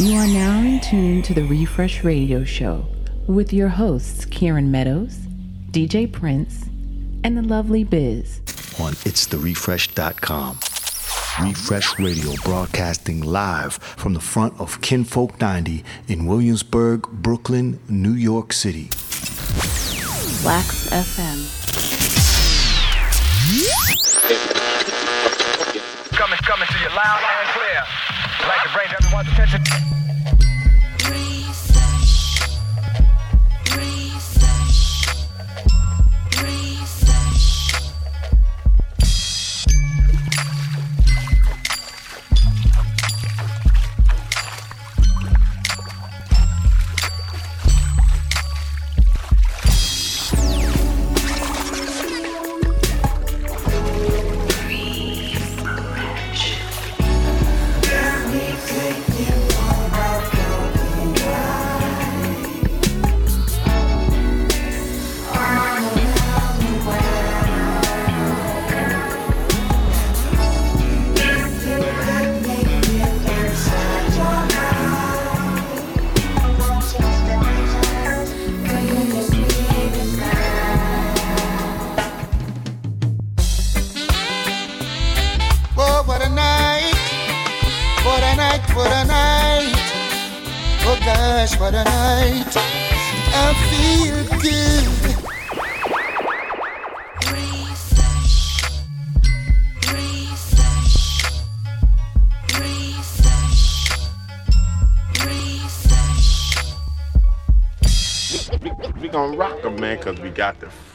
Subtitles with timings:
[0.00, 2.86] You are now in tune to the Refresh Radio Show
[3.26, 5.18] with your hosts, Kieran Meadows,
[5.72, 6.64] DJ Prince,
[7.22, 8.40] and the lovely Biz.
[8.80, 10.58] On itstherefresh.com.
[11.46, 18.54] Refresh Radio broadcasting live from the front of Kinfolk 90 in Williamsburg, Brooklyn, New York
[18.54, 18.84] City.
[20.42, 21.44] Wax FM.
[26.16, 28.09] Coming, coming to you loud and clear.
[28.48, 29.99] Like to bring everyone's attention.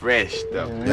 [0.06, 0.70] Fresh stuff.
[0.70, 0.86] You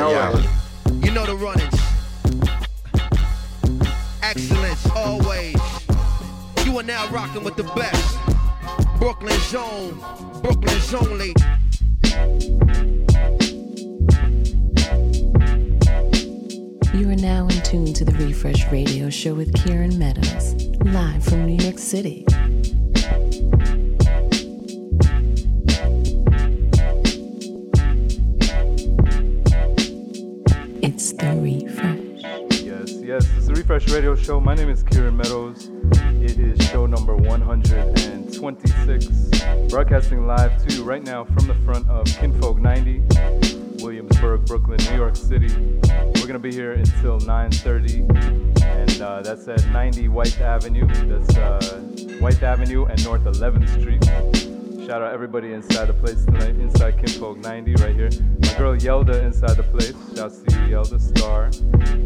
[53.43, 54.87] 11th Street.
[54.87, 58.09] Shout out everybody inside the place tonight, inside Kinfolk 90 right here.
[58.41, 59.95] My girl Yelda inside the place.
[60.15, 61.47] Shouts to you, Yelda Star.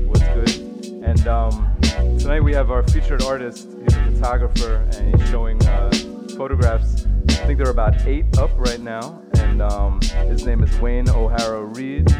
[0.07, 1.05] What's good?
[1.05, 1.77] And um,
[2.19, 3.69] tonight we have our featured artist.
[3.83, 5.91] He's a photographer and he's showing uh,
[6.39, 7.05] photographs.
[7.29, 9.21] I think there are about eight up right now.
[9.37, 12.11] And um, his name is Wayn O'Hara Reid.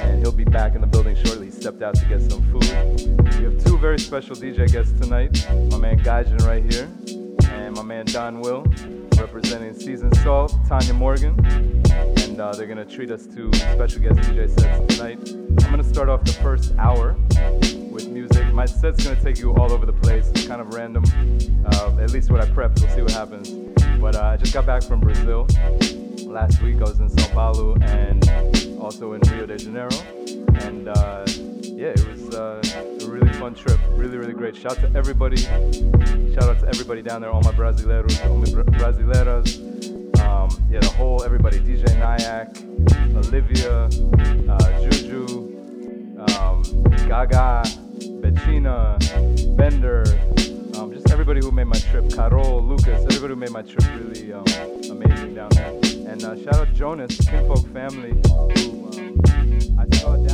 [0.00, 1.46] And he'll be back in the building shortly.
[1.46, 2.64] He stepped out to get some food.
[3.38, 5.46] We have two very special DJ guests tonight.
[5.70, 6.89] My man Gvijin right here.
[10.50, 11.34] Salt, Tanya Morgan.
[11.90, 15.18] And uh, they're to treat us to special guest DJ sets tonight.
[15.66, 17.16] I'm to start off the first hour
[17.90, 18.52] with music.
[18.52, 20.28] My set's gonna take you all over the place.
[20.30, 21.04] It's kind of random.
[21.66, 22.80] Uh, at least what I prepped.
[22.80, 23.50] We'll see what happens.
[24.00, 25.46] But uh, I just got back from Brazil
[26.26, 26.76] last week.
[26.76, 28.28] I was in São Paulo and
[28.80, 29.94] also in Rio de Janeiro.
[30.64, 31.24] And uh,
[31.62, 32.62] yeah, it was uh,
[33.02, 33.78] a really fun trip.
[33.90, 34.56] Really, really great.
[34.56, 35.36] Shout out to everybody.
[35.36, 37.30] Shout out to everybody down there.
[37.30, 39.69] All my brasileiros, all my brasileiras.
[40.50, 41.58] Um, yeah, the whole everybody.
[41.60, 42.56] DJ Nyack,
[43.14, 43.84] Olivia,
[44.50, 45.60] uh, Juju
[46.38, 46.62] um,
[47.06, 47.62] Gaga,
[48.20, 48.98] Bettina,
[49.56, 50.04] Bender,
[50.76, 54.32] um, just everybody who made my trip, Carol, Lucas, everybody who made my trip really
[54.32, 54.44] um,
[54.90, 55.70] amazing down there.
[56.10, 60.29] And uh, shout out Jonas, Kinfolk family, who um, I saw down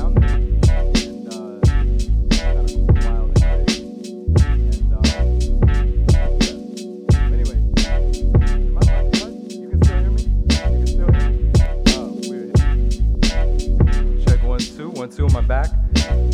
[15.17, 15.71] two on my back.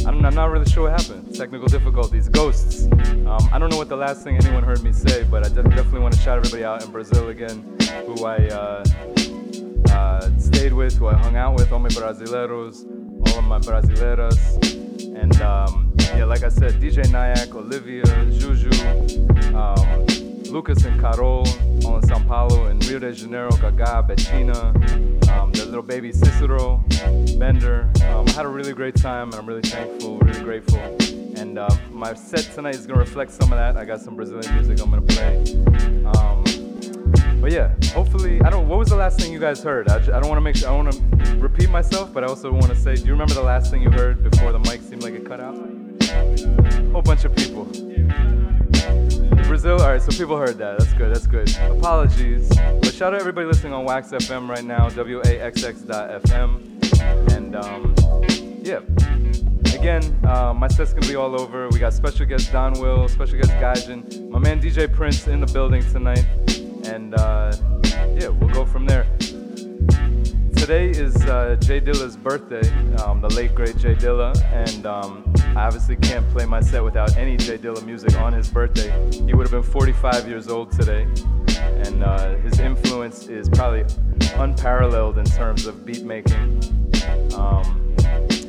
[0.07, 1.35] I'm, I'm not really sure what happened.
[1.37, 2.89] Technical difficulties, ghosts.
[3.27, 6.01] Um, I don't know what the last thing anyone heard me say, but I definitely
[6.01, 7.77] want to shout everybody out in Brazil again,
[8.07, 8.85] who I uh,
[9.91, 12.85] uh, stayed with, who I hung out with, all my brasileiros,
[13.29, 14.41] all of my brasileiras.
[15.17, 18.71] And um, yeah, like I said, DJ Nyack, Olivia, Juju,
[19.55, 20.22] um,
[20.53, 21.49] Lucas and Carol,
[21.87, 24.69] on Sao Paulo, and Rio de Janeiro, Gaga, Bettina,
[25.33, 26.85] um, the little baby Cicero,
[27.39, 27.91] Bender.
[28.11, 30.79] Um, I had a really great time, and I'm really thankful, really grateful.
[31.39, 33.79] And uh, my set tonight is gonna reflect some of that.
[33.79, 35.39] I got some Brazilian music I'm gonna play.
[36.05, 36.45] Um,
[37.41, 38.69] but yeah, hopefully, I don't.
[38.69, 39.89] What was the last thing you guys heard?
[39.89, 40.57] I don't want to make.
[40.57, 43.33] Sure, I want to repeat myself, but I also want to say, do you remember
[43.33, 45.55] the last thing you heard before the mic seemed like it cut out?
[46.93, 47.67] Whole bunch of people.
[49.53, 49.79] Brazil.
[49.83, 50.79] All right, so people heard that.
[50.79, 51.15] That's good.
[51.15, 51.55] That's good.
[51.59, 56.53] Apologies, but shout out everybody listening on Wax FM right now, waxx.fm,
[57.33, 57.95] and um,
[58.63, 58.81] yeah.
[59.79, 61.69] Again, uh, my set's gonna be all over.
[61.69, 65.83] We got special guest Donwill, special guest Gvijin, my man DJ Prince in the building
[65.83, 66.25] tonight,
[66.87, 67.55] and uh,
[68.19, 69.07] yeah, we'll go from there.
[70.63, 72.63] Today is uh, Jay Dilla's birthday,
[72.99, 75.25] um, the late great Jay Dilla, and um,
[75.57, 78.89] I obviously can't play my set without any Jay Dilla music on his birthday.
[79.11, 81.09] He would have been 45 years old today,
[81.59, 83.85] and uh, his influence is probably
[84.37, 86.63] unparalleled in terms of beat making.
[87.35, 87.97] Um,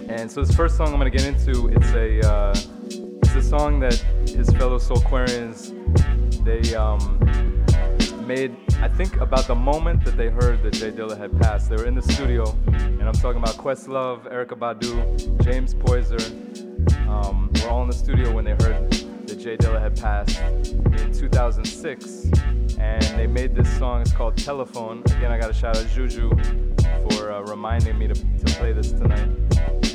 [0.07, 2.55] and so this first song I'm gonna get into, it's a uh,
[3.23, 3.95] it's a song that
[4.29, 5.73] his fellow Soulquarians
[6.45, 7.19] they um,
[8.27, 8.55] made.
[8.81, 11.69] I think about the moment that they heard that Jay Dilla had passed.
[11.69, 16.21] They were in the studio, and I'm talking about Questlove, Erykah Badu, James Poyser.
[17.07, 21.13] Um, were all in the studio when they heard that Jay Dilla had passed in
[21.13, 22.25] 2006,
[22.77, 24.01] and they made this song.
[24.01, 25.03] It's called Telephone.
[25.05, 26.29] Again, I got to shout out Juju
[27.09, 29.29] for uh, reminding me to, to play this tonight.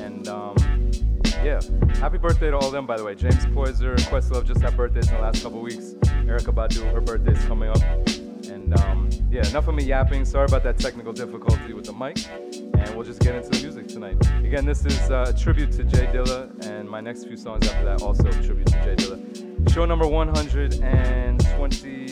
[0.00, 0.56] And um,
[1.44, 1.60] yeah,
[1.94, 3.14] happy birthday to all of them, by the way.
[3.14, 5.94] James Poyser, Questlove just had birthdays in the last couple weeks.
[6.26, 7.78] Erykah Badu, her birthday's coming up.
[8.70, 10.26] And um, yeah, enough of me yapping.
[10.26, 12.18] Sorry about that technical difficulty with the mic.
[12.28, 14.16] And we'll just get into the music tonight.
[14.44, 17.84] Again, this is uh, a tribute to Jay Dilla, and my next few songs after
[17.86, 19.72] that also a tribute to Jay Dilla.
[19.72, 22.07] Show number 126.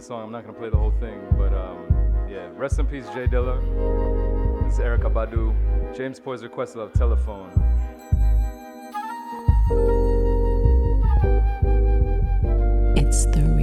[0.00, 0.26] Seven-minute song.
[0.26, 2.48] I'm not gonna play the whole thing, but um, yeah.
[2.54, 3.58] Rest in peace, Jay Dilla.
[4.64, 5.52] This is Erykah Badu,
[5.96, 7.50] James Poyser, Questlove, Telephone.
[12.96, 13.57] It's the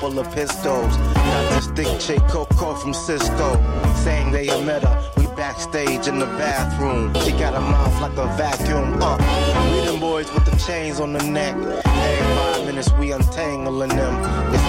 [0.00, 0.96] couple of pistols.
[0.96, 3.54] Got this thick chick Coco from Cisco,
[3.96, 5.12] saying they a met her.
[5.16, 7.12] We backstage in the bathroom.
[7.22, 8.98] She got a mouth like a vacuum.
[9.00, 9.16] Uh,
[9.72, 11.54] we them boys with the chains on the neck.
[11.54, 14.14] Every five minutes we untangling them.
[14.54, 14.62] It's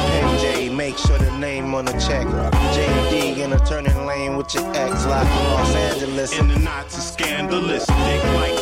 [0.43, 2.27] PJ, make sure the name on the check.
[2.75, 6.37] JD in a turning lane with your ex, like in Los Angeles.
[6.37, 8.60] In the Nazi scandalous, dick like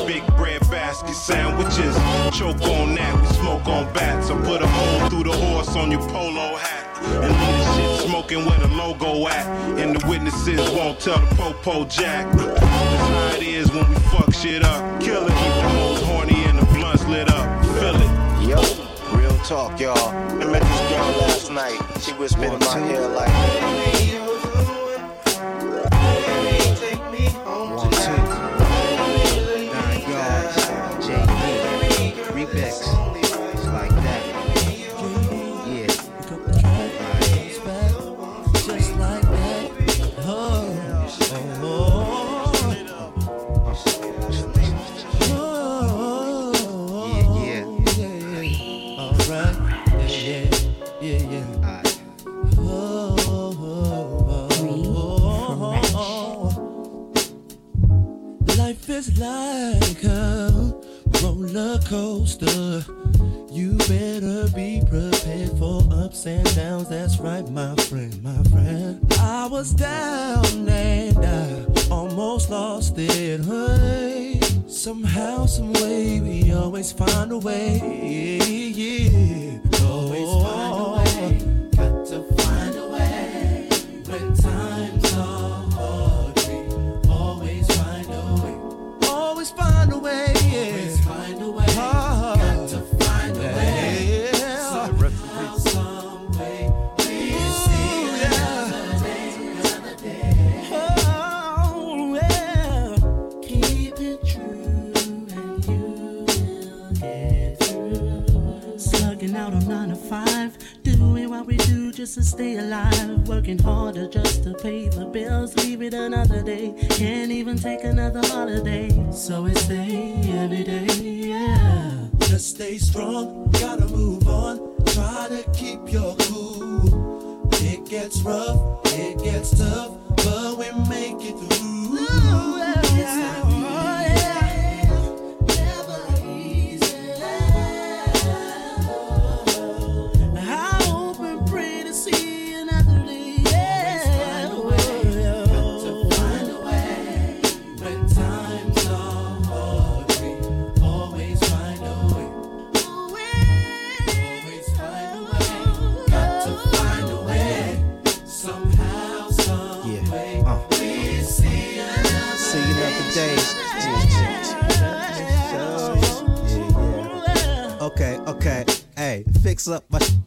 [1.04, 1.96] big sandwiches.
[2.38, 4.30] Choke on that, we smoke on bats.
[4.30, 6.86] I put a hole through the horse on your polo hat.
[7.02, 9.46] And leave the shit smoking where the logo at.
[9.80, 12.32] And the witnesses won't tell the popo jack.
[12.36, 15.02] That's how it is when we fuck shit up.
[15.02, 17.66] Kill it, keep the hoes horny and the blunts lit up.
[17.76, 18.48] Feel it.
[18.48, 19.98] Yo, real talk, y'all.
[19.98, 21.80] I met this girl last night.
[22.02, 24.19] She whispered in my ear like.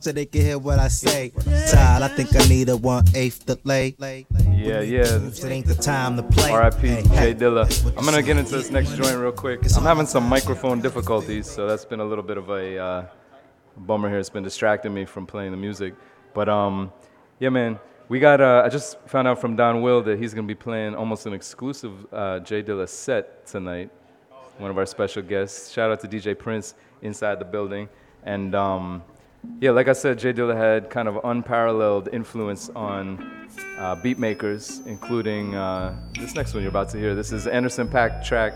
[0.03, 1.31] So they can hear what I say.
[1.71, 3.95] Todd, I think I need a one eighth delay.
[4.01, 5.05] Yeah, yeah.
[5.05, 6.51] It ain't the time to play.
[6.51, 6.89] R.I.P.
[6.89, 7.33] Jay.
[7.33, 7.97] Dilla.
[7.97, 9.61] I'm gonna get into this next joint real quick.
[9.77, 13.05] I'm having some microphone difficulties, so that's been a little bit of a uh,
[13.77, 14.19] bummer here.
[14.19, 15.95] It's been distracting me from playing the music.
[16.35, 16.93] But um,
[17.39, 18.41] yeah, man, we got.
[18.41, 22.13] Uh, I just found out from Donwill that he's gonna be playing almost an exclusive
[22.13, 23.89] uh, Jay Dilla set tonight.
[24.59, 25.71] One of our special guests.
[25.71, 27.89] Shout out to DJ Prince inside the building.
[28.25, 29.03] And um,
[29.61, 34.81] yeah, like I said, Jay Dilla had kind of unparalleled influence on uh, beat makers,
[34.87, 37.15] including uh, this next one you're about to hear.
[37.15, 38.55] This is Anderson .Paak track.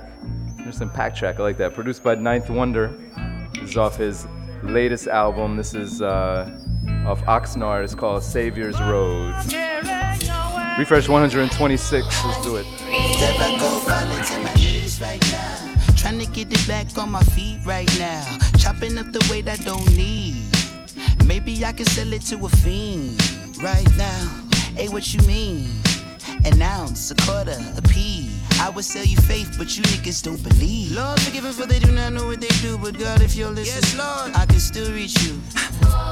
[0.59, 1.75] Anderson .Paak track, I like that.
[1.75, 2.97] Produced by 9th Wonder.
[3.55, 4.27] This is off his
[4.63, 5.57] latest album.
[5.57, 6.51] This is uh,
[7.07, 7.85] off Oxnard.
[7.85, 9.35] It's called Saviers Road.
[10.79, 12.25] Refresh 126.
[12.25, 12.67] Let's do it.
[15.97, 18.39] Trying to get it back on my feet right now.
[18.59, 20.56] Chopping up the weight I don't need.
[21.27, 23.21] Maybe I can sell it to a fiend
[23.61, 24.45] right now.
[24.77, 25.69] Hey, what you mean?
[26.45, 28.31] An ounce, a quarter, a pea.
[28.61, 30.93] I would sell you faith, but you niggas don't believe.
[30.93, 32.79] Lord, forgive them for they do not know what they do.
[32.79, 35.41] But God, if you're listening, yes, Lord, I can still reach you.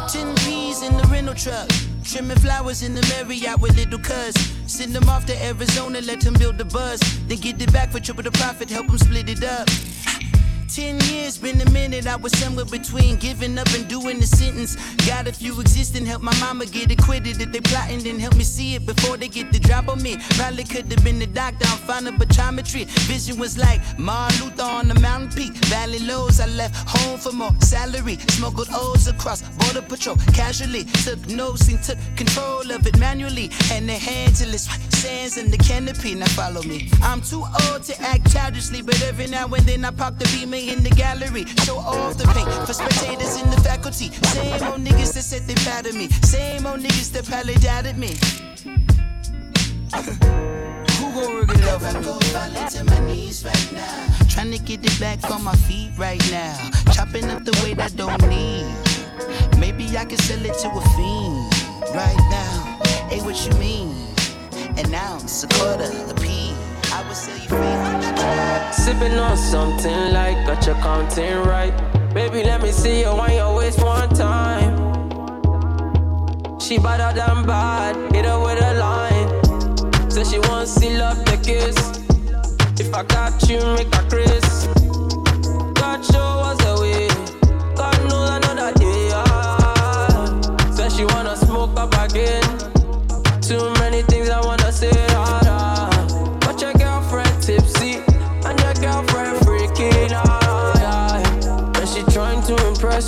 [0.08, 1.70] Ten peas in the rental truck.
[2.02, 4.34] Trimming flowers in the Marriott with little cuz.
[4.66, 7.00] Send them off to Arizona, let them build the buzz.
[7.28, 9.68] Then get it back for triple the profit, help them split it up.
[10.74, 12.08] Ten years, been a minute.
[12.08, 14.74] I was somewhere between giving up and doing the sentence.
[15.06, 17.40] Got a few existing, help my mama get acquitted.
[17.40, 20.16] If they plotting, then help me see it before they get the drop on me.
[20.30, 22.86] Probably could have been the doctor, I'm fine of optometry.
[23.06, 25.52] Vision was like Martin Luther on the mountain peak.
[25.66, 28.18] Valley lows, I left home for more salary.
[28.30, 30.86] Smuggled O's across border patrol casually.
[31.04, 33.48] Took notes and took control of it manually.
[33.70, 36.16] And the handle is sands in the canopy.
[36.16, 36.90] Now follow me.
[37.00, 40.24] I'm too old to act childishly, but every now and then I pop the
[40.70, 41.44] in the gallery.
[41.64, 44.10] Show off the paint for spectators in the faculty.
[44.10, 46.08] Same old niggas that said they proud me.
[46.22, 48.16] Same old niggas that probably doubted me.
[50.98, 52.68] Who gon' rig it up for me?
[52.70, 54.16] To my knees right now.
[54.28, 56.56] Trying to get it back on my feet right now.
[56.92, 58.66] Chopping up the weight I don't need.
[59.58, 62.78] Maybe I can sell it to a fiend right now.
[63.08, 63.94] Hey, what you mean?
[64.76, 66.53] An ounce, a quarter, a pea.
[67.14, 67.54] Sipping
[69.18, 71.72] on something like got your counting right.
[72.12, 74.74] Baby, let me see you on your waist one time.
[76.58, 80.10] She better than bad, hit her with a line.
[80.10, 81.76] Say she wants seal up the kiss.
[82.80, 84.66] If I got you, make a Chris.
[85.74, 86.63] God show us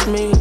[0.07, 0.36] me.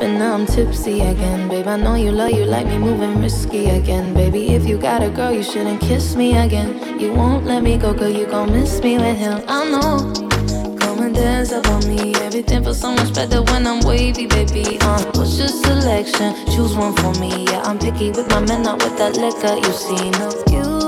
[0.00, 1.48] I'm tipsy again.
[1.48, 4.14] Babe, I know you love you like me moving risky again.
[4.14, 7.00] Baby, if you got a girl, you shouldn't kiss me again.
[7.00, 9.42] You won't let me go, girl, you gon' miss me with him.
[9.48, 10.12] I know.
[10.78, 12.14] Come and dance up on me.
[12.16, 14.78] Everything feels so much better when I'm wavy, baby.
[14.80, 16.36] Uh, what's your selection?
[16.46, 17.46] Choose one for me.
[17.46, 19.56] Yeah, I'm picky with my men, not with that liquor.
[19.56, 20.87] You see, no, you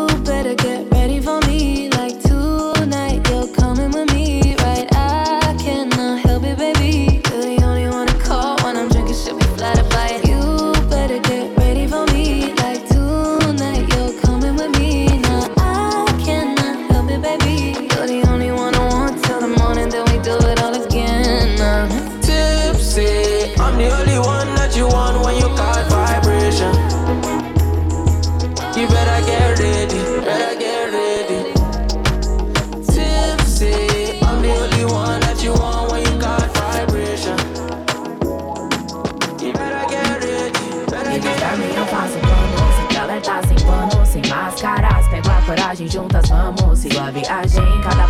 [47.30, 47.59] Cada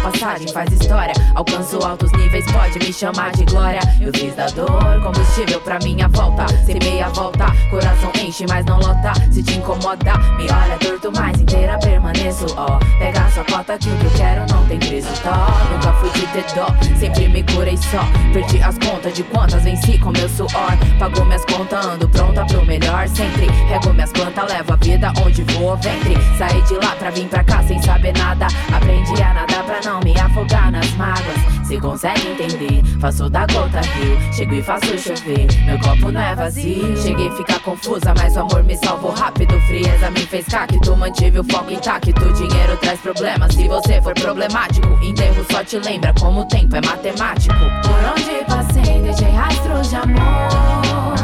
[0.01, 1.13] passagem faz história.
[1.35, 3.81] Alcanço altos níveis, pode me chamar de glória.
[4.01, 6.47] Eu fiz da dor combustível pra minha volta.
[6.65, 9.13] Sem meia volta, coração enche, mas não lota.
[9.31, 12.47] Se te incomoda, me olha torto, mas inteira permaneço.
[12.57, 15.09] Ó, pega a sua cota que o que eu quero não tem preço.
[15.23, 15.31] Tó,
[15.73, 16.67] nunca fui de ter dó,
[16.99, 18.01] sempre me curei só.
[18.33, 20.51] Perdi as contas de quantas venci com meu suor.
[20.99, 23.47] Pagou minhas contas, ando pronta pro melhor sempre.
[23.69, 26.15] Rego minhas plantas, levo a vida onde voa o ventre.
[26.39, 28.47] Saí de lá pra vir pra cá sem saber nada.
[28.75, 31.67] Aprendi a nadar pra não me afogar nas mágoas.
[31.67, 36.35] Se consegue entender, faço da gota rio Chego e faço chover, meu copo não é
[36.35, 36.97] vazio.
[36.97, 39.61] Cheguei a ficar confusa, mas o amor me salvou rápido.
[39.63, 42.13] Frieza me fez cacto, mantive o foco intacto.
[42.13, 46.81] Dinheiro traz problemas, se você for problemático Enterro só te lembra como o tempo é
[46.81, 47.55] matemático.
[47.55, 51.15] Por onde passei, deixei rastros de amor.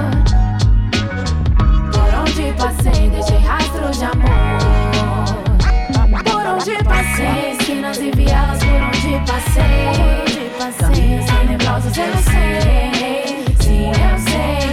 [1.92, 4.76] Por onde passei, deixei rastros de amor.
[6.24, 7.55] Por onde passei,
[7.98, 10.26] e vielas, por onde passei.
[10.78, 13.44] Caminhos tenebrosos, eu sei.
[13.60, 14.65] Sim, eu sei,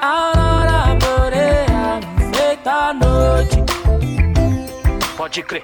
[0.00, 2.00] aurora boreal,
[2.34, 3.64] feita noite.
[5.16, 5.62] Pode crer.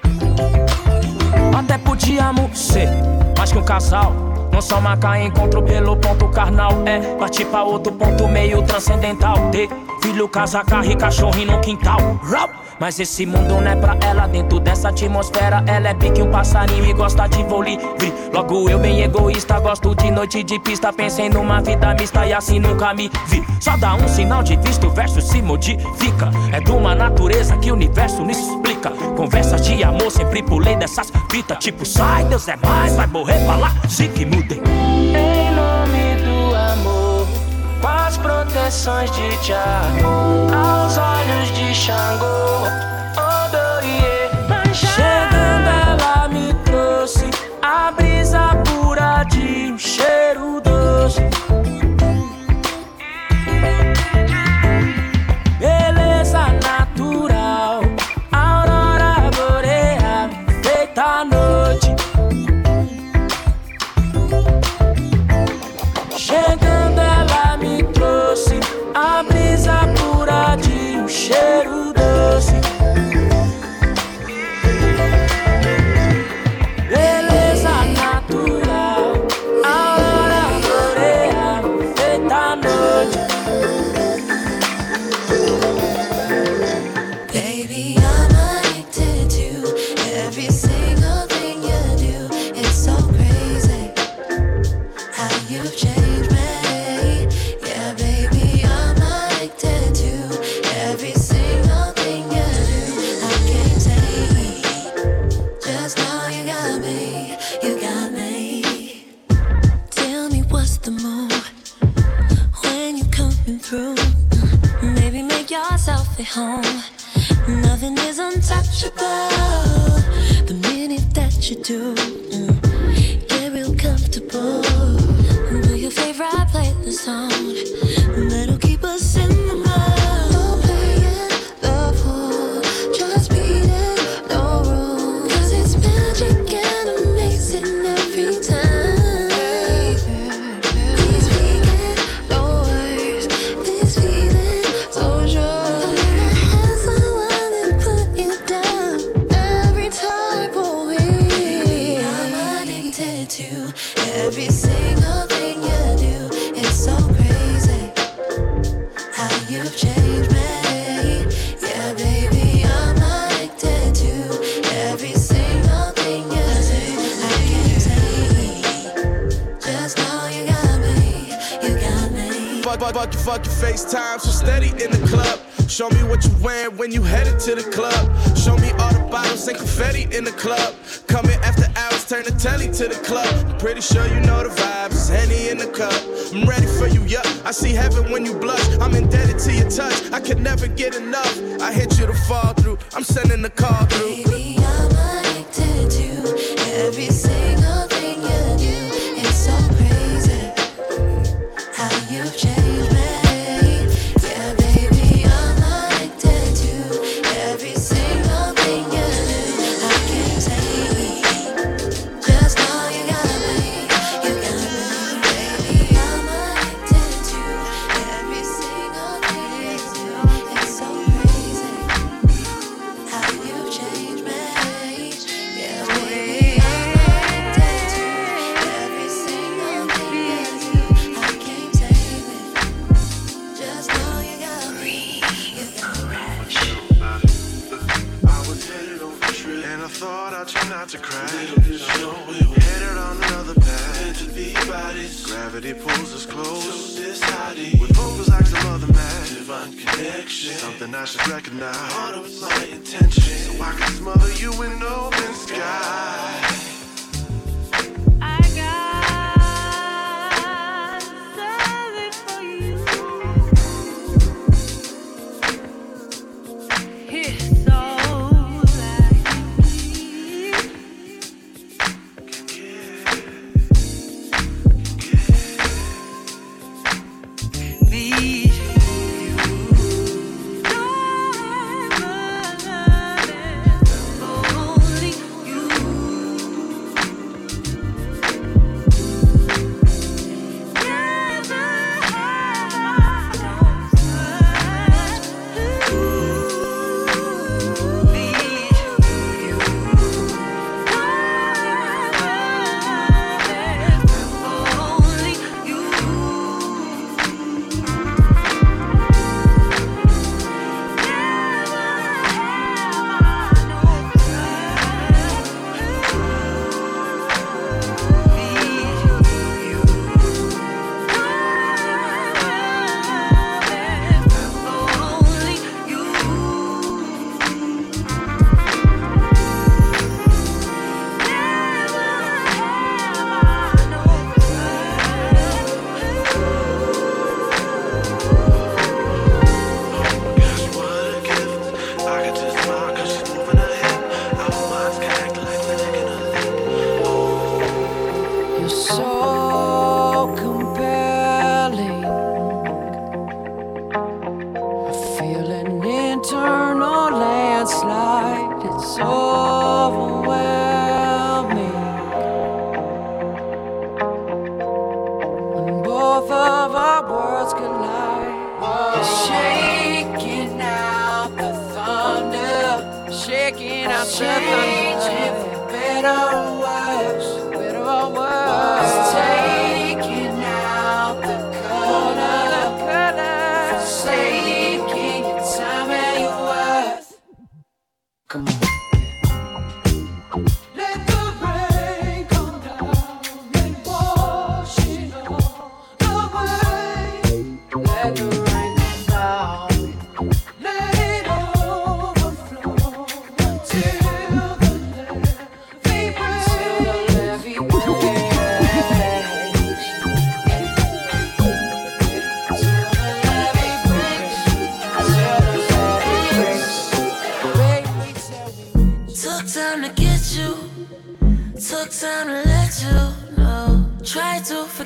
[1.57, 2.89] Até podíamos ser
[3.37, 4.13] mais que um casal.
[4.51, 6.71] Não só marcar encontro pelo ponto carnal.
[6.85, 9.49] É partir pra outro ponto meio transcendental.
[9.51, 9.69] Ter
[10.01, 11.99] filho, casa, carro e cachorrinho no quintal.
[12.23, 12.62] Rau!
[12.79, 14.27] Mas esse mundo não é pra ela.
[14.27, 18.13] Dentro dessa atmosfera, ela é pique um passarinho e gosta de voo livre.
[18.33, 20.91] Logo eu, bem egoísta, gosto de noite de pista.
[20.91, 23.43] Pensei numa vida mista e assim nunca me vi.
[23.59, 26.29] Só dá um sinal de vista, o verso se modifica.
[26.51, 28.89] É de uma natureza que o universo me explica.
[29.15, 31.57] Conversas de amor, sempre pulei dessas fitas.
[31.59, 34.59] Tipo, sai, Deus é mais, vai morrer pra lá, se que mudem.
[34.59, 37.27] Em nome do amor,
[37.81, 42.67] com as proteções de Jah, aos olhos de Xangô.
[43.17, 44.29] Odoiê,
[44.73, 47.25] Chegando ela me trouxe
[47.61, 50.12] a brisa pura de um cheiro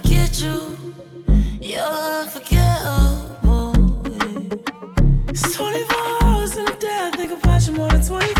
[0.07, 0.77] forget you.
[1.59, 3.73] You're unforgettable.
[5.27, 6.87] It's 24 hours in a day.
[6.91, 8.36] I think about you more than 24.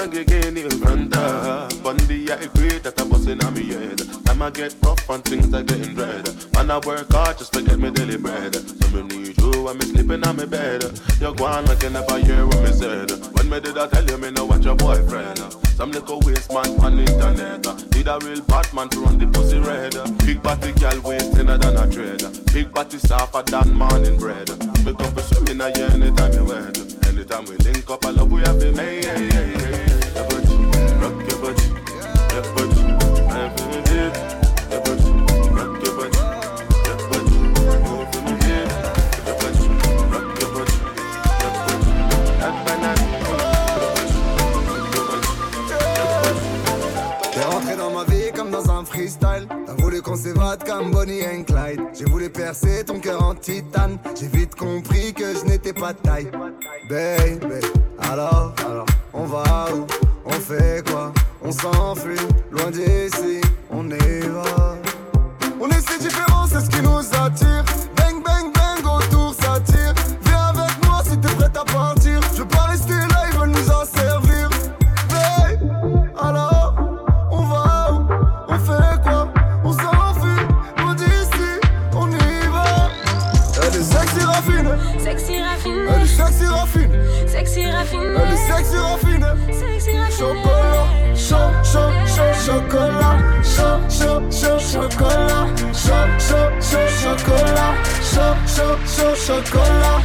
[0.00, 4.00] segregate in getting of On the I grade that I'm busting on me head.
[4.24, 6.24] Time I get rough and things are getting dread.
[6.54, 8.54] Man, I work hard just to get me daily bread.
[8.54, 10.84] So me need you when me sleeping on me bed.
[11.20, 13.10] You're gone looking up a hear what me said.
[13.36, 15.38] When me did I tell you me no what your boyfriend.
[15.76, 17.60] Some little waste man on the internet.
[17.92, 19.92] Need a real Batman to run the pussy red.
[20.24, 22.22] Big body girl waist thinner than a thread
[22.54, 24.48] Big body softer than morning bread.
[24.84, 28.32] Me come for swimming a year anytime you wet Anytime we link up I love
[28.32, 29.89] we have been made.
[31.40, 31.46] T'es
[47.42, 49.48] rentré dans ma vie comme dans un freestyle.
[49.66, 51.80] T'as voulu qu'on s'évade comme Bonnie and Clyde.
[51.98, 53.98] J'ai voulu percer ton cœur en titane.
[54.20, 56.30] J'ai vite compris que je n'étais pas taille.
[56.88, 57.64] Baby,
[57.98, 59.86] alors, alors, on va où?
[60.32, 61.12] On fait quoi?
[61.42, 62.16] On s'enfuit,
[62.52, 64.76] loin d'ici, on y va.
[65.60, 67.64] On est si différents, c'est ce qui nous attire.
[67.96, 69.92] Bang, bang, bang, autour ça tire.
[70.24, 72.20] Viens avec moi si t'es prête à partir.
[72.32, 74.48] Je veux pas rester là, ils veulent nous en servir.
[75.10, 75.58] Hey,
[76.18, 76.74] alors,
[77.32, 78.06] on va où?
[78.48, 79.28] On fait quoi?
[79.64, 80.46] On s'enfuit,
[80.78, 81.60] loin d'ici,
[81.92, 82.88] on y va.
[83.62, 84.70] Elle est sexy raffinée.
[85.02, 85.86] Sexy raffiné.
[85.92, 86.98] Elle est sexy raffinée.
[87.26, 88.04] Sexy raffiné.
[88.04, 89.09] Elle est sexy raffinée.
[90.20, 91.92] Chocolat, chaud, chaud,
[92.44, 100.02] chocolat, chaud, chaud, chocolat, chaud, chaud, chocolat, chaud, chaud, chaud, chocolat.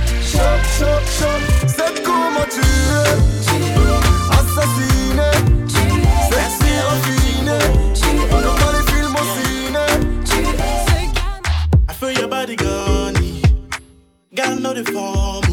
[1.67, 3.15] C'est comment tu es,
[4.31, 5.31] assassiné,
[6.31, 7.59] sexy raffiné,
[8.29, 9.85] comme dans les films au ciné.
[11.89, 13.41] I feel your body gunny.
[14.33, 15.43] Gotta know the form.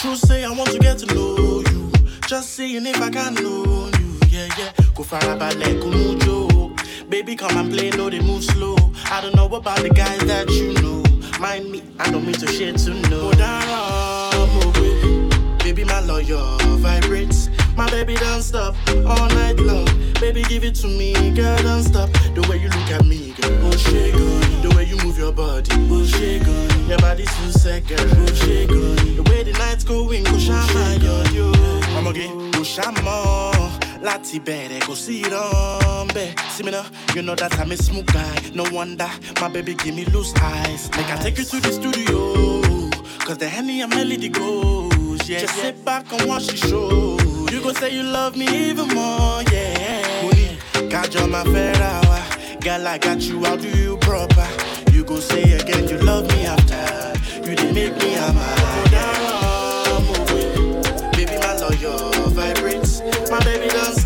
[0.00, 1.92] True say I want to get to know you.
[2.26, 3.99] Just seeing if I can know.
[4.40, 4.72] Yeah, yeah.
[4.94, 6.72] Go far about like Mujo.
[7.10, 8.74] Baby, come and play, know they move slow.
[9.10, 11.02] I don't know about the guys that you know.
[11.38, 13.32] Mind me, I don't mean to share to know.
[14.32, 16.40] Oh, baby, my lawyer
[16.78, 17.50] vibrates.
[17.76, 18.74] My baby don't stop
[19.04, 19.84] all night long.
[20.20, 22.08] Baby, give it to me, girl, don't stop.
[22.34, 24.40] The way you look at me, girl, oh shit, girl.
[24.62, 26.88] The way you move your body, oh shit, girl.
[26.88, 28.94] Your body's too set, girl, oh shit, girl.
[28.94, 31.52] The way the night's going, go shama, yo, yo.
[31.98, 33.69] I'ma get go oh, shama.
[34.06, 36.28] Láti bẹ̀rẹ̀ kò sí ìrọ̀mbẹ́.
[36.54, 36.84] See me now,
[37.14, 38.34] you know that I'm a smooth guy.
[38.54, 40.82] No wonder my baby give me loose eyes.
[40.96, 42.20] Make I take you to the studio.
[43.26, 45.40] Cause the Henny and Melody goes, yeah.
[45.40, 47.18] Just sit back and watch the show.
[47.52, 50.24] You gon' say you love me even more, yeah.
[50.24, 52.20] Money, got you on my fair hour.
[52.60, 54.48] Girl, I got you, I'll do you proper.
[54.92, 56.80] You gon' say again you love me after.
[57.46, 58.79] You didn't make me a Baby,
[63.30, 63.99] My baby don't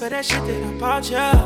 [0.00, 1.39] for that shit that I bought you.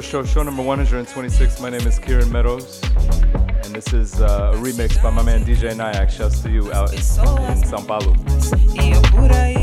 [0.00, 1.60] Show, show number 126.
[1.60, 2.80] My name is Kieran Meadows,
[3.64, 6.10] and this is uh, a remix by my man DJ Nyack.
[6.10, 9.59] Shouts to you out in, in Sao Paulo.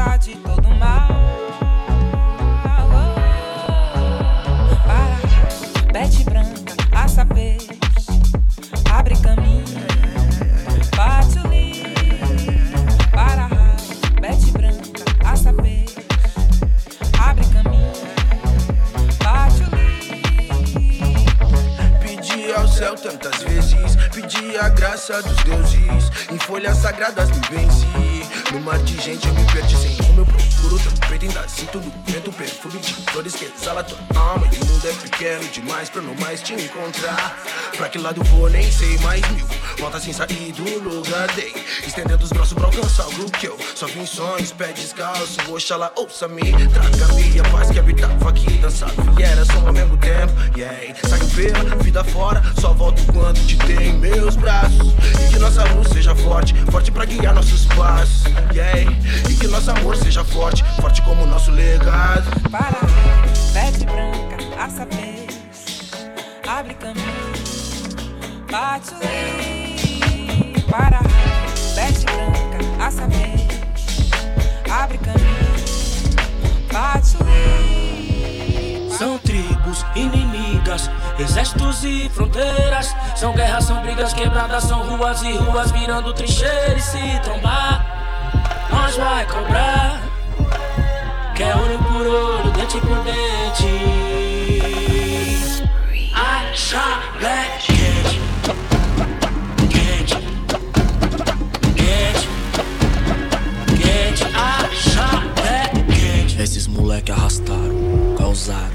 [0.00, 0.49] vontade.
[36.40, 37.36] Mais te encontrar.
[37.76, 39.46] Pra que lado vou, nem sei mais mil.
[39.78, 41.54] Volta sem sair do lugar, dei.
[41.86, 45.38] Estendendo os braços pra alcançar o que eu só vi em sonhos, pé descalço.
[45.48, 48.58] Oxalá, ouça-me, traga-me a paz que habitava aqui.
[48.58, 50.32] Dançar fiera, som ao mesmo tempo.
[50.56, 54.92] Yeah, saio pela vida fora, só volto quando te tenho em meus braços.
[55.26, 58.24] E que nossa luz seja forte, forte pra guiar nossos passos.
[58.52, 58.80] Yeah,
[59.28, 62.28] e que nosso amor seja forte, forte como nosso legado.
[62.50, 62.80] Para,
[63.52, 65.29] bete branca, assa peixe,
[66.50, 67.06] abre caminho,
[68.50, 68.98] bate o.
[70.70, 71.00] Para,
[71.74, 74.10] bete branca, assa peixe,
[74.68, 75.28] abre caminho,
[76.72, 78.90] bate o.
[78.90, 82.94] São tribos inimigas, exércitos e fronteiras.
[83.14, 87.86] São guerras, são brigas quebradas, são ruas e ruas virando trincheira e se trombar.
[88.70, 90.00] Nós vai cobrar.
[91.34, 94.19] Quer olho por olho, dente por dente.
[106.40, 108.70] Esses moleque arrastaram, causaram.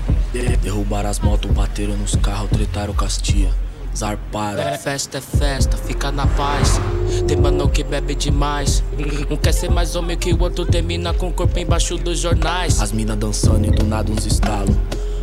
[0.62, 3.50] Derrubaram as motos, bateram nos carros, tretaram castia.
[3.96, 4.60] Zarparam.
[4.60, 6.82] É festa, é festa, fica na paz.
[7.26, 8.84] Tem mano que bebe demais.
[9.32, 12.82] Um quer ser mais homem que o outro, termina com o corpo embaixo dos jornais.
[12.82, 14.76] As mina dançando e do nada uns estalos.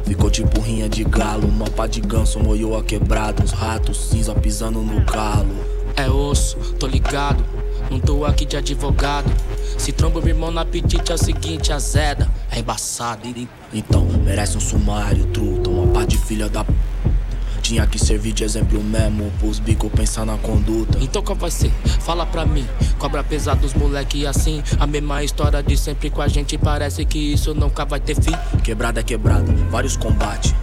[0.05, 1.47] Ficou tipo rinha de galo.
[1.47, 3.43] Uma pá de ganso moiou a quebrada.
[3.43, 5.55] Os ratos cinza pisando no galo.
[5.97, 7.45] É osso, tô ligado.
[7.91, 9.31] Não tô aqui de advogado.
[9.79, 12.31] Se tromba meu irmão no apetite é o seguinte, azeda.
[12.51, 13.29] É embaçado.
[13.73, 15.71] Então, merece um sumário, truta.
[15.71, 16.73] Uma pá de filha da p.
[17.73, 20.99] Tinha que servir de exemplo mesmo pros bico pensar na conduta.
[21.01, 21.71] Então qual vai ser?
[22.01, 22.67] Fala pra mim.
[22.99, 24.63] Cobra pesado os moleque assim.
[24.79, 26.59] A mesma história de sempre com a gente.
[26.59, 28.35] Parece que isso nunca vai ter fim.
[28.63, 30.55] Quebrada é quebrada, vários combates.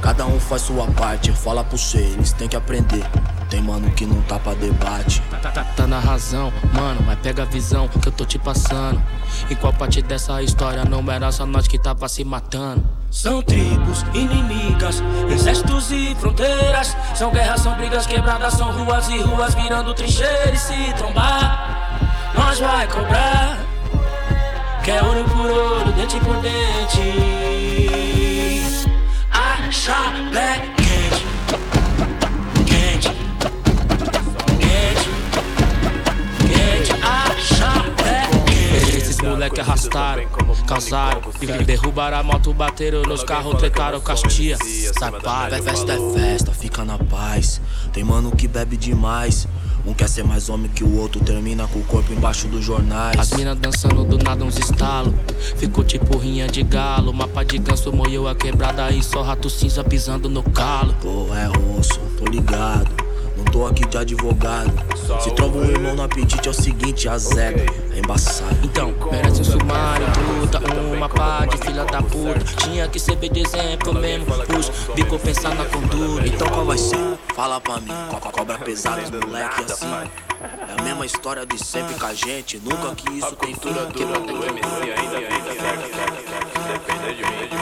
[0.00, 1.32] Cada um faz sua parte.
[1.32, 3.04] Fala pro ser, eles têm que aprender.
[3.48, 5.20] Tem mano que não tá pra debate.
[5.42, 9.02] Tá, tá, tá na razão, mano, mas pega a visão que eu tô te passando.
[9.50, 12.84] Em qual parte dessa história não era só nós que tava se matando?
[13.10, 16.96] São tribos inimigas, exércitos e fronteiras.
[17.14, 22.00] São guerras, são brigas quebradas, são ruas e ruas virando trincheira e se trombar.
[22.34, 23.58] Nós vai cobrar.
[24.84, 27.59] Quer olho por olho, dente por dente.
[38.96, 40.24] Esses moleque arrastaram,
[40.66, 41.20] causaram.
[41.64, 44.56] Derrubaram a moto, bateram nos carros, tretaram castia.
[45.56, 47.60] É festa, é festa, fica na paz.
[47.92, 49.46] Tem mano que bebe demais.
[49.86, 53.18] Um quer ser mais homem que o outro, termina com o corpo embaixo dos jornais.
[53.18, 55.14] As minas dançando do nada uns estalos.
[55.56, 57.12] Ficou tipo rinha de galo.
[57.12, 60.94] Mapa de ganso moeu a quebrada e só rato cinza pisando no calo.
[61.00, 63.09] Pô, é osso, tô ligado
[63.40, 64.70] não tô aqui de advogado.
[65.20, 67.58] Se trova um irmão no apetite, é o seguinte, a zero
[67.92, 68.56] é embaçado.
[68.62, 70.60] Então, merece um sumário, truta,
[70.94, 72.38] uma pá de filha da puta.
[72.58, 76.26] Tinha que servir de exemplo mesmo, pus, ficou pensando na conduta.
[76.26, 77.18] Então qual vai ser?
[77.34, 79.86] Fala pra mim, cobra, cobra pesada, moleque assim.
[79.88, 83.70] É a mesma história de sempre com a gente, nunca que isso tem fim.
[83.70, 87.54] Quebra até que ainda, ainda, ainda, ainda, ainda, ainda, ainda, ainda, ainda, ainda, ainda, ainda,
[87.54, 87.59] ainda,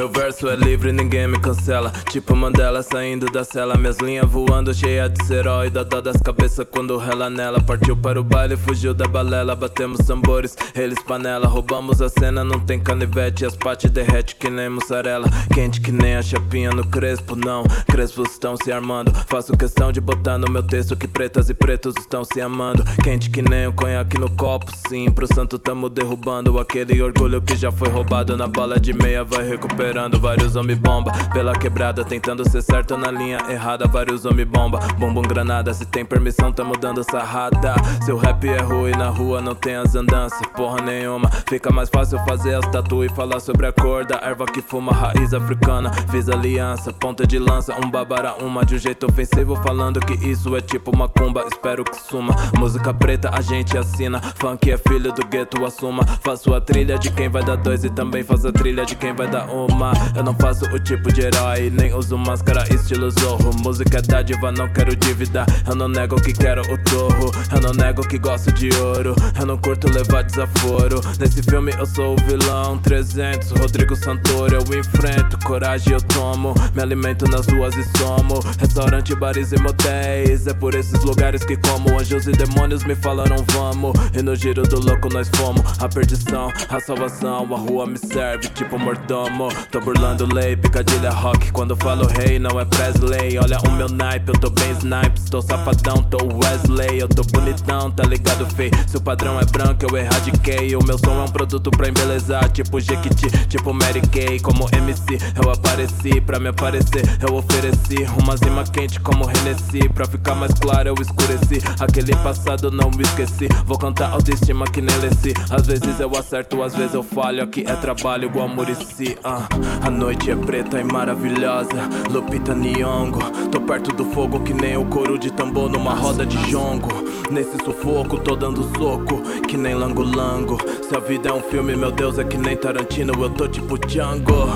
[0.00, 1.92] Meu verso é livre, ninguém me cancela.
[2.08, 3.76] Tipo Mandela saindo da cela.
[3.76, 5.68] Minhas linhas voando, cheia de serói.
[5.68, 7.60] Dá das cabeças quando rela nela.
[7.60, 9.54] Partiu para o baile, fugiu da balela.
[9.54, 11.46] Batemos tambores, eles panela.
[11.46, 13.44] Roubamos a cena, não tem canivete.
[13.44, 15.28] As pates derrete que nem mussarela.
[15.52, 17.62] Quente que nem a chapinha no crespo, não.
[17.92, 19.12] Crespos estão se armando.
[19.26, 22.82] Faço questão de botar no meu texto que pretas e pretos estão se amando.
[23.04, 25.10] Quente que nem o conhaque no copo, sim.
[25.10, 28.34] Pro santo tamo derrubando aquele orgulho que já foi roubado.
[28.34, 29.46] Na bala de meia vai
[29.90, 30.20] recuperando.
[30.20, 33.86] Vários homem bomba pela quebrada, tentando ser certo na linha errada.
[33.86, 35.74] Vários homem bomba, bumbum granada.
[35.74, 37.74] Se tem permissão, tamo dando sarrada.
[38.04, 41.28] Seu rap é ruim na rua, não tem as andanças, porra nenhuma.
[41.48, 44.92] Fica mais fácil fazer as tatu e falar sobre a cor da erva que fuma,
[44.92, 45.90] raiz africana.
[46.10, 50.56] Fiz aliança, ponta de lança, um babara uma de um jeito ofensivo, falando que isso
[50.56, 51.44] é tipo macumba.
[51.50, 52.34] Espero que suma.
[52.58, 54.20] Música preta a gente assina.
[54.36, 56.04] Funk é filho do gueto, assuma.
[56.22, 59.12] Faço a trilha de quem vai dar dois e também faço a trilha de quem
[59.12, 59.69] vai dar uma.
[60.14, 63.50] Eu não faço o tipo de herói, nem uso máscara estilo zorro.
[63.62, 65.46] Música é dádiva, não quero dívida.
[65.66, 67.30] Eu não nego que quero o torro.
[67.50, 69.14] Eu não nego que gosto de ouro.
[69.38, 71.00] Eu não curto levar desaforo.
[71.18, 72.76] Nesse filme eu sou o vilão.
[72.78, 75.38] 300, Rodrigo Santoro, eu enfrento.
[75.46, 76.52] Coragem eu tomo.
[76.74, 78.40] Me alimento nas ruas e somo.
[78.58, 80.46] Restaurante, bares e motéis.
[80.46, 81.98] É por esses lugares que como.
[81.98, 83.92] Anjos e demônios me falaram vamos.
[84.14, 85.62] E no giro do louco nós fomos.
[85.80, 87.54] A perdição, a salvação.
[87.54, 89.48] A rua me serve tipo mordomo.
[89.70, 91.52] Tô burlando lei, picadilha rock.
[91.52, 93.38] Quando falo rei, não é Presley.
[93.38, 95.30] Olha o meu naipe, eu tô bem snipes.
[95.30, 97.00] Tô safadão, tô Wesley.
[97.00, 98.70] Eu tô bonitão, tá ligado, fei?
[98.86, 100.74] Se o padrão é branco, eu erradiquei.
[100.76, 102.48] O meu som é um produto pra embelezar.
[102.50, 104.40] Tipo Jequiti, tipo Mary Kay.
[104.40, 106.20] Como MC, eu apareci.
[106.20, 108.06] Pra me aparecer, eu ofereci.
[108.20, 109.88] Uma zima quente como Hennessy.
[109.88, 111.62] Pra ficar mais claro, eu escureci.
[111.78, 113.48] Aquele passado não me esqueci.
[113.66, 115.32] Vou cantar autoestima que nem Lessi.
[115.50, 117.42] Às vezes eu acerto, às vezes eu falho.
[117.42, 119.16] Aqui é trabalho igual Murici.
[119.24, 119.49] Uh.
[119.82, 121.88] A noite é preta e maravilhosa.
[122.10, 123.48] Lupita Nyong'o.
[123.50, 126.88] Tô perto do fogo que nem o couro de tambor numa roda de jongo.
[127.30, 130.58] Nesse sufoco, tô dando soco, que nem lango-lango.
[130.82, 133.78] Se a vida é um filme, meu Deus, é que nem Tarantino, eu tô tipo
[133.78, 134.48] Django.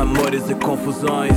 [0.00, 1.36] Amores e confusões,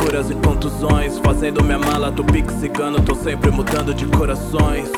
[0.00, 1.18] curas e contusões.
[1.18, 4.90] Fazendo minha mala, tô pique cigano, tô sempre mudando de corações.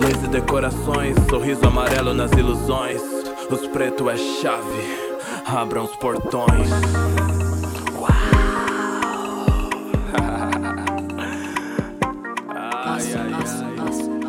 [0.00, 3.00] Luz e decorações, sorriso amarelo nas ilusões.
[3.50, 5.11] Os pretos é chave,
[5.52, 6.68] abram os portões.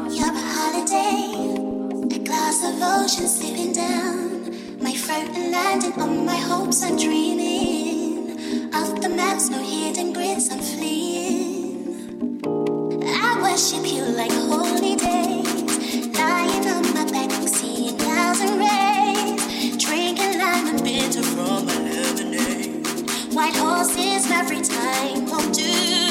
[0.09, 1.55] You have a holiday,
[2.13, 4.51] a glass of ocean slipping down.
[4.82, 8.71] My floating landing on my hopes, I'm dreaming.
[8.74, 12.41] Off the maps, no hidden grids, I'm fleeing.
[13.05, 14.32] I worship you like
[23.84, 26.03] White horses every time won't do.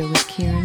[0.00, 0.59] Show with Kieran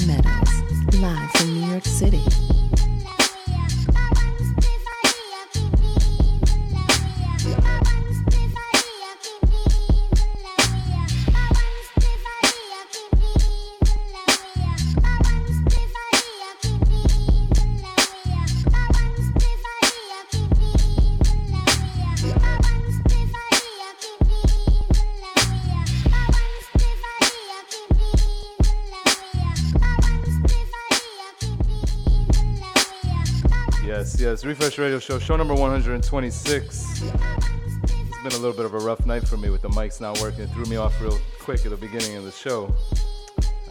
[34.46, 34.60] Yes.
[34.60, 37.02] Refresh Radio Show, show number 126.
[37.02, 40.22] It's been a little bit of a rough night for me with the mics not
[40.22, 40.42] working.
[40.42, 42.72] It threw me off real quick at the beginning of the show.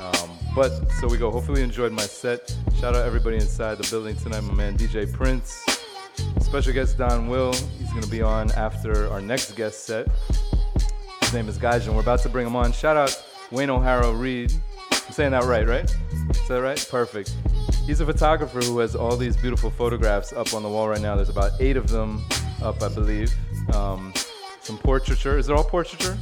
[0.00, 1.30] Um, but so we go.
[1.30, 2.52] Hopefully, you enjoyed my set.
[2.80, 4.40] Shout out everybody inside the building tonight.
[4.40, 5.64] My man DJ Prince,
[6.40, 7.54] special guest Donwill.
[7.78, 10.08] He's gonna be on after our next guest set.
[11.20, 11.94] His name is Gvijin.
[11.94, 12.72] We're about to bring him on.
[12.72, 13.10] Shout out
[13.52, 14.52] Wayn O'Hara Reid.
[14.90, 15.84] I'm saying that right, right?
[16.30, 16.84] Is that right?
[16.90, 17.32] Perfect.
[17.86, 21.16] He's a photographer who has all these beautiful photographs up on the wall right now.
[21.16, 22.24] There's about eight of them
[22.62, 23.32] up, I believe.
[23.74, 24.12] Um,
[24.60, 25.36] some portraiture.
[25.36, 26.16] Is it all portraiture?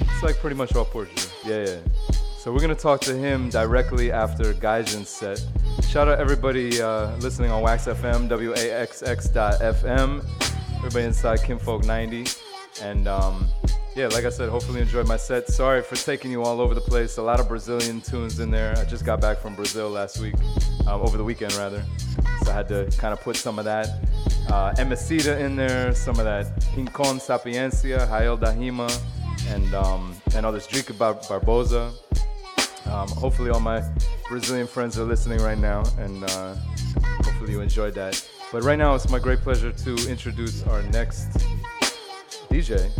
[0.00, 1.30] It's like pretty much all portraiture.
[1.46, 1.78] Yeah, yeah.
[2.38, 5.42] So we're gonna talk to him directly after Gvijin's set.
[5.88, 10.24] Shout out everybody uh, listening on Wax FM, WAXX.FM.
[10.76, 12.26] Everybody inside Kinfolk 90.
[12.82, 13.45] And um,
[13.96, 15.48] yeah, like I said, hopefully you enjoyed my set.
[15.48, 17.16] Sorry for taking you all over the place.
[17.16, 18.76] A lot of Brazilian tunes in there.
[18.76, 20.34] I just got back from Brazil last week,
[20.86, 21.82] um, over the weekend rather.
[22.44, 23.88] So I had to kind of put some of that
[24.48, 28.88] uh, Emicida in there, some of that Rincon Sapiencia, Rael da Rima,
[29.48, 30.66] and um, and others.
[30.66, 31.92] Drik Bar- Barbosa.
[32.86, 33.82] Um, hopefully all my
[34.28, 36.54] Brazilian friends are listening right now, and uh,
[37.24, 38.22] hopefully you enjoyed that.
[38.52, 41.30] But right now, it's my great pleasure to introduce our next
[42.48, 42.90] DJ,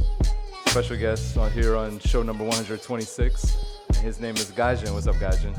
[0.82, 3.56] special guest on here on show number 126.
[3.88, 4.92] And his name is Gvijin.
[4.92, 5.56] What's up, Gvijin?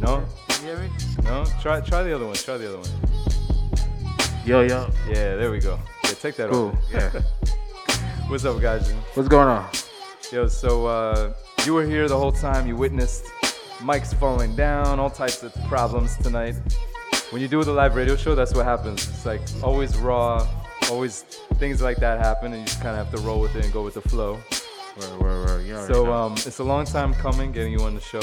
[0.00, 0.24] No?
[0.48, 0.88] You hear me?
[1.24, 1.44] No?
[1.60, 2.34] Try try the other one.
[2.34, 2.88] Try the other one.
[4.46, 4.90] Yo, yo.
[5.06, 5.78] Yeah, there we go.
[6.04, 6.78] Yeah, take that Cool, over.
[6.90, 7.10] yeah.
[8.30, 8.94] What's up, Gvijin?
[9.12, 9.68] What's going on?
[10.32, 11.34] Yo, so uh,
[11.66, 12.66] you were here the whole time.
[12.66, 13.26] You witnessed
[13.80, 16.54] mics falling down, all types of problems tonight.
[17.28, 19.06] When you do the live radio show, that's what happens.
[19.10, 20.48] It's like always raw,
[20.90, 21.22] always
[21.58, 23.72] things like that happen, and you just kind of have to roll with it and
[23.72, 24.38] go with the flow.
[24.98, 25.66] Word, word, word.
[25.66, 26.12] You already So know.
[26.12, 28.20] um, it's a long time coming getting you on the show,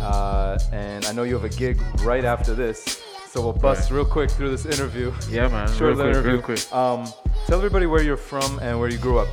[0.00, 3.02] uh, and I know you have a gig right after this.
[3.30, 5.12] So we'll bust real quick through this interview.
[5.30, 6.72] Yeah, man, Short real little quick, real quick.
[6.74, 7.06] Um,
[7.46, 9.28] tell everybody where you're from and where you grew up.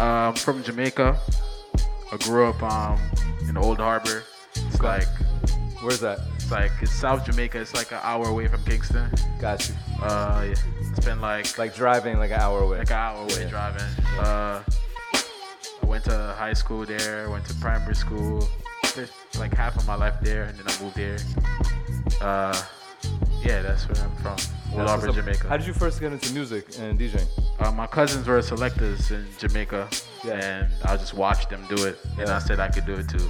[0.00, 1.18] Um, from Jamaica.
[2.12, 2.98] I grew up um,
[3.48, 4.24] in Old Harbour.
[4.54, 5.06] It's like.
[5.82, 6.18] Where's that?
[6.36, 7.60] It's like it's South Jamaica.
[7.60, 9.08] It's like an hour away from Kingston.
[9.40, 9.74] Got you.
[10.02, 10.54] Uh, yeah.
[10.96, 12.78] It's been like like driving like an hour away.
[12.78, 13.48] Like an hour away Yeah.
[13.50, 13.82] driving.
[14.18, 14.62] Uh,
[15.82, 17.28] I went to high school there.
[17.30, 18.48] Went to primary school.
[18.84, 21.18] Spent like half of my life there, and then I moved here.
[22.20, 22.60] Uh,
[23.44, 24.36] yeah, that's where I'm from.
[24.74, 25.12] That's Harbor.
[25.12, 25.48] Jamaica.
[25.48, 27.26] How did you first get into music and DJing?
[27.60, 29.88] Uh, my cousins were selectors in Jamaica,
[30.24, 33.28] and I just watched them do it, and I said I could do it too.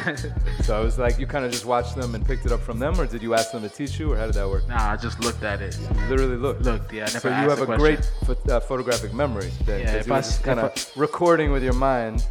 [0.62, 2.78] so I was like you kind of just watched them and picked it up from
[2.78, 4.68] them, or did you ask them to teach you, or how did that work?
[4.68, 5.76] Nah, I just looked at it.
[5.78, 6.62] You literally looked.
[6.62, 7.04] Looked, yeah.
[7.04, 8.00] I so you have a great
[8.48, 9.50] uh, photographic memory.
[9.64, 12.26] Then, Yeah, if I just kind I- of recording with your mind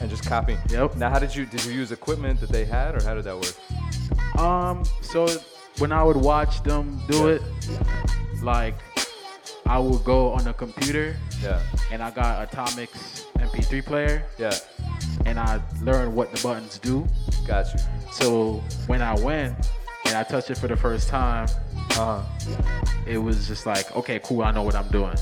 [0.00, 0.58] and just copying.
[0.70, 0.96] Yep.
[0.96, 3.36] Now, how did you did you use equipment that they had, or how did that
[3.36, 4.38] work?
[4.40, 5.26] Um, so
[5.78, 7.42] when I would watch them do it,
[8.42, 8.74] like
[9.66, 11.16] I would go on the computer.
[11.42, 11.60] Yeah.
[11.90, 14.24] And I got Atomix MP3 player.
[14.38, 14.54] Yeah.
[15.26, 17.06] And I learned what the buttons do.
[17.46, 17.80] Got you.
[18.12, 19.56] So when I went
[20.06, 21.48] and I touched it for the first time,
[21.90, 22.22] uh-huh.
[23.06, 25.16] it was just like, okay, cool, I know what I'm doing.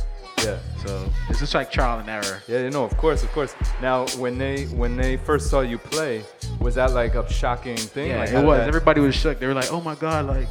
[0.45, 0.59] Yeah.
[0.85, 2.43] So it's just like trial and error.
[2.49, 3.55] Yeah, you know, of course, of course.
[3.81, 6.25] Now, when they when they first saw you play,
[6.59, 8.11] was that like a shocking thing?
[8.11, 8.59] Yeah, like, it was.
[8.59, 9.39] that- Everybody was shook.
[9.39, 10.49] They were like, oh my god, like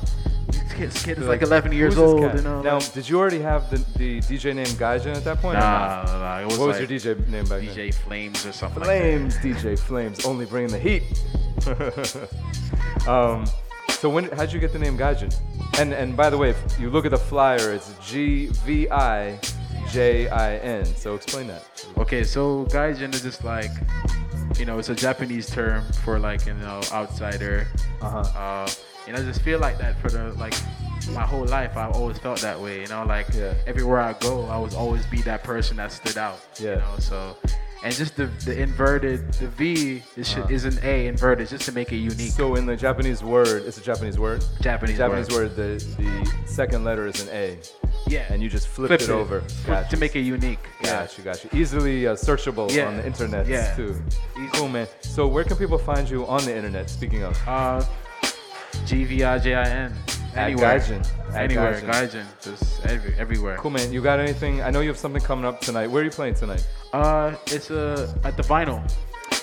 [0.48, 2.22] this kid, this kid is They're like 11 years old.
[2.22, 5.40] You know, Now, like- did you already have the, the DJ name Gvijin at that
[5.42, 5.60] point?
[5.60, 7.76] Nah, nah, nah, it was what was like your DJ name back then?
[7.76, 11.04] DJ Flames or something Flames, DJ Flames, only bringing the heat.
[13.08, 13.46] um,
[13.90, 15.34] so when how'd you get the name Gvijin?
[15.80, 19.40] And and by the way, if you look at the flyer, it's G V I
[19.92, 20.86] J I N.
[20.86, 21.64] So explain that.
[21.98, 23.72] Okay, so gaijin is just like,
[24.58, 27.68] you know, it's a Japanese term for like, you know, outsider.
[28.02, 28.20] Uh-huh.
[28.20, 28.70] Uh,
[29.08, 30.54] and I just feel like that for the like
[31.14, 31.76] my whole life.
[31.78, 32.82] I've always felt that way.
[32.82, 33.28] You know, like
[33.66, 36.40] everywhere I go, I was always be that person that stood out.
[36.60, 36.72] Yeah.
[36.72, 37.36] You know, so.
[37.84, 40.46] And just the, the inverted, the V is, Uh-huh.
[40.52, 42.32] is an A inverted just to make it unique.
[42.34, 44.46] So in the Japanese word, it's a Japanese word.
[44.62, 45.56] Japanese Japanese word.
[45.56, 47.58] the the second letter is an A.
[48.06, 48.32] Yeah.
[48.32, 49.14] And you just flipped Flipped it it.
[49.14, 49.42] over.
[49.66, 50.60] Flip- to make it unique.
[50.84, 51.00] Yeah.
[51.08, 51.48] Gotcha, gotcha.
[51.58, 52.86] Easily uh, searchable Yeah.
[52.90, 53.76] on the internet Yeah.
[53.76, 53.96] too.
[54.54, 54.88] Cool, man.
[55.02, 56.88] So where can people find you on the internet?
[56.88, 57.36] Speaking of.
[57.48, 57.84] Uh,
[58.86, 59.94] G V I J I N.
[60.34, 60.80] At Anywhere.
[60.80, 61.30] Gvijin.
[61.30, 61.82] At Anywhere.
[61.82, 62.24] Gvijin.
[62.24, 62.26] Gvijin.
[62.42, 63.58] Just every, everywhere.
[63.58, 63.92] Cool, man.
[63.92, 64.62] You got anything?
[64.62, 65.88] I know you have something coming up tonight.
[65.88, 66.66] Where are you playing tonight?
[66.94, 68.82] Uh, it's uh, at the vinyl.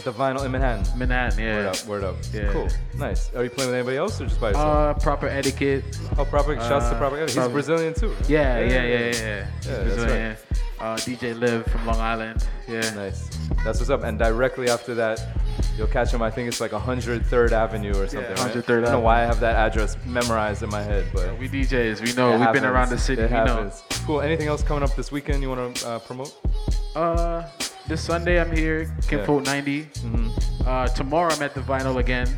[0.05, 0.99] The vinyl in Manhattan.
[0.99, 1.57] Manhattan, yeah.
[1.57, 2.17] Word up, word up.
[2.33, 2.53] Yeah.
[2.53, 2.69] Cool.
[2.97, 3.35] Nice.
[3.35, 4.97] Are you playing with anybody else or just by yourself?
[4.97, 5.85] Uh, proper etiquette.
[6.17, 6.55] Oh, proper.
[6.57, 7.17] Shouts to Uh, proper.
[7.17, 7.29] Etiquette.
[7.31, 8.11] He's Proper- Brazilian too.
[8.11, 8.29] right?
[8.31, 8.89] Yeah, yeah, yeah, yeah.
[8.89, 9.07] yeah.
[9.11, 10.29] He's Yeah, that's Brazilian.
[10.31, 10.39] right.
[10.81, 12.47] Uh, DJ Liv from Long Island.
[12.69, 12.89] Yeah.
[12.95, 13.29] Nice.
[13.65, 14.05] That's what's up.
[14.05, 15.21] And directly after that,
[15.77, 16.23] you'll catch him.
[16.23, 18.31] I think it's like 103rd Avenue or something.
[18.31, 18.39] right?
[18.39, 21.49] 103rd I don't know why I have that address memorized in my head, but We
[21.49, 22.39] DJs, we know.
[22.39, 23.23] We've been around the city.
[23.23, 23.73] It we know.
[24.07, 24.21] Cool.
[24.21, 26.33] Anything else coming up this weekend you want to uh, promote?
[26.95, 27.43] Uh,
[27.89, 29.85] this Sunday I'm here, Kinfolk 90.
[29.85, 30.69] Mm-hmm.
[30.69, 32.29] Uh, tomorrow I'm at the Vinyl again.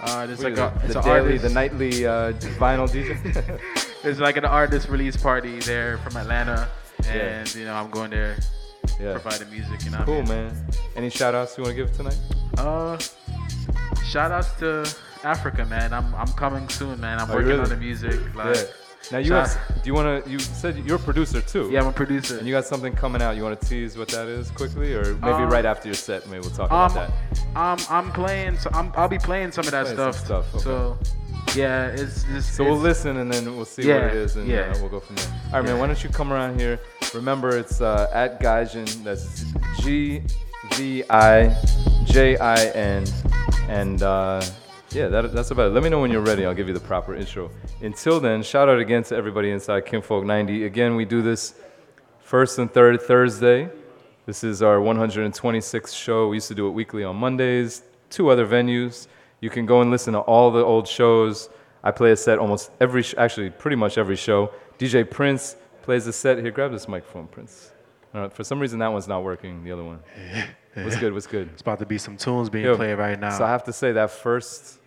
[0.00, 1.42] Uh, there's like a it's the daily, artist.
[1.44, 3.60] the nightly uh, vinyl DJ.
[4.02, 6.68] There's like an artist release party there from Atlanta,
[7.04, 7.10] Yeah.
[7.40, 8.36] and you know I'm going there,
[8.98, 9.12] Yeah.
[9.18, 9.84] providing music.
[9.84, 9.98] You know.
[9.98, 10.46] what I cool, mean?
[10.46, 10.66] man.
[10.96, 12.18] Any shout outs you want to give tonight?
[12.56, 12.96] Uh,
[14.06, 14.90] shout outs to
[15.22, 15.92] Africa, man.
[15.92, 17.20] I'm I'm coming soon, man.
[17.20, 17.60] I'm Oh, working really?
[17.64, 18.18] on the music.
[18.34, 18.62] Like, yeah.
[19.10, 19.56] Now you have.
[19.82, 20.30] Do you want to?
[20.30, 21.68] You said you're a producer too.
[21.72, 22.38] Yeah, I'm a producer.
[22.38, 23.34] And you got something coming out.
[23.36, 26.26] You want to tease what that is quickly, or maybe Um, right after your set?
[26.28, 27.10] Maybe we'll talk Um, about
[27.54, 27.56] that.
[27.56, 28.58] um, I'm playing.
[28.58, 30.16] So I'm, I'll be playing some of that stuff.
[30.16, 30.62] stuff, okay.
[30.64, 30.98] So,
[31.56, 32.54] yeah, it's just.
[32.54, 34.70] So we'll listen and then we'll see Yeah, what it is, and yeah.
[34.72, 35.26] uh, we'll go from there.
[35.46, 35.78] All right, man.
[35.80, 36.78] Why don't you come around here?
[37.14, 38.86] Remember, it's uh, at Gvijin.
[39.02, 39.44] That's
[39.80, 40.22] G
[40.74, 41.56] V I
[42.04, 43.04] J I N,
[43.68, 44.40] and uh,
[44.92, 45.74] yeah, that, that's about it.
[45.74, 46.44] Let me know when you're ready.
[46.44, 47.50] I'll give you the proper intro.
[47.80, 50.64] Until then, shout out again to everybody inside Kinfolk 90.
[50.64, 51.54] Again, we do this
[52.20, 53.70] first and third Thursday.
[54.26, 56.28] This is our 126th show.
[56.28, 59.06] We used to do it weekly on Mondays, two other venues.
[59.40, 61.48] You can go and listen to all the old shows.
[61.82, 64.52] I play a set almost every, sh- actually, pretty much every show.
[64.78, 66.38] DJ Prince plays a set.
[66.38, 67.70] Here, grab this microphone, Prince.
[68.32, 70.00] For some reason, that one's not working, the other one.
[70.74, 71.12] What's good?
[71.12, 71.48] What's good?
[71.52, 73.30] It's about to be some tunes being Yo, played right now.
[73.30, 74.79] So I have to say that first,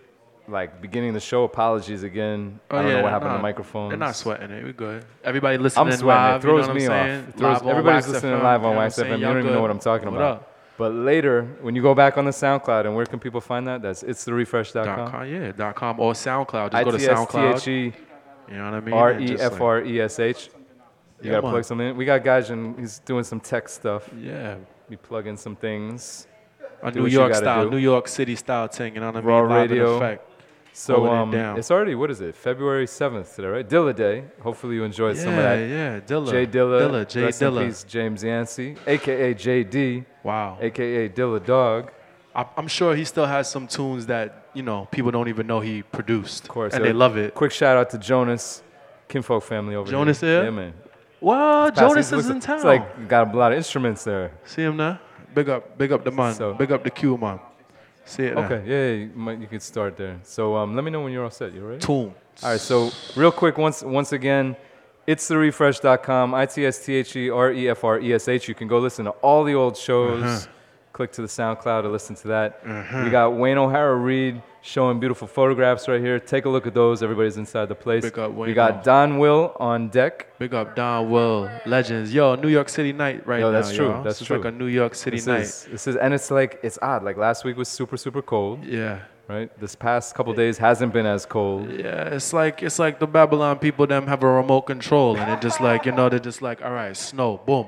[0.48, 2.60] like, beginning the show, apologies again.
[2.70, 3.92] Oh, I don't yeah, know what happened to the microphones.
[3.92, 4.64] They're not sweating it.
[4.64, 5.06] We're good.
[5.24, 6.08] Everybody listening I'm sweating.
[6.08, 6.36] live.
[6.36, 7.30] it throws you know me off.
[7.30, 9.08] It throws- Live everybody's Wax listening FM, live you on know what Wax I'm FM.
[9.10, 9.20] saying?
[9.22, 10.38] You don't even know what I'm talking What about.
[10.38, 10.50] up?
[10.78, 13.82] But later, when you go back on the SoundCloud, and where can people find that?
[13.84, 15.12] That's it's the refresh.com.
[15.12, 16.72] Com, yeah, dot com or SoundCloud.
[16.72, 17.50] Just go to SoundCloud.
[17.54, 17.94] I-T-S-T-H-E
[18.50, 18.94] You know what I mean?
[18.96, 20.50] R E F R E S H.
[21.22, 21.96] You gotta plug something in.
[21.96, 24.10] We got guys and he's doing some tech stuff.
[24.20, 24.56] Yeah.
[24.90, 26.28] We plug in some things.
[26.82, 27.70] A New York style.
[27.70, 28.96] New York City style thing.
[28.96, 29.28] You know what I mean?
[29.28, 30.20] Raw Live radio.
[30.74, 31.60] So it um, down.
[31.60, 32.36] it's already what is it?
[32.36, 33.70] February seventh today, right?
[33.70, 34.26] Dilla Day.
[34.42, 35.56] Hopefully you enjoyed some of that.
[35.56, 36.32] Yeah, yeah, Dilla.
[36.32, 36.82] Jay Dilla.
[36.82, 37.68] Dilla, Jay Rest in Dilla.
[37.68, 40.06] peace, James Yancey, aka JD.
[40.24, 40.58] Wow.
[40.60, 41.92] AKA Dilla Dog.
[42.36, 45.84] I'm sure he still has some tunes that you know people don't even know he
[45.84, 47.36] produced, of course, and they love it.
[47.36, 48.64] Quick shout out to Jonas,
[49.08, 50.00] Kinfolk family over there.
[50.00, 50.30] Jonas here.
[50.30, 50.44] here?
[50.46, 50.74] Yeah, man.
[51.22, 52.56] Well, It's Jonas is in town.
[52.56, 54.32] It's like got a lot of instruments there.
[54.46, 55.00] See him now?
[55.36, 56.58] Big up, big up the man.
[56.58, 57.40] big up the Q man.
[58.06, 58.38] See it.
[58.38, 60.20] Okay, yeah, yeah, you, might, you can start there.
[60.24, 61.54] So um, let me know when you're all set.
[61.54, 61.80] You ready?
[61.80, 62.14] Tune.
[62.44, 62.60] All right.
[62.60, 64.56] So real quick, once once again,
[65.08, 66.34] it's therefresh.com.
[66.34, 68.48] I T S T H E R E F R E S H.
[68.48, 70.24] You can go listen to all the old shows.
[70.24, 70.52] Uh-huh.
[70.94, 72.60] Click to the SoundCloud to listen to that.
[72.66, 73.02] Uh-huh.
[73.04, 76.20] We got Wayn O'Hara Reid showing beautiful photographs right here.
[76.20, 77.02] Take a look at those.
[77.04, 78.04] Everybody's inside the place.
[78.04, 80.28] Big up we got Donwill on deck.
[80.40, 82.14] Big up Donwill, legends.
[82.14, 83.60] Yo, New York City night right Yo, now.
[83.60, 83.88] that's true.
[83.88, 84.04] yo.
[84.04, 84.38] That's this true.
[84.38, 85.42] Is like a New York City this night.
[85.42, 87.04] Is, this is, and it's like it's odd.
[87.04, 88.64] Like last week was super super cold.
[88.64, 89.00] Yeah.
[89.28, 89.50] Right.
[89.60, 91.72] This past couple days hasn't been as cold.
[91.72, 95.42] Yeah, it's like it's like the Babylon people them have a remote control and it
[95.42, 97.68] just like you know they're just like all right snow boom,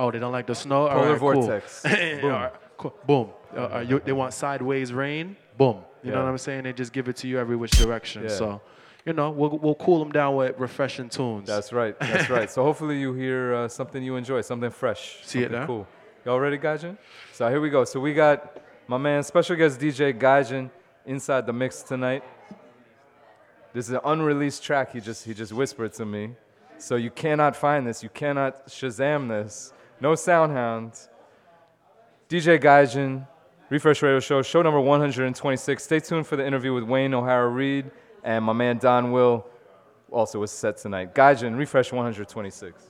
[0.00, 1.84] oh they don't like the snow all Polar right, vortex.
[1.84, 1.90] All
[2.20, 2.30] Boom.
[2.30, 2.94] right, cool.
[3.06, 3.30] boom.
[3.54, 5.84] Uh, uh, you, they want sideways rain boom.
[6.02, 6.64] You know what I'm saying?
[6.64, 8.22] They just give it to you every which direction.
[8.22, 8.28] Yeah.
[8.30, 8.60] So,
[9.04, 11.46] you know we'll we'll cool them down with refreshing tunes.
[11.46, 11.98] That's right.
[12.00, 12.50] That's right.
[12.50, 15.66] So hopefully you hear uh, something you enjoy, something fresh, See it something now?
[15.66, 15.86] cool.
[16.24, 16.96] Y'all ready, Gvijin?
[17.32, 17.84] So here we go.
[17.84, 20.70] So we got my man, special guest DJ Gvijin,
[21.06, 22.22] inside the mix tonight.
[23.72, 24.92] This is an unreleased track.
[24.92, 26.34] He just he just whispered to me.
[26.78, 28.02] So you cannot find this.
[28.02, 29.72] You cannot Shazam this.
[30.00, 31.08] No Soundhound.
[32.30, 33.26] DJ Gvijin,
[33.68, 35.82] Refresh Radio Show, show number 126.
[35.82, 37.90] Stay tuned for the interview with Wayn O'Hara Reid
[38.24, 39.44] and my man Donwill,
[40.10, 41.14] also was set tonight.
[41.14, 42.89] Gvijin, Refresh 126.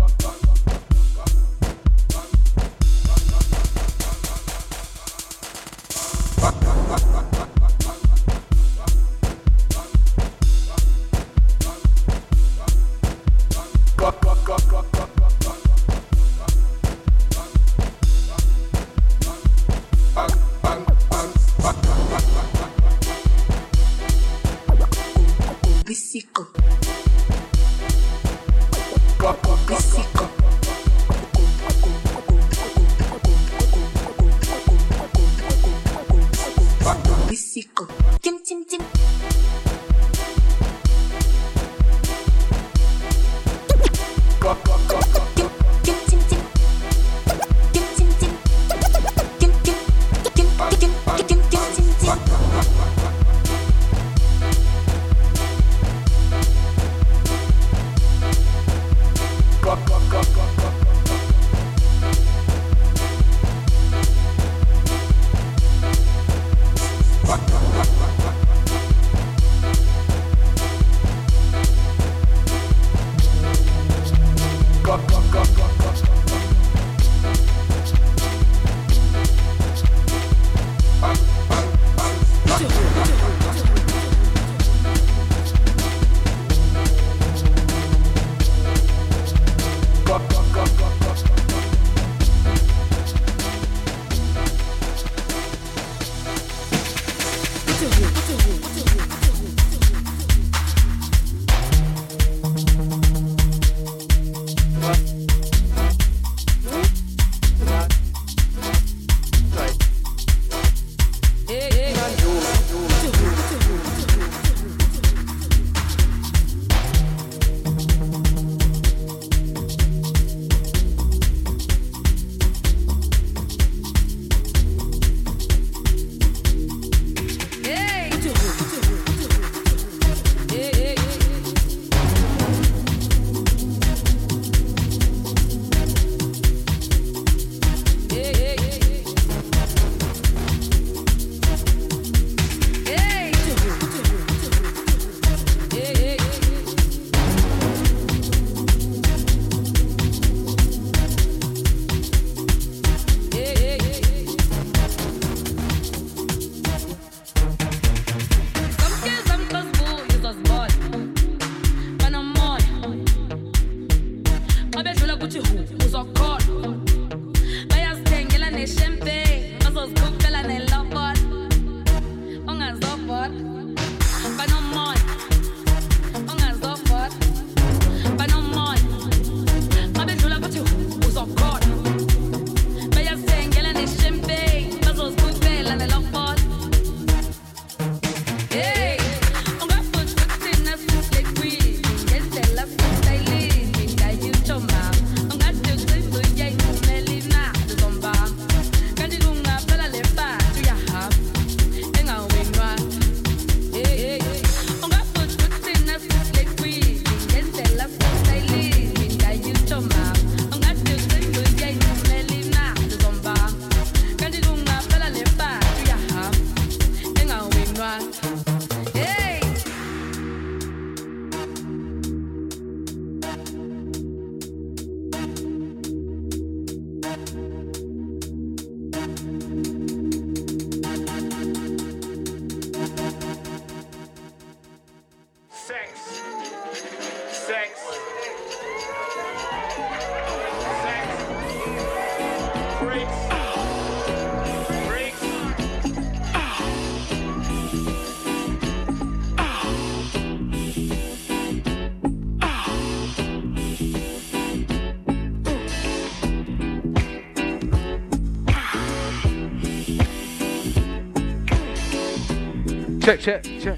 [263.11, 263.77] Check, check, check, check,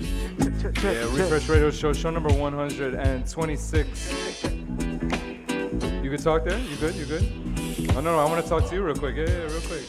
[0.61, 0.84] check, check.
[0.84, 4.43] Yeah, Refresh Radio Show, show number 126.
[6.03, 6.60] You could talk there?
[6.60, 6.93] You good?
[6.93, 7.23] You good?
[7.95, 9.15] Oh, no, no, I want to talk to you real quick.
[9.15, 9.81] Yeah, yeah, real quick.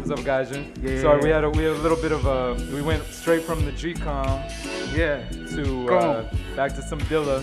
[0.00, 0.76] What's up, Gvijin?
[0.82, 1.00] Yeah.
[1.00, 3.64] Sorry, we had a, we had a little bit of a, we went straight from
[3.64, 5.26] the Gqom Yeah.
[5.56, 7.42] to, Go uh, back to some Dilla.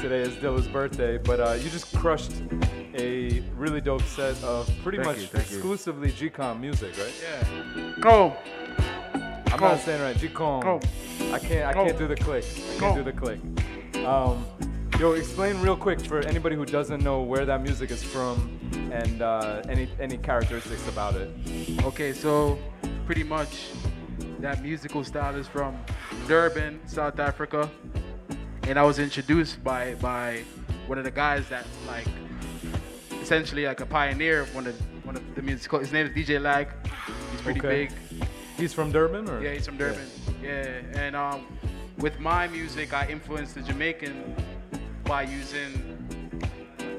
[0.00, 2.32] Today is Dilla's birthday, but uh, you just crushed
[2.98, 5.58] a really dope set of pretty Thank much you, thank you.
[5.58, 7.14] exclusively Gqom music, right?
[7.22, 7.44] Yeah.
[8.00, 8.36] Go.
[9.64, 9.76] I'm Go.
[9.76, 10.16] not saying right.
[10.16, 11.32] Gqom.
[11.32, 11.66] I can't.
[11.66, 12.44] I can't do the click.
[12.76, 13.40] I can't do the click.
[14.04, 14.44] Um,
[14.98, 18.58] yo, explain real quick for anybody who doesn't know where that music is from
[18.92, 21.30] and uh, any any characteristics about it.
[21.84, 22.58] Okay, so
[23.06, 23.68] pretty much
[24.40, 25.76] that musical style is from
[26.28, 27.70] Durban, South Africa,
[28.64, 30.42] and I was introduced by by
[30.86, 32.06] one of the guys that like
[33.22, 34.74] essentially like a pioneer of one of
[35.06, 35.78] one of the musical.
[35.78, 36.68] His name is DJ Lag.
[37.32, 37.86] He's pretty Okay.
[37.86, 37.92] big.
[38.56, 40.06] He's from Durban, or Yeah, he's from Durban.
[40.42, 41.46] Yeah, and um,
[41.98, 44.34] with my music, I influenced the Jamaican
[45.04, 45.98] by using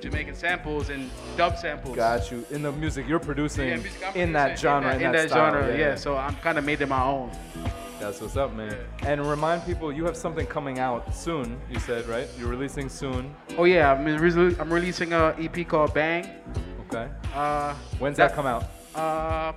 [0.02, 1.96] Jamaican samples and dub samples.
[1.96, 2.46] Got you.
[2.52, 5.54] In the music you're producing Yeah, music in that genre, in in, that, style.
[5.54, 5.78] genre.
[5.78, 5.96] Yeah.
[5.96, 7.32] so I'm kind of made it my own.
[8.00, 8.76] That's what's up, man.
[9.04, 11.60] And remind people you have something coming out soon.
[11.72, 12.28] You said right?
[12.38, 13.34] You're releasing soon.
[13.58, 16.30] Oh yeah, I'm, re- I'm releasing a EP called Bang.
[16.88, 17.10] Okay.
[17.34, 18.66] Uh, When's that come out?
[18.94, 19.54] Uh,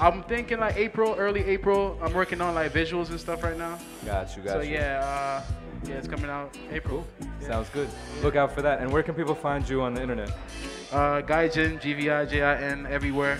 [0.00, 1.98] I'm thinking like April, early April.
[2.02, 3.78] I'm working on like visuals and stuff right now.
[4.06, 4.42] Got you.
[4.42, 4.74] Got so you.
[4.74, 5.52] yeah, uh,
[5.84, 7.06] yeah, it's coming out April.
[7.20, 7.48] Yeah.
[7.48, 7.88] Sounds good.
[8.22, 8.80] Look out for that.
[8.80, 10.30] And where can people find you on the internet?
[10.90, 13.38] Uh, Gvijin, G-V-I-J-I-N, everywhere.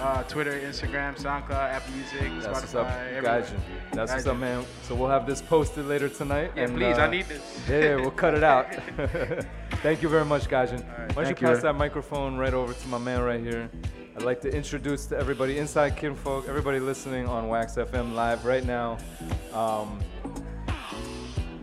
[0.00, 3.42] Uh, Twitter, Instagram, SoundCloud, Apple Music, That's Spotify, what's up, everywhere.
[3.42, 3.60] Gvijin.
[3.92, 4.64] That's what's up, man.
[4.82, 6.52] So we'll have this posted later tonight.
[6.56, 7.60] Yeah, and, please, uh, I need this.
[7.68, 8.66] Yeah, yeah, we'll cut it out.
[9.82, 10.84] Thank you very much, Gvijin.
[11.14, 11.62] Why don't you pass you.
[11.62, 13.70] that microphone right over to my man right here?
[14.16, 18.64] I'd like to introduce to everybody inside Kinfolk, everybody listening on WAXX FM live right
[18.64, 18.96] now.
[19.52, 19.98] Um,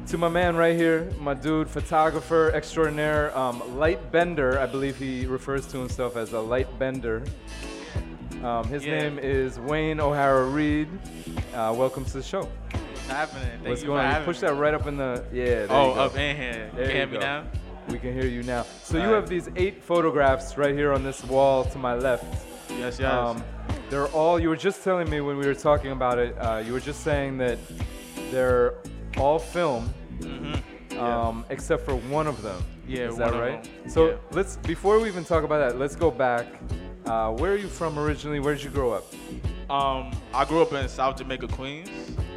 [0.08, 4.60] to my man right here, my dude, photographer extraordinaire, um, light bender.
[4.60, 7.24] I believe he refers to himself as a light bender.
[8.44, 9.00] Um, his Yeah.
[9.00, 10.90] name is Wayn O'Hara Reid.
[11.56, 12.44] Uh, welcome to the show.
[12.44, 13.48] What's happening?
[13.50, 14.24] Thank What's you going on?
[14.26, 14.48] Push me.
[14.50, 15.66] that right up in the yeah.
[15.70, 16.70] Oh, you up in here.
[16.74, 17.20] You There hear me go.
[17.20, 17.44] now?
[17.90, 18.66] We can hear you now.
[18.84, 22.24] So you have these eight photographs right here on this wall to my left.
[22.72, 23.42] Um, Yes, yes.
[23.90, 24.40] they're all.
[24.40, 26.36] You were just telling me when we were talking about it.
[26.40, 27.60] Uh, you were just saying that
[28.32, 28.76] they're
[29.18, 29.94] all film,
[30.98, 32.60] um, except for one of them.
[32.62, 32.92] Mm-hmm.
[32.92, 33.70] Yeah, is that right?
[33.88, 34.16] So Yeah.
[34.32, 36.48] let's before we even talk about that, let's go back.
[37.06, 38.40] Uh, where are you from originally?
[38.40, 39.06] Where did you grow up?
[39.70, 41.90] Um, I grew up in South Jamaica, Queens.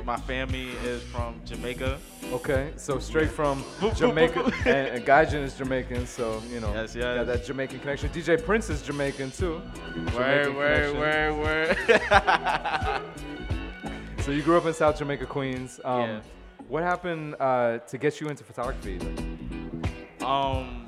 [0.07, 1.99] My family is from Jamaica.
[2.33, 3.65] Okay, so straight from
[3.97, 8.09] Jamaica, and, and Gvijin is Jamaican, so you know, Yes, got that Jamaican connection.
[8.11, 9.61] DJ Prince is Jamaican too.
[10.17, 10.99] Word, connection.
[10.99, 13.03] word, word.
[14.23, 15.81] So you grew up in South Jamaica, Queens.
[15.85, 16.21] Um, Yeah.
[16.69, 18.99] What happened uh, to get you into photography?
[20.21, 20.86] Um,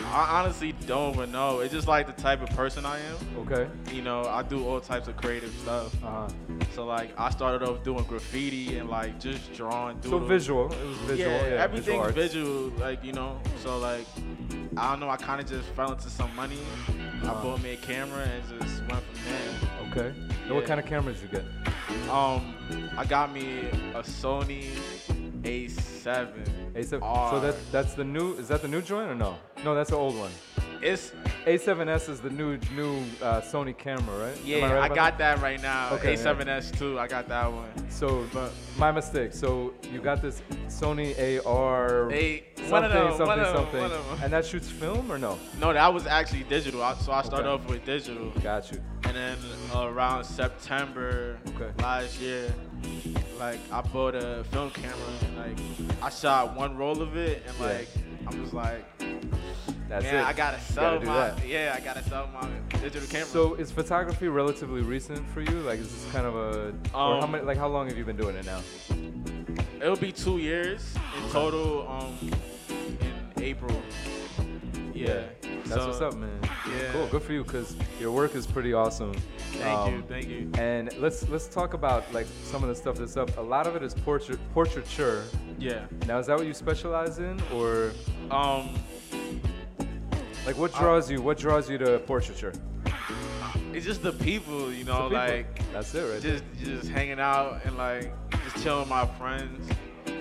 [0.00, 1.60] I honestly don't even know.
[1.60, 3.16] It's just like the type of person I am.
[3.46, 3.68] Okay.
[3.92, 5.94] You know, I do all types of creative stuff.
[6.02, 6.28] Uh-huh.
[6.74, 9.96] So like, I started off doing graffiti and like just drawing.
[10.02, 10.28] So doodles.
[10.28, 10.72] visual.
[10.72, 11.30] It was visual.
[11.30, 13.40] Yeah, Yeah, everything's visual visual, like you know.
[13.62, 14.06] So like,
[14.76, 15.10] I don't know.
[15.10, 16.58] I kind of just fell into some money.
[16.88, 17.42] I Uh-huh.
[17.42, 19.90] bought me a camera and just went from there.
[20.08, 20.18] Okay.
[20.46, 21.44] And what kind of cameras you get?
[22.10, 22.54] Um,
[22.96, 23.60] I got me
[23.94, 24.70] a Sony
[25.42, 26.72] A7.
[26.74, 26.98] A7.
[27.02, 27.30] R.
[27.30, 28.34] So that that's the new.
[28.34, 29.36] Is that the new joint or no?
[29.64, 30.30] No, that's the old one.
[30.82, 31.12] It's
[31.46, 34.36] A7S is the new new uh, Sony camera, right?
[34.44, 35.90] Yeah, right I, got that right now.
[35.94, 36.14] Okay.
[36.14, 36.98] A7S too.
[36.98, 37.70] I got that one.
[37.88, 39.32] So, but my mistake.
[39.32, 41.14] So you got this Sony
[41.46, 44.02] AR A- something, them, something, one of them, something, them.
[44.24, 45.38] and that shoots film or no?
[45.60, 46.82] No, that was actually digital.
[46.82, 47.62] I, so I started Okay.
[47.64, 48.30] off with digital.
[48.42, 48.80] Got you.
[49.04, 49.36] And then
[49.76, 51.38] around September
[51.78, 52.52] last year,
[53.38, 57.56] like I bought a film camera and like I shot one roll of it and
[57.60, 57.66] Yeah.
[57.66, 57.88] like
[58.26, 58.84] I'm just like,
[59.92, 60.26] That's man, it.
[60.26, 61.46] I gotta sell gotta my that.
[61.46, 62.48] yeah, I gotta sell my
[62.80, 63.26] digital camera.
[63.26, 65.60] So is photography relatively recent for you?
[65.60, 67.44] Like, is this kind of a or how Um, many?
[67.44, 68.60] Like, how long have you been doing it now?
[69.82, 71.86] It'll be two years in total.
[71.86, 72.30] Um,
[73.36, 73.82] in April.
[74.94, 75.24] Yeah.
[75.66, 76.30] That's So, what's up, man.
[76.42, 76.92] Yeah.
[76.92, 77.06] Cool.
[77.08, 79.10] Good for you, cause your work is pretty awesome.
[79.10, 79.18] Um,
[79.58, 80.50] Thank you, thank you.
[80.58, 83.36] And let's let's talk about like some of the stuff that's up.
[83.36, 85.24] A lot of it is portrait portraiture.
[85.58, 85.84] Yeah.
[86.06, 87.92] Now, is that what you specialize in, or
[88.30, 88.70] Um,
[90.46, 91.22] like what draws you?
[91.22, 92.52] What draws you to portraiture?
[93.72, 95.10] it's just the people, you know, people.
[95.10, 98.12] like That's it, right just just hanging out and like
[98.44, 99.68] just chilling with my friends.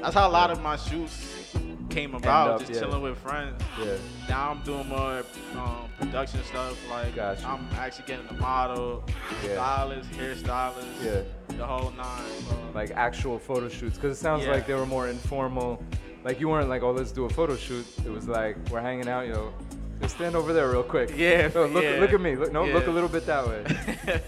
[0.02, 1.54] That's how a lot of my shoots
[1.90, 2.80] came about, up, just yeah.
[2.80, 3.62] chilling with friends.
[3.80, 3.98] Yeah.
[4.30, 5.24] Now I'm doing more
[5.58, 6.78] um, production stuff.
[6.90, 9.04] Like I'm actually getting a model,
[9.44, 9.54] Yeah.
[9.54, 11.04] stylist, hairstylist.
[11.04, 11.22] Yeah.
[11.58, 12.24] the whole nine.
[12.48, 12.58] So.
[12.74, 13.98] like actual photo shoots?
[13.98, 14.52] Because it sounds Yeah.
[14.52, 15.84] like they were more informal.
[16.24, 17.86] Like you weren't like, oh, let's do a photo shoot.
[18.06, 19.54] It was like we're hanging out, you know.
[20.02, 21.14] Just stand over there real quick.
[21.16, 22.36] Yeah, No, look, yeah, look at me.
[22.36, 23.64] Look, no, look a little bit that way.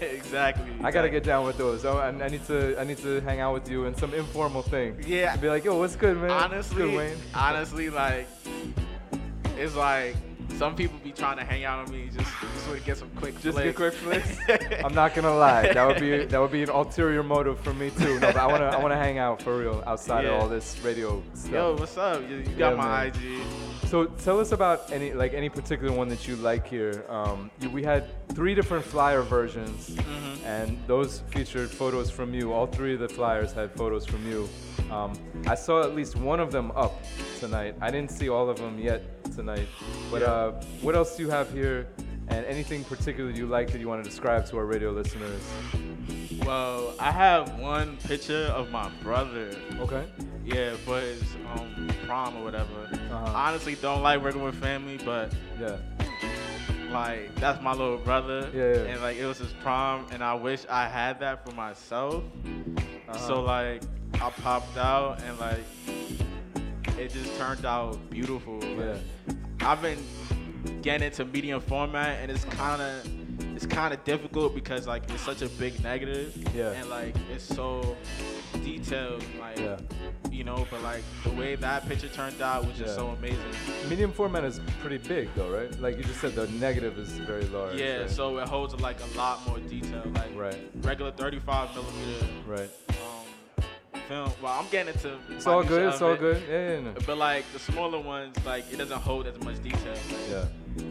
[0.00, 0.70] exactly.
[0.82, 1.84] I gotta get down with those.
[1.84, 4.62] Oh, I, I need to, I need to hang out with you in some informal
[4.62, 5.02] thing.
[5.06, 5.34] Yeah.
[5.36, 6.30] Be like, yo, what's good, man?
[6.30, 7.16] Honestly, good, Wayn.
[7.34, 8.28] honestly, like
[9.56, 10.16] it's like
[10.56, 13.34] some people be trying to hang out on me just just to get some quick
[13.40, 13.64] Just flicks.
[13.66, 14.38] get quick flicks.
[14.84, 15.72] I'm not gonna lie.
[15.72, 18.14] That would be that would be an ulterior motive for me too.
[18.20, 20.30] No, but I wanna I wanna hang out for real outside Yeah.
[20.34, 21.52] of all this radio stuff.
[21.52, 22.22] Yo, what's up?
[22.28, 23.06] You, you got Yeah, my man.
[23.08, 23.42] IG.
[23.88, 27.04] So tell us about any like any particular one that you like here.
[27.08, 30.44] Um, you, we had three different flyer versions, Mhm.
[30.44, 32.52] and those featured photos from you.
[32.52, 34.48] All three of the flyers had photos from you.
[34.90, 35.12] Um,
[35.46, 37.02] I saw at least one of them up
[37.40, 37.74] tonight.
[37.80, 39.02] I didn't see all of them yet
[39.34, 39.68] tonight.
[40.10, 40.28] But Yeah.
[40.32, 41.86] uh, what else do you have here?
[42.28, 45.42] And anything particular you like that you want to describe to our radio listeners?
[46.44, 49.50] Well, I have one picture of my brother.
[49.78, 50.04] Okay.
[50.44, 51.22] Yeah, for his
[51.54, 52.88] um, prom or whatever.
[53.10, 53.32] Uh-huh.
[53.34, 55.76] I honestly don't like working with family, but yeah,
[56.94, 58.48] like that's my little brother.
[58.54, 58.92] Yeah, yeah.
[58.92, 62.24] And like it was his prom, and I wish I had that for myself.
[62.46, 63.18] Uh-huh.
[63.18, 63.82] So like
[64.14, 65.64] I popped out, and like
[66.98, 68.60] it just turned out beautiful.
[68.60, 69.00] Like,
[69.60, 69.98] I've been
[70.82, 73.23] getting into medium format, and it's kind of
[73.54, 76.36] it's kind of difficult because like it's such a big negative.
[76.54, 76.70] Yeah.
[76.72, 77.96] And like it's so
[78.62, 79.76] detailed, like Yeah.
[80.30, 80.66] you know.
[80.70, 82.96] But like the way that picture turned out was just Yeah.
[82.96, 83.38] so amazing.
[83.88, 85.70] Medium format is pretty big though, right?
[85.80, 87.76] Like you just said, the negative is very large.
[87.78, 88.10] Yeah, right?
[88.10, 90.02] so it holds like a lot more detail.
[90.14, 90.58] Like Right.
[90.82, 92.70] regular 35 millimeter Right.
[92.88, 93.64] um,
[94.08, 94.32] film.
[94.42, 95.16] Well, I'm getting into.
[95.30, 96.42] It's all good, it's all it, good.
[96.48, 96.94] Yeah, yeah, no.
[97.06, 99.92] But like the smaller ones, like it doesn't hold as much detail.
[99.92, 100.44] Like, Yeah.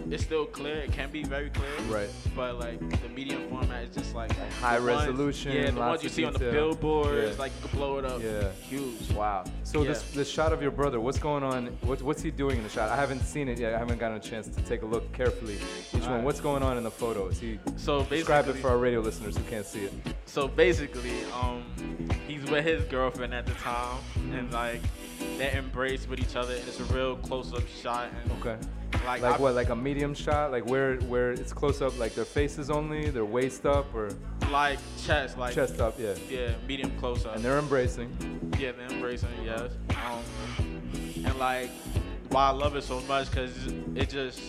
[0.10, 0.78] It's still clear.
[0.78, 1.70] It can be very clear.
[1.90, 2.10] Right.
[2.36, 6.04] But like the medium format is just like high the ones- resolution, Yeah, the ones
[6.04, 7.42] you see on the billboards, Yeah.
[7.42, 8.22] like you can blow it up.
[8.22, 8.50] Yeah.
[8.70, 9.12] Huge.
[9.12, 9.44] Wow.
[9.64, 9.90] So Yeah.
[9.90, 11.68] this this shot of your brother, what's going on?
[11.82, 12.90] What, what's he doing in the shot?
[12.90, 13.74] I haven't seen it yet.
[13.74, 15.56] I haven't gotten a chance to take a look carefully.
[15.56, 16.04] Each one.
[16.04, 16.24] Alright.
[16.24, 17.28] What's going on in the photo?
[17.28, 19.94] Is he So describe it for our radio listeners who can't see it?
[20.26, 21.64] So basically, um,
[22.28, 23.98] he's with his girlfriend at the time,
[24.34, 24.82] and like
[25.38, 28.10] they embrace with each other, and it's a real close-up shot.
[28.24, 28.58] And Okay.
[29.06, 29.54] Like, Like what?
[29.56, 30.52] Like a medium shot?
[30.52, 31.98] Like where where it's close up?
[32.00, 34.10] Like their faces only, their waist up, or
[34.52, 36.00] like chest, like chest up?
[36.00, 36.14] Yeah.
[36.30, 37.36] Yeah, medium close-up.
[37.36, 38.10] And they're embracing.
[38.60, 39.72] Yeah, they're embracing, yes.
[39.90, 40.24] Um,
[41.26, 41.70] and like,
[42.30, 43.52] why I love it so much, cause
[43.96, 44.40] it just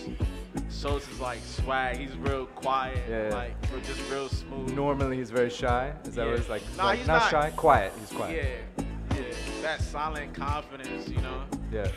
[0.71, 1.97] shows his like swag.
[1.97, 3.29] He's real quiet, Yeah.
[3.33, 4.73] like real- just real smooth.
[4.73, 5.93] Normally he's very shy.
[6.05, 6.31] Is that Yeah.
[6.31, 6.61] what it's like?
[6.77, 7.49] Nah, like he's not, not- shy.
[7.55, 7.93] Quiet.
[7.99, 8.35] He's quiet.
[8.43, 8.85] Yeah, yeah.
[9.61, 11.43] That silent confidence, you know.
[11.71, 11.87] Yeah.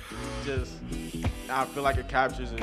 [0.44, 0.72] Just,
[1.50, 2.62] I feel like it captures it.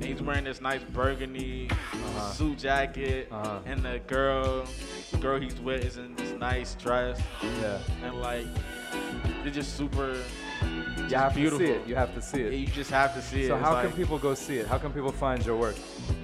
[0.00, 2.30] He's wearing this nice burgundy Uh-huh.
[2.32, 3.60] suit jacket, Uh-huh.
[3.64, 4.66] and the girl,
[5.10, 7.20] the girl he's with is in this nice dress.
[7.60, 7.78] Yeah.
[8.02, 8.46] And like,
[9.42, 10.16] they're just super.
[10.62, 11.58] You just have beautiful.
[11.60, 11.86] to see it.
[11.86, 12.52] You have to see it.
[12.52, 13.48] Yeah, you just have to see it.
[13.48, 14.66] So It's how like- can people go see it?
[14.66, 15.76] How can people find your work?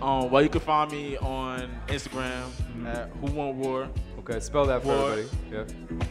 [0.03, 2.45] Um, well, you can find me on Instagram
[2.87, 3.89] at Who Want War.
[4.21, 5.11] Okay, spell that for War.
[5.13, 5.29] everybody.
[5.51, 6.07] Yeah.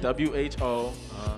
[0.00, 1.36] W H O Uh-huh.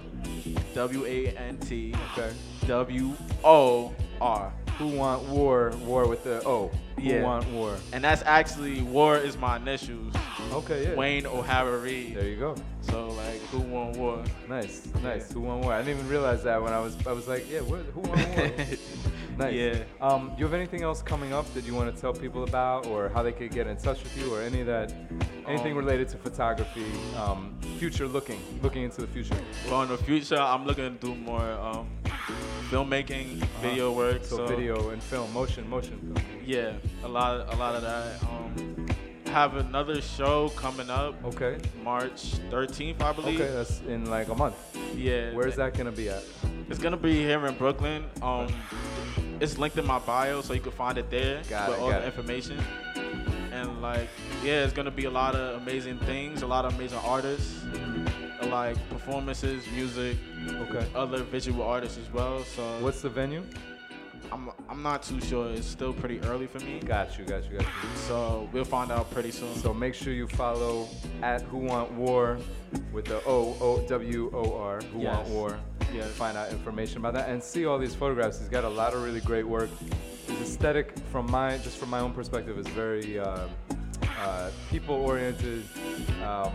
[0.74, 2.32] W A N T Okay.
[2.66, 3.12] W
[3.44, 4.52] O R.
[4.78, 5.70] Who want war?
[5.84, 6.70] War with the O.
[6.96, 7.22] Who Yeah.
[7.22, 7.76] want war?
[7.92, 10.14] And that's actually War is my initials.
[10.52, 10.94] Okay, yeah.
[10.94, 12.16] Wayn O'Hara Reid.
[12.16, 12.54] There you go.
[12.82, 14.22] So like, Who Want War?
[14.48, 15.30] Nice, nice.
[15.32, 15.72] Who want war?
[15.72, 16.96] I didn't even realize that when I was.
[17.06, 18.50] I was like, yeah, where, who want war?
[19.44, 19.54] nice.
[19.54, 19.82] Yeah.
[20.00, 22.86] Um, do you have anything else coming up that you want to tell people about,
[22.86, 24.92] or how they could get in touch with you, or any of that,
[25.46, 26.86] anything Um, related to photography,
[27.16, 29.36] um, future looking, looking into the future?
[29.68, 31.88] Well, in the future, I'm looking to do more um,
[32.70, 33.26] filmmaking,
[33.60, 34.22] video work.
[34.22, 34.36] Uh-huh.
[34.36, 36.26] So, video and film, motion, motion film.
[36.44, 36.72] Yeah,
[37.04, 38.22] a lot, a lot of that.
[38.24, 38.86] Um,
[39.26, 41.14] have another show coming up.
[41.24, 41.56] Okay.
[41.82, 43.40] March 13th, I believe.
[43.40, 44.54] Okay, that's in like a month.
[44.94, 45.32] Yeah.
[45.32, 46.22] Where's that gonna be at?
[46.68, 48.04] It's gonna be here in Brooklyn.
[48.20, 48.48] Um,
[49.42, 51.88] it's linked in my bio, so you can find it there Got with it, all
[51.90, 52.06] the it.
[52.06, 52.58] information.
[53.52, 54.08] And like,
[54.42, 57.62] yeah, it's gonna be a lot of amazing things, a lot of amazing artists,
[58.44, 60.16] like performances, music,
[60.48, 60.86] Okay.
[60.94, 62.44] other visual artists as well.
[62.44, 63.42] So What's the venue?
[64.30, 65.50] I'm I'm not too sure.
[65.50, 66.80] It's still pretty early for me.
[66.80, 67.88] Got you, got you, got you.
[68.08, 69.54] So we'll find out pretty soon.
[69.56, 70.88] So make sure you follow
[71.22, 72.38] at Who Want War
[72.92, 75.28] with the O O W O R Who Want Yes.
[75.92, 76.02] War.
[76.02, 76.10] Yes.
[76.12, 78.38] Find out information about that and see all these photographs.
[78.38, 79.70] He's got a lot of really great work.
[80.26, 83.46] His aesthetic, from my just from my own perspective, is very uh,
[84.18, 85.64] uh, people-oriented,
[86.24, 86.52] um,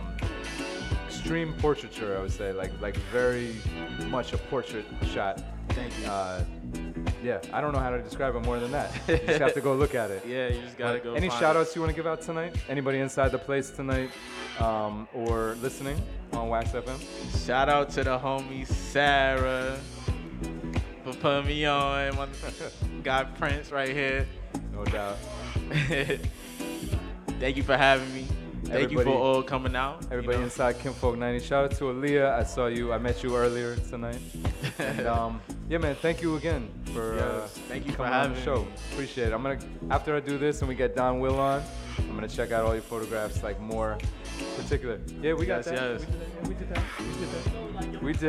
[1.06, 2.16] extreme portraiture.
[2.16, 3.56] I would say, like like very
[4.08, 5.42] much a portrait shot.
[5.70, 6.06] Thank you.
[6.06, 6.44] Uh,
[7.22, 8.90] yeah, I don't know how to describe it more than that.
[9.08, 10.24] You just have to go look at it.
[10.26, 12.56] Yeah, you just gotta go Any shout outs you want to give out tonight?
[12.68, 14.10] Anybody inside the place tonight
[14.60, 16.00] um, or listening
[16.32, 17.46] on WAXX FM?
[17.46, 19.78] Shout out to the homie Sarah
[21.04, 22.28] for putting me on.
[23.02, 24.26] Got Prince right here.
[24.72, 25.16] No doubt.
[27.40, 28.26] Thank you for having me.
[28.68, 30.02] Thank you for all coming out.
[30.02, 30.44] you Everybody know.
[30.44, 31.44] inside Kinfolk 90.
[31.44, 32.32] Shout out to Aaliyah.
[32.32, 32.92] I saw you.
[32.92, 34.20] I met you earlier tonight.
[34.78, 38.36] and um, yeah, man, thank you again for uh, thank you for coming on having
[38.36, 38.62] the show.
[38.64, 38.68] me.
[38.92, 39.32] Appreciate it.
[39.32, 39.58] I'm gonna
[39.90, 41.62] after I do this and we get Donwill on,
[41.98, 43.98] I'm gonna check out all your photographs like more
[44.56, 45.00] particular.
[45.22, 45.74] Yeah, we got Yes, that.
[45.74, 46.06] yes.
[46.48, 46.84] We did that.
[47.00, 48.02] We did that.
[48.02, 48.20] We did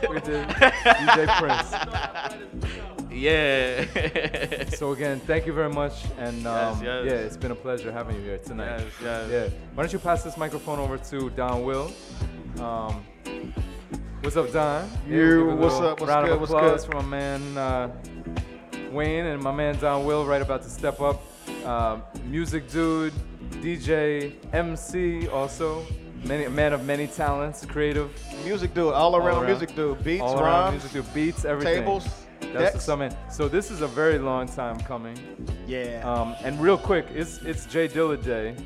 [0.00, 0.10] that.
[0.10, 0.48] We did.
[0.48, 2.64] DJ Prince.
[3.14, 4.64] Yeah.
[4.70, 7.04] so again, thank you very much, and um, yes.
[7.06, 8.80] yeah, it's been a pleasure having you here tonight.
[8.80, 9.30] Yes, yes.
[9.30, 9.58] Yeah.
[9.74, 11.92] Why don't you pass this microphone over to Donwill?
[12.60, 13.04] Um,
[14.20, 14.90] what's up, Don?
[15.08, 16.92] You, we'll what's up, what's round good, of what's applause good?
[16.92, 17.90] for my man uh,
[18.92, 21.22] Wayn and my man Donwill, right about to step up.
[21.64, 23.12] Uh, music dude,
[23.50, 25.84] DJ, MC, also.
[26.24, 28.10] Many, a man of many talents, creative.
[28.44, 30.02] Music dude, all around music dude.
[30.02, 31.80] Beats, all around rhymes, music dude, beats, everything.
[31.80, 32.04] tables,
[32.40, 32.74] That's decks.
[32.76, 33.14] the summit.
[33.30, 35.18] So this is a very long time coming.
[35.66, 36.00] Yeah.
[36.02, 38.56] Um, and real quick, it's it's J Dilla Day,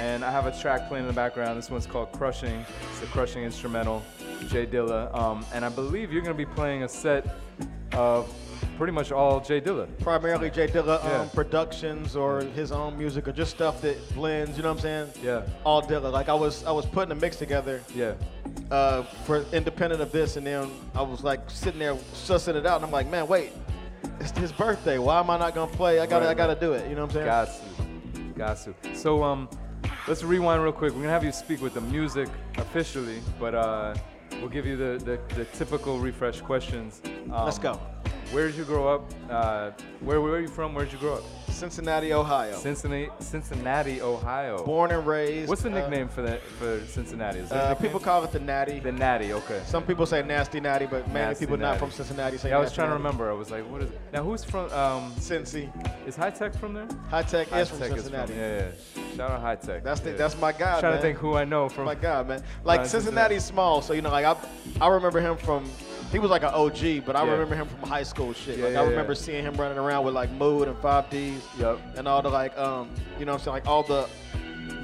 [0.00, 1.56] and I have a track playing in the background.
[1.56, 2.66] This one's called Crushing.
[2.90, 4.02] It's a Crushing instrumental,
[4.48, 5.14] J Dilla.
[5.16, 7.36] Um, and I believe you're gonna be playing a set
[7.92, 8.28] of
[8.76, 9.86] pretty much all J Dilla.
[10.00, 11.28] primarily J Dilla um, Yeah.
[11.34, 14.56] productions or his own music or just stuff that blends.
[14.56, 15.08] You know what I'm saying?
[15.22, 15.42] Yeah.
[15.64, 16.12] All Dilla.
[16.12, 17.82] Like I was, I was putting a mix together.
[17.94, 18.12] Yeah.
[18.70, 22.76] Uh, for independent of this, and then I was like sitting there sussing it out,
[22.76, 23.52] and I'm like, man, wait,
[24.18, 24.98] it's his birthday.
[24.98, 26.00] Why am I not gonna play?
[26.00, 26.60] I gotta, Right, I gotta right.
[26.60, 26.88] do it.
[26.88, 27.26] You know what I'm saying?
[27.26, 27.48] Got
[28.64, 28.74] to.
[28.74, 28.96] Got to.
[28.96, 29.48] So um,
[30.08, 30.92] let's rewind real quick.
[30.92, 32.28] We're gonna have you speak with the music
[32.58, 33.94] officially, but uh,
[34.40, 37.00] we'll give you the, the, the typical refresh questions.
[37.04, 37.74] Um, Let's go.
[38.32, 39.10] Where did you grow up?
[39.30, 40.74] Uh, where, where are you from?
[40.74, 41.24] Where did you grow up?
[41.56, 42.56] Cincinnati, Ohio.
[42.58, 44.62] Cincinnati, Cincinnati, Ohio.
[44.64, 45.48] Born and raised.
[45.48, 47.38] What's the uh, nickname for that for Cincinnati?
[47.40, 48.78] Is Uh, people call it the Natty.
[48.78, 49.32] The Natty.
[49.32, 49.62] Okay.
[49.66, 52.60] Some people say Nasty Natty, but mainly Nasty people not from Cincinnati say Yeah, I
[52.60, 53.30] was trying to remember.
[53.30, 54.00] I was like, what is it?
[54.12, 54.70] Now, who's from?
[54.72, 55.70] Um, Cincy.
[56.06, 56.88] Is Hi-Tek from there?
[57.10, 58.34] Hi-Tek is from Hi-Tek Cincinnati.
[58.34, 58.58] yeah,
[58.96, 59.16] yeah.
[59.16, 59.82] Shout out Hi-Tek.
[59.82, 60.16] That's the, yeah.
[60.16, 61.00] that's my guy, Trying man.
[61.00, 61.86] to think who I know from.
[61.86, 62.42] my God, man.
[62.64, 64.36] Like Cincinnati's small, so you know, like I,
[64.80, 65.64] I remember him from.
[66.12, 67.32] He was like an OG, but I Yeah.
[67.32, 68.58] remember him from high school shit.
[68.58, 71.40] Yeah, like I remember seeing him running around with like Mood and Five Deez.
[71.58, 71.78] Yep.
[71.96, 74.08] And all the like, um, you know, what I'm saying like all the,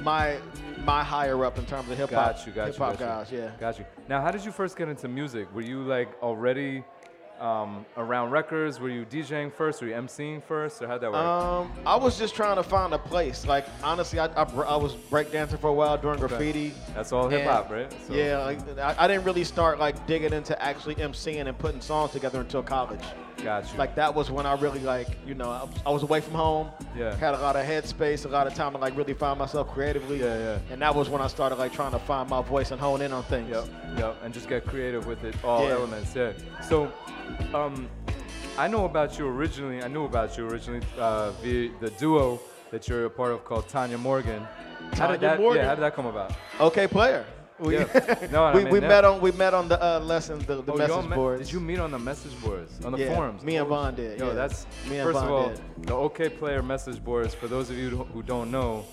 [0.03, 0.37] my,
[0.85, 2.35] my higher up in terms of hip hop.
[2.35, 3.51] Got you, got hip hop guys, yeah.
[3.59, 3.85] Got you.
[4.09, 5.47] Now, how did you first get into music?
[5.55, 6.83] Were you like already
[7.43, 8.79] um, around records?
[8.79, 9.81] Were you DJing first?
[9.81, 10.81] Were you MCing first?
[10.81, 11.19] Or how'd that work?
[11.19, 13.45] Um, I was just trying to find a place.
[13.45, 16.27] Like honestly, I, I, I was breakdancing for a while doing Okay.
[16.27, 16.73] graffiti.
[16.95, 17.91] That's all hip hop, right?
[18.07, 21.81] So- Yeah, like, I, I didn't really start like digging into actually MCing and putting
[21.81, 23.01] songs together until college.
[23.41, 23.77] Got you.
[23.77, 26.33] Like that was when I really like, you know, I, was- I was away from
[26.33, 26.69] home.
[26.97, 27.15] Yeah.
[27.15, 30.19] Had a lot of headspace, a lot of time to like really find myself creatively.
[30.19, 30.59] Yeah, yeah.
[30.71, 33.11] And that was when I started like trying to find my voice and hone in
[33.11, 33.49] on things.
[33.49, 33.65] Yep,
[33.97, 35.73] yep, and just get creative with it, all Yeah.
[35.73, 36.33] elements, yeah.
[36.67, 36.91] So,
[37.53, 37.89] um,
[38.57, 42.39] I know about you originally, I knew about you originally uh, via the duo
[42.71, 44.41] that you're a part of called Tanya Morgan.
[44.91, 45.61] How Tanya did that, Morgan?
[45.63, 46.33] Yeah, how did that come about?
[46.59, 47.25] Okay, player.
[47.59, 48.27] We, Yeah.
[48.31, 50.73] No, I we, mean we met on we met on the uh, lessons, the, the
[50.73, 51.41] Oh, message boards.
[51.47, 53.43] Did you meet on the message boards, on the Yeah, forums?
[53.43, 54.33] me and Von did, Yo, yeah.
[54.33, 55.61] that's Me and first Von of all, did.
[55.87, 57.33] the Okayplayer message boards.
[57.35, 58.85] For those of you who don't know,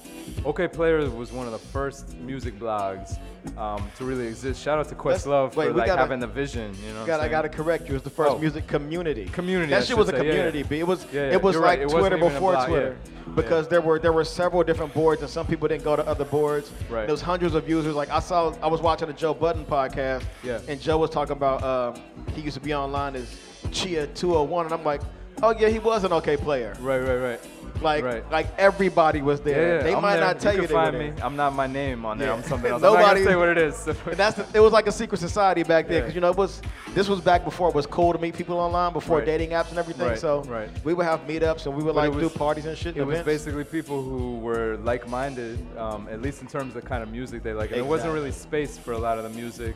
[0.42, 3.18] Okayplayer was one of the first music blogs
[3.56, 4.62] um, to really exist.
[4.62, 6.74] Shout out to Questlove wait, for we like gotta- having the vision.
[6.86, 7.56] You know, what Got, I'm I got to saying?
[7.56, 7.90] correct you.
[7.90, 8.38] It was the first Oh.
[8.38, 9.26] music community.
[9.26, 10.58] Community, That I shit was a say, yeah, community.
[10.58, 10.64] yeah.
[10.66, 10.78] B.
[10.80, 11.06] It was.
[11.12, 12.74] Yeah, yeah, It was you're like right, it wasn't Twitter even a before blog, yeah.
[12.74, 12.96] Twitter,
[13.34, 16.24] because there were there were several different boards, and some people didn't go to other
[16.24, 16.70] boards.
[16.88, 17.06] Right.
[17.06, 17.94] There was hundreds of users.
[17.94, 20.58] Like I saw, I was watching the Joe Budden podcast, Yeah.
[20.68, 22.02] and Joe was talking about um,
[22.34, 23.36] he used to be online as
[23.70, 25.00] Chia 201, and I'm like,
[25.42, 26.74] oh yeah, he was an okay player.
[26.80, 27.40] Right, right, right.
[27.80, 28.30] Like Right.
[28.30, 29.76] like everybody was there.
[29.78, 30.24] Yeah, They I'm might there.
[30.26, 31.22] not tell you, you they can were find me.
[31.22, 32.28] I'm not my name on there.
[32.28, 32.34] Yeah.
[32.34, 32.82] I'm something else.
[32.82, 33.86] I'm Nobody- say what it is.
[33.86, 36.00] And that's the, it was like a secret society back then Yeah.
[36.02, 36.60] because you know it was
[36.94, 39.26] this was back before it was cool to meet people online before Right.
[39.26, 40.08] dating apps and everything.
[40.08, 40.68] Right, so right.
[40.84, 42.96] we would have meetups and we would But like it do parties and shit.
[42.96, 46.86] It and was basically people who were like-minded, um, at least in terms of the
[46.88, 47.70] kind of music they like.
[47.70, 49.74] And there wasn't really space for a lot of the music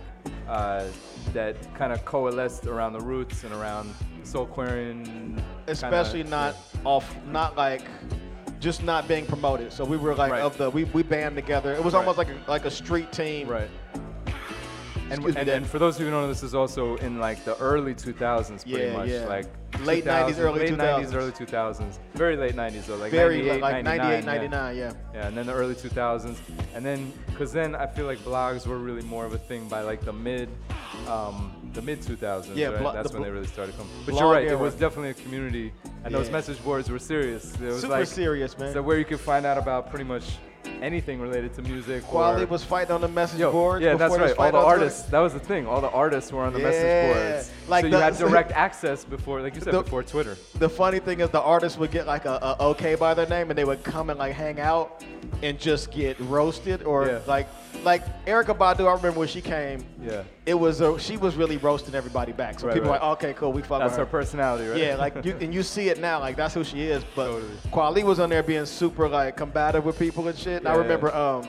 [0.48, 0.84] uh,
[1.32, 3.92] that kind of coalesced around the roots and around
[4.22, 4.46] soul
[5.66, 7.82] especially not off, not like
[8.60, 9.72] just not being promoted.
[9.72, 10.40] So we were like Right.
[10.42, 11.74] of the we, we band together.
[11.74, 12.00] It was Right.
[12.00, 13.48] almost like a, like a street team.
[13.48, 13.68] Right.
[15.10, 17.44] And, and, and for those of you who don't know, this is also in like
[17.44, 19.08] the early 2000s, pretty Yeah, much.
[19.08, 19.26] yeah.
[19.26, 19.46] Like
[19.80, 21.14] Late 90s, early late 90s, 2000s.
[21.14, 21.98] early 2000s.
[22.14, 24.24] Very late 90s though, like Very 98, late, like 99, 98, yeah.
[24.24, 24.92] 99, yeah.
[25.12, 26.36] Yeah, and then the early 2000s,
[26.74, 29.82] and then because then I feel like blogs were really more of a thing by
[29.82, 30.48] like the mid
[31.08, 32.54] um, the mid 2000s.
[32.54, 32.78] Yeah, right?
[32.78, 33.92] blo- that's the when blo- they really started coming.
[34.06, 34.44] But you're right.
[34.46, 34.56] era.
[34.56, 35.72] It was definitely a community,
[36.04, 37.52] and those message boards were serious.
[37.56, 38.72] It was Super like, serious, man.
[38.72, 40.36] So where you could find out about pretty much
[40.82, 42.02] anything related to music.
[42.04, 43.82] Quality or, was fighting on the message Yo, boards.
[43.84, 44.38] Yeah, before that's right.
[44.38, 44.80] All the on Twitter.
[44.80, 45.02] artists.
[45.10, 45.66] That was the thing.
[45.66, 46.64] All the artists were on the Yeah.
[46.66, 47.50] message boards.
[47.68, 50.36] Like so you had direct access before, like you said, The- before Twitter.
[50.58, 53.50] The funny thing is, the artists would get like a, a okay by their name,
[53.50, 55.04] and they would come and like hang out
[55.42, 57.18] and just get roasted, or Yeah.
[57.26, 57.48] like
[57.84, 58.86] like Erykah Badu.
[58.88, 59.84] I remember when she came.
[60.02, 60.22] Yeah.
[60.46, 62.60] It was a, she was really roasting everybody back.
[62.60, 63.00] So Right, people right.
[63.00, 64.06] were like, okay, cool, we fuck That's her her.
[64.06, 64.78] personality, right?
[64.78, 67.02] Yeah, like you and you see it now, like that's who she is.
[67.16, 67.52] But Totally.
[67.72, 70.58] Kweli was on there being super like combative with people and shit.
[70.58, 70.78] And I Yeah.
[70.82, 71.48] remember um.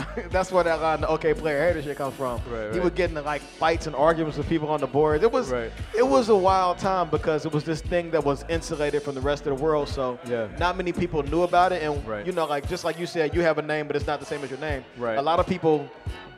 [0.30, 2.40] that's where that line, the okay player shit comes from.
[2.50, 2.82] Right, He right.
[2.84, 5.22] would get into like fights and arguments with people on the board.
[5.22, 5.70] It was Right.
[5.96, 9.20] it was a wild time because it was this thing that was insulated from the
[9.20, 9.88] rest of the world.
[9.88, 10.48] So Yeah.
[10.58, 11.82] not many people knew about it.
[11.82, 12.24] And Right.
[12.26, 14.26] you know, like just like you said, you have a name, but it's not the
[14.26, 14.84] same as your name.
[14.96, 15.18] Right.
[15.18, 15.86] A lot of people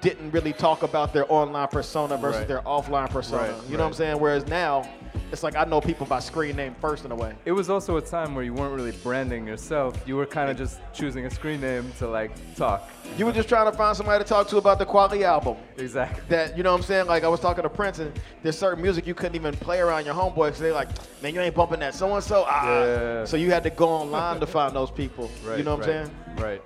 [0.01, 3.55] didn't really talk about their online persona versus their offline persona.
[3.69, 4.19] You know what I'm saying?
[4.21, 4.87] Whereas now,
[5.33, 7.35] it's like I know people by screen name first in a way.
[7.45, 10.01] It was also a time where you weren't really branding yourself.
[10.07, 12.89] You were kind of just choosing a screen name to like talk.
[13.19, 15.57] You were just trying to find somebody to talk to about the quality album.
[15.77, 16.23] Exactly.
[16.29, 17.07] That you know what I'm saying?
[17.07, 18.13] Like I was talking to Prince, and
[18.43, 20.89] there's certain music you couldn't even play around your homeboy because they like,
[21.23, 22.45] man, you ain't bumping that so and so.
[22.47, 22.69] Ah.
[22.69, 23.25] Yeah.
[23.25, 25.31] So you had to go online to find those people.
[25.45, 25.59] Right.
[25.59, 26.37] you know what right, I'm saying?
[26.37, 26.63] Right.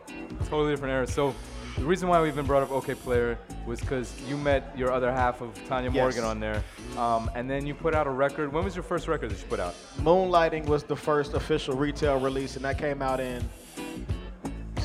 [0.46, 1.06] Totally different era.
[1.06, 1.34] So
[1.78, 3.36] the reason why we even brought up Okayplayer
[3.66, 6.00] was because you met your other half of Tanya Yes.
[6.00, 6.62] Morgan on there,
[6.96, 8.52] um, and then you put out a record.
[8.52, 9.74] When was your first record that you put out?
[10.00, 13.48] Moonlighting was the first official retail release, and that came out in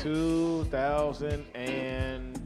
[0.02, 2.38] 2000 and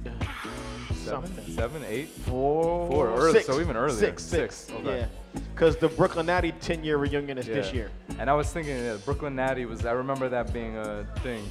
[0.95, 1.55] Seven, something.
[1.55, 3.47] seven, eight, four, four, early, six.
[3.47, 3.97] so even earlier.
[3.99, 4.55] Six, six.
[4.57, 4.99] Six, okay.
[5.01, 5.07] Yeah,
[5.55, 7.91] because the Brooklynati 10 year reunion is this year.
[8.19, 9.85] And I was thinking, yeah, Brooklynati was.
[9.87, 11.43] I remember that being a thing.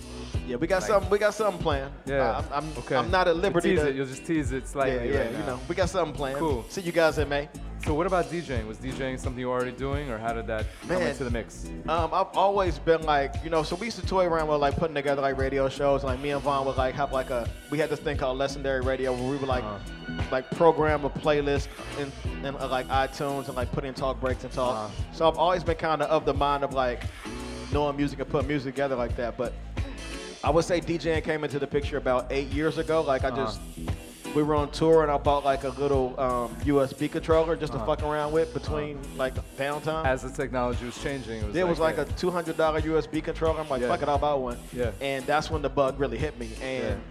[0.48, 1.10] Yeah, we got Like- something.
[1.10, 1.92] We got something planned.
[2.06, 2.38] Yeah.
[2.52, 2.96] I'm, I'm, okay.
[2.96, 3.96] I'm not at liberty tease to it.
[3.96, 5.10] You'll just tease it slightly.
[5.10, 5.20] Yeah, yeah.
[5.24, 5.46] right you now.
[5.48, 6.38] know, we got something planned.
[6.40, 6.66] Cool.
[6.70, 7.50] See you guys in May.
[7.86, 8.68] So what about DJing?
[8.68, 11.08] Was DJing something you were already doing, or how did that come Man.
[11.10, 11.68] into the mix?
[11.88, 14.76] Um, I've always been like, you know, so we used to toy around with like
[14.76, 16.04] putting together like radio shows.
[16.04, 18.82] Like me and Von would like have like a, we had this thing called Legendary
[18.82, 19.78] Radio where we would like, Uh-huh.
[20.32, 21.68] Like program a playlist
[22.00, 22.12] in,
[22.46, 24.76] in uh, like iTunes and like put in talk breaks and talk.
[24.76, 25.04] Uh-huh.
[25.14, 27.04] So I've always been kind of of the mind of like
[27.74, 29.38] knowing music and putting music together like that.
[29.38, 29.54] But
[30.44, 33.02] I would say DJing came into the picture about eight years ago.
[33.02, 33.46] Like I Uh-huh.
[33.46, 33.60] just,
[34.36, 37.80] we were on tour and I bought like a little um, USB controller just to
[37.80, 37.88] Uh-huh.
[37.96, 40.06] fuck around with between like downtime.
[40.06, 42.04] As the technology was changing, it was It like, was like yeah.
[42.04, 43.60] a two hundred dollar USB controller.
[43.60, 43.88] I'm like, Yeah.
[43.88, 44.58] fuck it, I'll buy one.
[44.74, 44.92] Yeah.
[45.02, 46.50] And that's when the bug really hit me.
[46.62, 47.02] And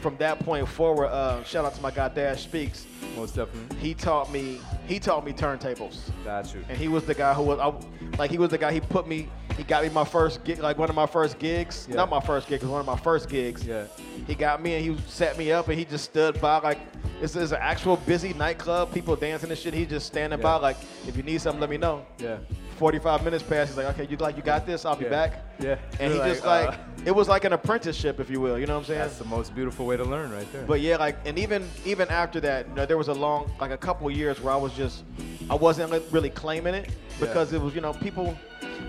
[0.00, 2.86] from that point forward, uh, shout out to my guy Dash Speaks.
[3.16, 3.76] Most definitely.
[3.78, 4.58] He taught me.
[4.86, 6.10] He taught me turntables.
[6.24, 6.64] Got you.
[6.68, 7.72] And he was the guy who was, I,
[8.16, 8.72] like, he was the guy.
[8.72, 9.28] He put me.
[9.56, 11.86] He got me my first gig, like one of my first gigs.
[11.88, 11.96] Yeah.
[11.96, 13.66] Not my first gig, it was one of my first gigs.
[13.66, 13.84] Yeah.
[14.26, 16.78] He got me and he set me up and he just stood by like
[17.20, 19.74] this is an actual busy nightclub, people dancing and shit.
[19.74, 20.42] He just standing Yeah.
[20.42, 22.06] by like, if you need something, let me know.
[22.18, 22.38] Yeah.
[22.72, 23.70] 45 minutes passed.
[23.70, 24.84] He's like, okay, you like you got this?
[24.84, 25.10] I'll be Yeah.
[25.10, 25.32] back.
[25.60, 25.76] Yeah.
[26.00, 28.58] And he You're just like, like, uh, it was like an apprenticeship, if you will.
[28.58, 28.98] You know what I'm saying?
[29.00, 30.64] That's the most beautiful way to learn, right there.
[30.66, 33.70] But yeah, like, and even even after that, you know, there was a long, like
[33.70, 35.04] a couple years where I was just,
[35.50, 36.90] I wasn't really claiming it
[37.20, 38.36] because it was, you know, people.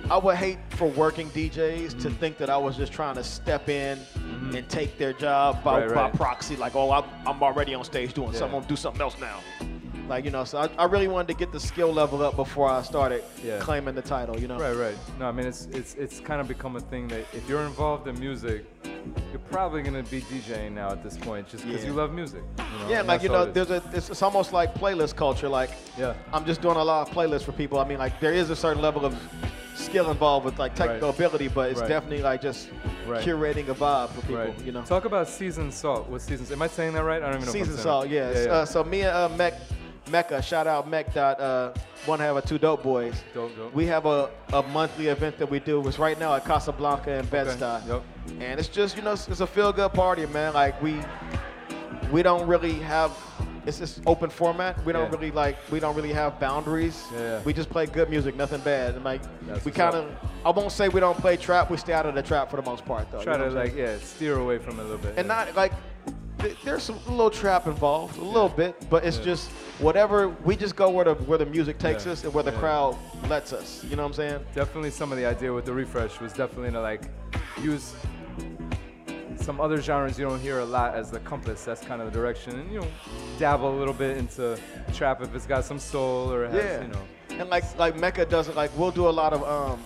[0.10, 2.00] I would hate for working DJs Mm-hmm.
[2.00, 4.00] to think that I was just trying to step in
[4.54, 6.56] and take their job by, Right, by proxy.
[6.58, 8.40] Like, oh, I'm, I'm already on stage doing Yeah.
[8.40, 8.56] something.
[8.56, 9.40] I'm gonna do something else now.
[10.10, 12.70] Like, you know, so I, I really wanted to get the skill level up before
[12.70, 13.60] I started Yeah.
[13.60, 14.40] claiming the title.
[14.40, 14.58] You know.
[14.60, 14.96] Right, right.
[15.20, 18.08] No, I mean it's it's it's kind of become a thing that if you're involved
[18.08, 18.66] in music,
[19.32, 21.90] you're probably gonna be DJing now at this point, just because Yeah.
[21.90, 22.44] you love music.
[22.58, 22.90] You know?
[22.90, 25.48] Yeah, and like you know, there's a it's, it's almost like playlist culture.
[25.50, 26.14] Like, Yeah.
[26.34, 27.80] I'm just doing a lot of playlists for people.
[27.80, 29.16] I mean, like there is a certain level of
[29.76, 31.16] skill involved with like technical Right.
[31.20, 31.90] ability, but it's Right.
[31.90, 32.70] definitely like just
[33.08, 33.24] Right.
[33.26, 34.54] curating a vibe for people.
[34.66, 36.08] You know, Talk about seasoned salt.
[36.10, 36.52] What seasons?
[36.52, 37.22] Am I saying that right?
[37.24, 37.52] I don't even know.
[37.52, 38.08] season salt.
[38.10, 38.36] Yes.
[38.36, 38.52] Yeah, yeah.
[38.52, 39.54] Uh, so me and uh, Mech,
[40.10, 41.14] Mecca, shout out Mech.
[41.14, 41.74] Dot, uh,
[42.06, 43.16] one have a two dope boys.
[43.34, 43.74] Dope, dope.
[43.74, 45.86] We have a, a monthly event that we do.
[45.88, 47.88] It's right now at Casablanca and Bed Stuy.
[47.88, 48.04] Yep.
[48.42, 50.54] And it's just you know it's, it's a feel good party, man.
[50.54, 51.00] Like we
[52.12, 53.12] we don't really have
[53.66, 54.84] it's just open format.
[54.86, 55.18] We don't Yeah.
[55.18, 57.02] really like we don't really have boundaries.
[57.14, 57.42] Yeah.
[57.44, 58.96] We just play good music, nothing bad.
[58.96, 60.12] And like That's we kind of
[60.46, 61.72] I won't say we don't play trap.
[61.72, 63.20] We stay out of the trap for the most part though.
[63.20, 65.12] you Try know to like yeah steer away from it a little bit.
[65.18, 65.46] and yeah.
[65.46, 65.72] not like
[66.44, 69.24] th- there's some little trap involved, a little bit, but it's Yeah.
[69.24, 69.50] just
[69.80, 72.12] whatever we just go where the where the music takes Yeah.
[72.12, 72.60] us and where the Yeah.
[72.60, 72.98] crowd
[73.30, 73.84] lets us.
[73.90, 74.40] You know what I'm saying?
[74.54, 77.10] definitely some of the idea with the refresh was definitely to like
[77.62, 77.94] use
[79.38, 81.64] some other genres you don't hear a lot as the compass.
[81.66, 82.88] That's kind of the direction, and you know,
[83.40, 84.58] dabble a little bit into
[84.94, 86.82] trap if it's got some soul or it has, Yeah.
[86.84, 87.40] you know.
[87.42, 89.80] And like like Mecca does it like we'll do a lot of um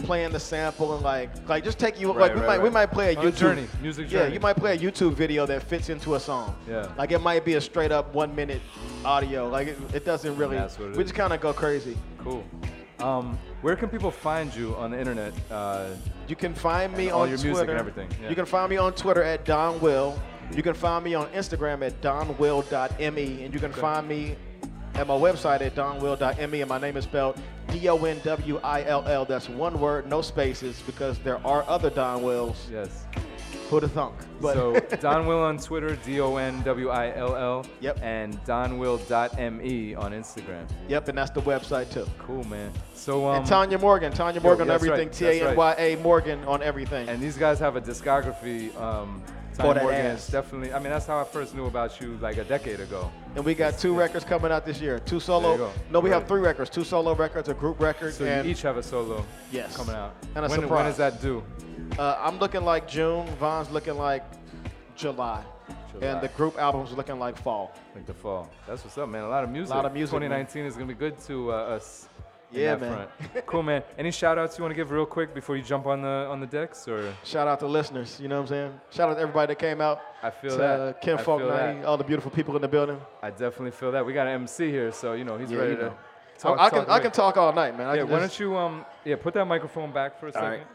[0.00, 2.70] playing the sample and like like just take you Right, like we right, might we
[2.70, 5.88] might play a YouTube journey, music Yeah, you might play a YouTube video that fits
[5.88, 6.54] into a song.
[6.68, 6.88] Yeah.
[6.98, 8.60] Like it might be a straight up one minute
[9.04, 9.48] audio.
[9.48, 10.56] Like it, it doesn't really.
[10.56, 11.10] That's what it we is.
[11.10, 11.96] just kind of go crazy.
[12.18, 12.44] Cool.
[12.98, 15.32] Um, where can people find you on the internet?
[15.50, 15.86] Uh,
[16.28, 17.48] You can find me on your Twitter.
[17.52, 18.08] music and everything.
[18.22, 18.28] Yeah.
[18.28, 20.18] You can find me on Twitter at Donwill.
[20.54, 23.80] You can find me on Instagram at donwill.me, and you can Okay.
[23.80, 24.36] find me
[24.94, 27.40] at my website at donwill.me, and my name is spelled
[27.72, 29.24] D-O-N-W-I-L-L.
[29.24, 32.68] That's one word, no spaces, because there are other Don Wills.
[32.70, 33.06] Yes.
[33.70, 34.16] Who'da thunk?
[34.40, 37.64] But so Donwill on Twitter, D O N W I L L.
[37.80, 38.00] Yep.
[38.02, 40.68] And donwill.me on Instagram.
[40.88, 42.04] Yep, and that's the website too.
[42.18, 42.72] Cool, man.
[42.94, 45.08] So um, and Tanya Morgan, Tanya yo, Morgan on that's right, everything.
[45.08, 47.08] that's T A N Y A Morgan on everything.
[47.08, 48.74] And these guys have a discography.
[48.80, 49.22] Um,
[49.54, 50.26] Tanya Morgan ass.
[50.26, 50.72] is definitely.
[50.72, 53.08] I mean, that's how I first knew about you, like a decade ago.
[53.36, 54.98] And we got two records coming out this year.
[54.98, 55.56] Two There you solo.
[55.56, 55.72] go.
[55.90, 56.68] No, we have three records.
[56.68, 59.24] Two solo records, a group record, So and you each have a solo.
[59.52, 59.76] Yes.
[59.76, 60.14] Coming out.
[60.34, 60.92] And a when, when surprise.
[60.92, 61.42] is that due?
[61.98, 63.26] Uh, I'm looking like June.
[63.38, 64.24] Von's looking like
[64.96, 65.42] July.
[65.92, 66.06] July.
[66.06, 67.72] And the group album's looking like fall.
[67.94, 68.50] Like the fall.
[68.66, 69.22] That's what's up, man.
[69.22, 69.74] A lot of music.
[69.74, 70.22] A Lot of music, man.
[70.46, 72.08] 2019 is gonna be good to uh, us.
[72.52, 73.08] Yeah, man.
[73.32, 73.46] Front.
[73.46, 73.82] cool, man.
[73.96, 76.40] Any shout outs you want to give real quick before you jump on the on
[76.40, 77.14] the decks, or?
[77.24, 78.18] Shout out to listeners.
[78.20, 78.80] You know what I'm saying?
[78.90, 80.00] Shout out to everybody that came out.
[80.22, 80.80] I feel to, that.
[80.80, 81.84] Uh, Kinfolk 90, that.
[81.86, 83.00] all the beautiful people in the building.
[83.22, 84.04] I definitely feel that.
[84.04, 85.94] We got an MC here, so you know he's Yeah, ready you to.
[86.38, 87.86] Talk, I can talk I can talk all night, man.
[87.86, 90.66] I yeah, why don't you um yeah put that microphone back for a second, right.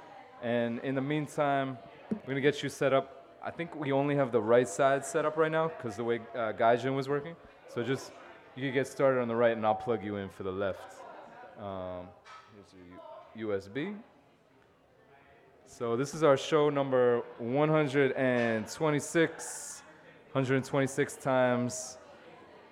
[0.44, 1.78] and in the meantime,
[2.12, 3.26] we're gonna get you set up.
[3.44, 6.20] I think we only have the right side set up right now because the way
[6.36, 7.36] uh, Gvijin was working.
[7.74, 8.12] So just
[8.56, 11.05] you can get started on the right, and I'll plug you in for the left.
[11.60, 12.08] Um,
[12.54, 12.74] here's
[13.38, 13.96] USB.
[15.66, 19.82] So this is our show number 126,
[20.32, 21.98] 126 times.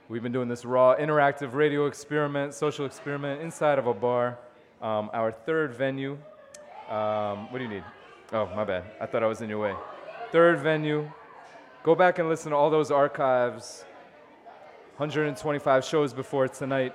[0.09, 4.37] We've been doing this raw interactive radio experiment, social experiment inside of a bar.
[4.81, 6.17] Um, our third venue.
[6.89, 7.85] Um, what do you need?
[8.33, 8.83] Oh, my bad.
[8.99, 9.73] I thought I was in your way.
[10.31, 11.09] Third venue.
[11.83, 13.85] Go back and listen to all those archives.
[14.97, 16.93] 125 shows before tonight.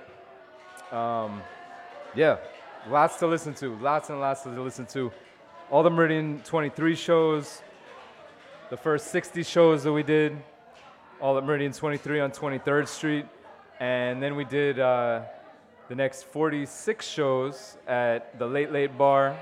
[0.93, 1.41] Um,
[2.15, 2.39] yeah,
[2.89, 3.77] lots to listen to.
[3.77, 5.13] Lots and lots to listen to.
[5.71, 7.63] All the Meridian 23 shows,
[8.71, 10.37] the first 60 shows that we did,
[11.21, 13.27] all at Meridian 23 on 23rd Street.
[13.81, 15.23] And then we did uh,
[15.89, 19.37] the next 46 shows at the Late Late Bar,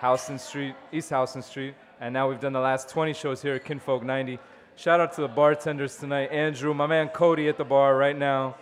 [0.00, 1.74] Houston Street, East Houston Street.
[2.00, 4.38] And now we've done the last 20 shows here at Kinfolk 90.
[4.74, 6.30] Shout out to the bartenders tonight.
[6.30, 8.56] Andrew, my man Cody at the bar right now.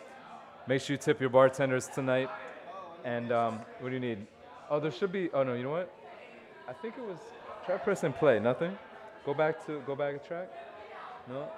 [0.69, 2.31] Make sure you tip your bartenders tonight.
[3.05, 4.27] And um, what do you need?
[4.71, 5.31] Oh, there should be.
[5.33, 5.93] Oh no, you know what?
[6.69, 7.19] I think it was.
[7.67, 8.41] Try press and play.
[8.41, 8.77] Nothing.
[9.25, 10.49] Go back to go back a track.
[11.29, 11.49] No.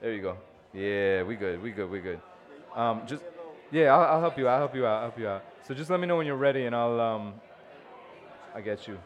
[0.00, 0.36] There you go.
[0.74, 1.62] Yeah, we good.
[1.62, 1.90] We good.
[1.90, 2.20] We good.
[2.74, 3.22] Um, just
[3.70, 4.48] yeah, I'll, I'll help you.
[4.48, 4.96] I'll help you out.
[4.96, 5.44] I'll help you out.
[5.66, 7.34] So just let me know when you're ready, and I'll um,
[8.54, 8.98] I get you.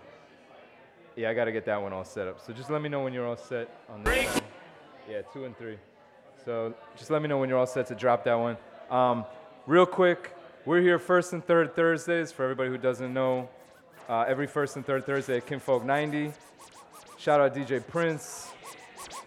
[1.16, 2.41] Yeah, I gotta get that one all set up.
[2.45, 4.27] So just let me know when you're all set on this.
[4.35, 4.43] one.
[5.09, 5.78] Yeah, two and three.
[6.45, 8.57] So just let me know when you're all set to drop that one.
[8.91, 9.24] Um,
[9.66, 10.35] real quick,
[10.66, 13.48] we're here first and third Thursdays for everybody who doesn't know.
[14.09, 16.32] Uh, every first and third Thursday at Kinfolk 90.
[17.18, 18.51] Shout out DJ Prince.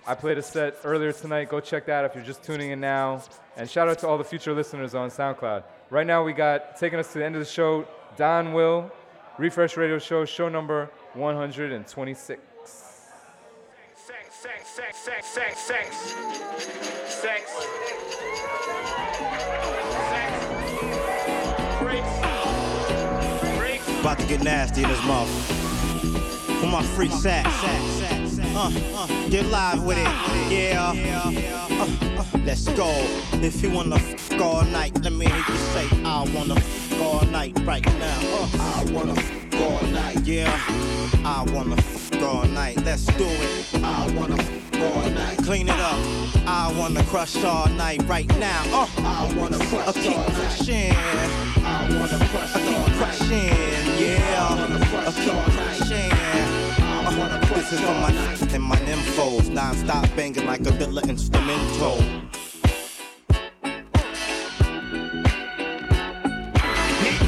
[0.05, 1.49] I played a set earlier tonight.
[1.49, 3.23] Go check that if you're just tuning in now.
[3.55, 5.63] And shout out to all the future listeners on SoundCloud.
[5.89, 7.87] Right now, we got taking us to the end of the show.
[8.17, 8.91] Donwill,
[9.37, 12.41] Refresh Radio Show, show number 126.
[12.65, 12.97] Sex,
[14.31, 16.15] sex, sex, sex, sex.
[17.07, 17.88] Sex.
[23.99, 25.29] About to get nasty in this mouth.
[26.61, 27.45] With my free sack.
[28.55, 30.07] Uh, uh, get live with it.
[30.49, 30.93] Yeah.
[31.71, 32.89] Uh, uh, let's go.
[33.41, 37.25] If you wanna f all night, let me hear you say, I wanna f all
[37.25, 38.19] night right now.
[38.23, 39.48] Uh, I wanna
[39.81, 40.19] all night.
[40.25, 40.61] Yeah.
[41.25, 42.77] I wanna f all night.
[42.83, 43.83] Let's do it.
[43.83, 45.37] I wanna f all night.
[45.39, 45.99] Clean it up.
[46.47, 48.63] I wanna crush all night right now.
[48.73, 50.93] Uh, I wanna crush keep crushing.
[51.63, 53.53] I wanna crush I keep crushing.
[53.99, 54.39] Yeah.
[54.39, 56.11] I keep crushing.
[56.81, 58.11] Uh, this is for my
[58.53, 59.49] and my nymphos.
[59.49, 62.03] Non-stop banging like a villa instrumental.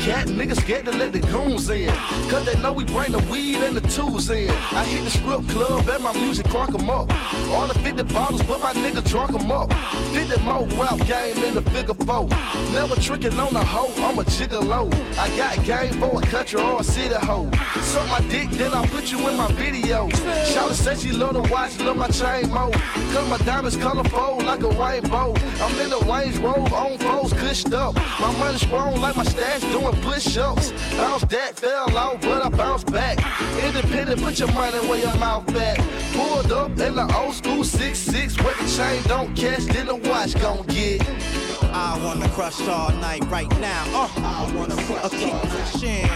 [0.02, 1.88] Cat niggas scared to let the goons in.
[2.30, 4.50] Cause they know we bring the weed and the tools in.
[4.50, 7.08] I hit the strip club and my music crunk 'em up.
[7.52, 9.72] All the 50 bottles, but my nigga drunk 'em up.
[10.14, 12.28] 50 more rap game in the figure four.
[12.74, 14.92] Never tricking on the hoe, I'm a gigolo.
[15.18, 17.50] I got game for a country or a city hoe.
[17.82, 20.10] Suck my dick, then I put you in my video.
[20.52, 22.72] Shout said she love to watch, love my chain mo.
[23.14, 25.36] Cause my diamonds colorful like a rainbow.
[25.62, 27.94] I'm in the Range Rover on foes, good stuff.
[28.20, 30.72] My money strong like my stash doing push ups.
[30.92, 33.18] Bounce that, fell out, but I bounced back.
[33.64, 35.78] Independent, put your money where your mouth at.
[36.14, 40.34] Pulled up in the old school 6-6, where the chain don't catch, then the watch
[40.42, 41.02] gon' get.
[41.74, 43.84] I wanna crush all night right now.
[43.94, 45.06] Uh, I wanna crush.
[45.06, 46.10] I keep crushing.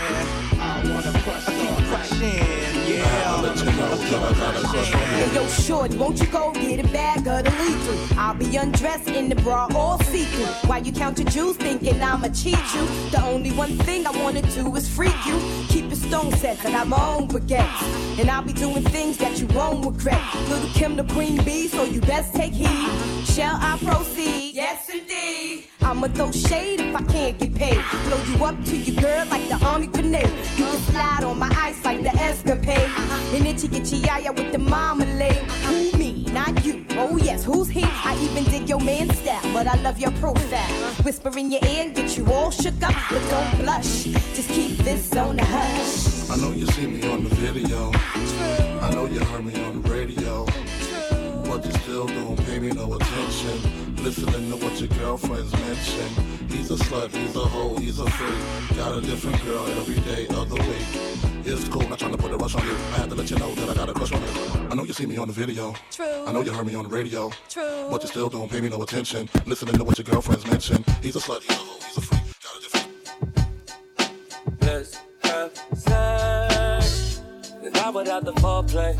[0.60, 1.47] I wanna crush.
[1.47, 2.93] I keep crushing.
[2.93, 3.24] Yeah.
[3.57, 8.19] Hey, yo, shorty, won't you go get a bag of the lethal?
[8.19, 10.69] I'll be undressed in the bra, all see-through.
[10.69, 12.86] While you count your jewels, thinking I'ma cheat you.
[13.11, 15.40] The only one thing I wanna do is freak you.
[15.69, 18.19] Keep it stone set, I got my own baguettes.
[18.19, 20.22] And I'll be doing things that you won't regret.
[20.49, 22.90] Lil' Kim, the queen bee, so you best take heed.
[23.26, 24.53] Shall I proceed?
[24.53, 25.68] Yes, indeed.
[25.82, 27.80] I'ma throw shade if I can't get paid.
[28.07, 30.30] Blow you up to your girl like the army grenade.
[30.57, 32.90] You can slide on my ice like the escapade.
[33.34, 35.35] And you get yaya with the marmalade.
[35.67, 36.84] Who me, not you.
[36.91, 37.84] Oh yes, who's he?
[37.84, 40.93] I even dig your man style, but I love your profile.
[41.03, 44.05] Whisper in your ear and get you all shook up, but don't blush.
[44.34, 46.30] Just keep this on the hush.
[46.31, 47.91] I know you see me on the video.
[48.81, 50.45] I know you heard me on the radio.
[51.47, 53.94] But you still don't pay me no attention.
[54.06, 56.07] Listening to what your girlfriends mention.
[56.48, 58.77] He's a slut, he's a hoe, he's a freak.
[58.77, 60.86] Got a different girl every day of the week.
[61.44, 62.73] It's cool, not trying to put a rush on you.
[62.73, 64.27] I had to let you know that I got a crush on you.
[64.69, 65.73] I know you see me on the video.
[65.90, 66.23] True.
[66.27, 67.32] I know you heard me on the radio.
[67.49, 67.88] True.
[67.90, 69.27] But you still don't pay me no attention.
[69.48, 70.86] Listening to what your girlfriends mention.
[71.02, 72.22] He's a slut, he's a hoe, he's a freak.
[72.44, 72.88] Got a different
[74.61, 77.22] Let's have sex.
[77.64, 78.94] And not without the foreplay.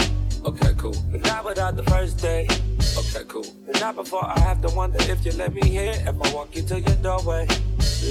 [0.44, 0.96] Okay, cool.
[1.14, 2.50] And not without the first date.
[2.98, 3.46] Okay, cool.
[3.80, 6.80] Not before I have to wonder if you let me hear if I walk into
[6.80, 7.48] your doorway.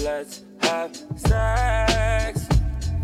[0.03, 2.47] Let's have sex.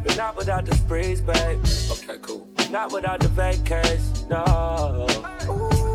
[0.05, 1.59] But not without the sprees, babe.
[1.90, 2.48] Okay, cool.
[2.70, 5.07] Not without the vacays, no.
[5.09, 5.90] It's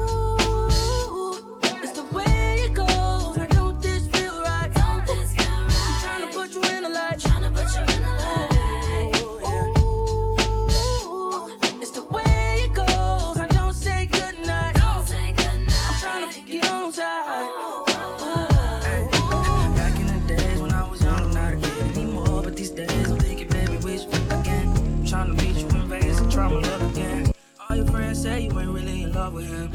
[29.46, 29.72] him.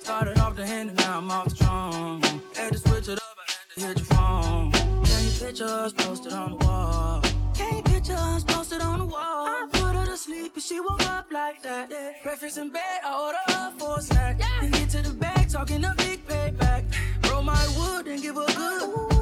[0.00, 2.22] Started off the hand and now I'm off the drum.
[2.54, 4.72] Had to switch it up, I had to hit your phone.
[5.04, 7.22] Can you picture us posted on the wall?
[7.54, 9.46] Can you picture us posted on the wall?
[9.46, 11.90] I put her to sleep and she woke up like that.
[11.90, 12.12] Yeah.
[12.22, 14.38] Breakfast in bed, I order her for a snack.
[14.60, 16.84] Then get to the bag, talking a big payback.
[17.30, 19.12] Roll my wood and give her good.
[19.12, 19.21] It's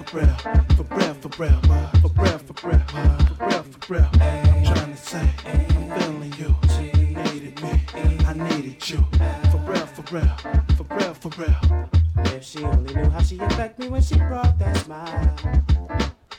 [0.13, 0.27] real,
[0.75, 4.09] for real, for real, for real, for real, for real, for real.
[4.13, 6.55] I'm trying to say I'm feeling you.
[6.79, 7.81] You needed me,
[8.25, 9.05] I needed you.
[9.51, 10.37] For real, for real,
[10.75, 11.89] for real, for real.
[12.35, 15.35] If she only knew how she affect me when she brought that smile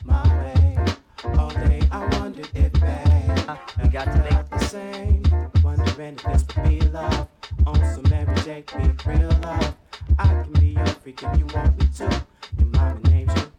[0.03, 0.77] my way.
[1.37, 5.23] All day I wondered if babe, we got to make the same.
[5.63, 7.27] Wondering if this would be love.
[7.65, 8.63] On some Mary J.
[8.77, 9.75] Be real love.
[10.19, 12.23] I can be your freak if you want me to.
[12.57, 13.51] Your mama names you,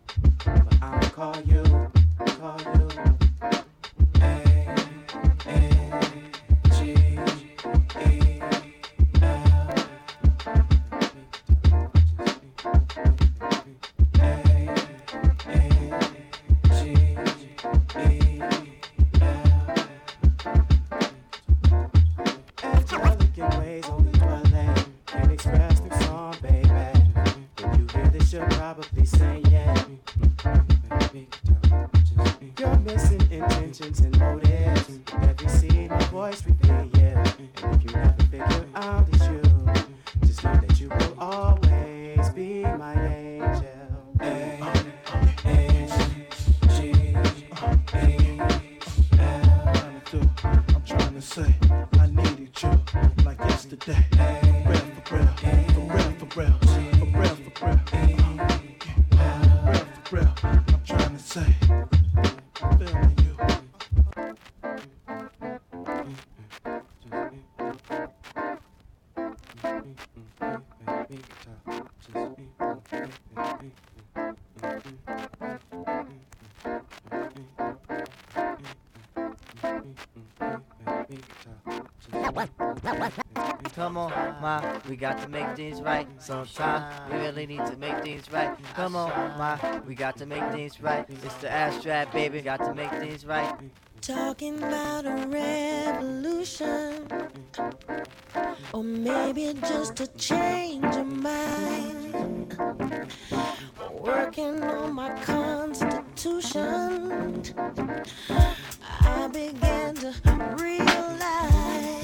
[0.44, 1.62] but I'ma call you,
[2.38, 2.83] call you.
[84.44, 84.60] Ma,
[84.90, 86.06] we got to make things right.
[86.18, 88.54] Sometimes we really need to make things right.
[88.74, 89.56] Come on, ma,
[89.86, 91.06] we got to make things right.
[91.08, 92.42] It's the abstract, baby.
[92.42, 93.54] Got to make things right.
[94.02, 97.08] Talking about a revolution,
[98.74, 102.58] or maybe just a change of mind.
[103.92, 106.84] Working on my constitution,
[109.00, 110.12] I began to
[110.58, 112.03] realize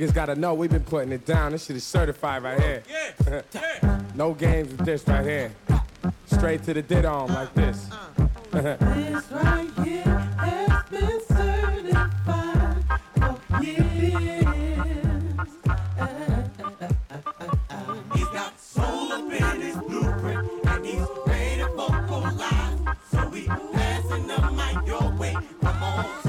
[0.00, 1.52] Niggas gotta know we've been putting it down.
[1.52, 3.44] This shit is certified right here.
[4.14, 5.52] no games with this right here.
[6.24, 7.90] Straight to the did on like this.
[8.50, 12.84] This right here has been certified
[13.50, 14.46] for years.
[18.14, 22.78] He's got soul up in his blueprint, and he's ready to vocalize.
[23.12, 25.36] So we passing the mic your way.
[25.60, 26.20] Come on,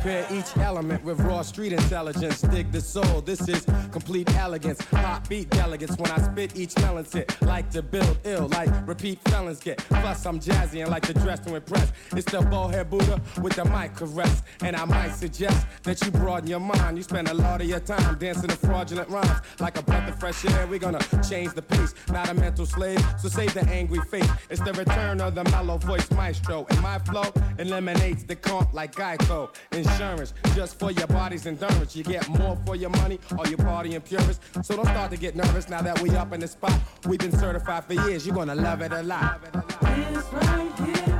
[0.00, 2.40] Prepare each element with raw street intelligence.
[2.40, 3.20] Dig the soul.
[3.20, 4.80] This is complete elegance.
[4.92, 5.94] Hot beat delegates.
[5.98, 7.36] When I spit, each melon hit.
[7.42, 9.76] Like to build ill, like repeat felons get.
[9.76, 11.92] Plus, I'm jazzy and like to dress to impress.
[12.16, 14.42] It's the bowhead Buddha with the mic caress.
[14.62, 16.96] And I might suggest that you broaden your mind.
[16.96, 19.42] You spend a lot of your time dancing to fraudulent rhymes.
[19.58, 21.92] Like a breath of fresh air, we're gonna change the pace.
[22.10, 24.30] Not a mental slave, so save the angry face.
[24.48, 26.66] It's the return of the mellow voice maestro.
[26.70, 29.50] And my flow eliminates the comp like Geico.
[29.92, 31.94] Insurance, just for your body's endurance.
[31.94, 34.40] You get more for your money, or you party in purist.
[34.64, 36.78] So don't start to get nervous now that we up in the spot.
[37.06, 39.42] We've been certified for years, you're gonna love it a lot.
[39.52, 41.19] This right here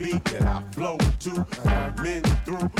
[0.00, 1.46] beat that I flow to.
[1.66, 2.79] I'm in through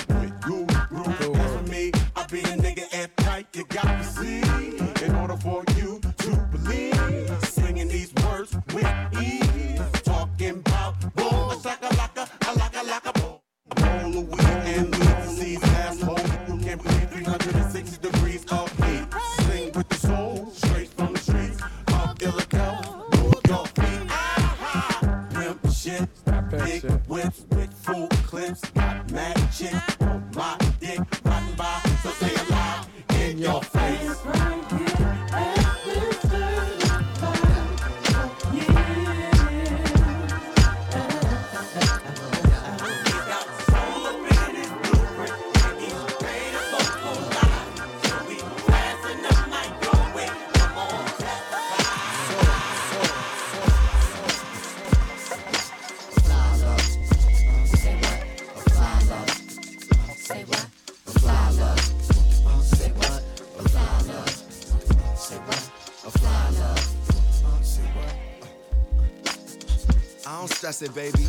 [70.88, 71.26] Baby.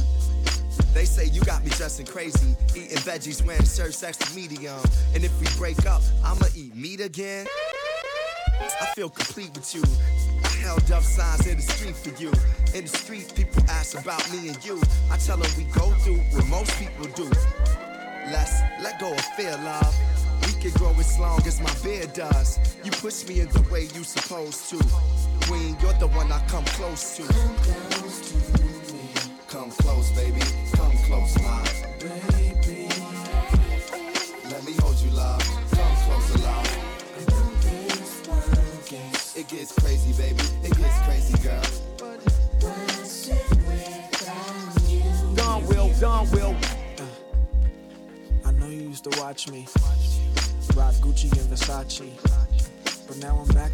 [0.93, 4.79] They say you got me dressing crazy, eating veggies, when wearing shirts extra medium.
[5.13, 7.47] And if we break up, I'ma eat meat again.
[8.79, 9.83] I feel complete with you.
[10.45, 12.29] I held up signs in the street for you.
[12.73, 14.81] In the street, people ask about me and you.
[15.11, 17.29] I tell them we go through what most people do.
[18.31, 19.93] Let's let go of fear, love.
[20.45, 22.57] We can grow as long as my beard does.
[22.85, 24.77] You push me in the way you supposed to.
[25.47, 27.90] Queen, you're the one I come close to.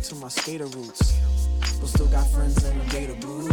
[0.09, 1.19] To my skater roots.
[1.81, 3.51] But still got friends in the gator blues.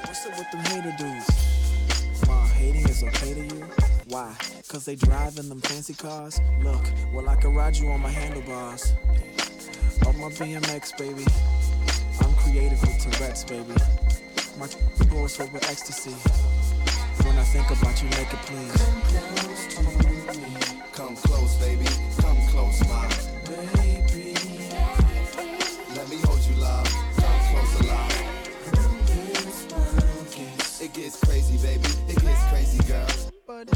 [0.00, 2.26] What's up with them hater dudes?
[2.26, 3.66] Ma, hating is okay to you?
[4.08, 4.34] Why?
[4.68, 6.40] Cause they drive in them fancy cars?
[6.62, 6.82] Look,
[7.12, 8.94] well, I can ride you on my handlebars.
[10.06, 11.26] On my BMX, baby.
[12.22, 13.74] I'm creative with Tourette's, baby.
[14.58, 14.68] My
[15.10, 16.12] boys filled with ecstasy.
[17.26, 18.72] When I think about you make it please.
[20.92, 21.84] Come close, baby.
[22.22, 23.25] Come close, my
[30.96, 31.88] gets crazy, baby.
[32.08, 33.06] It gets crazy, girl.
[33.46, 33.68] But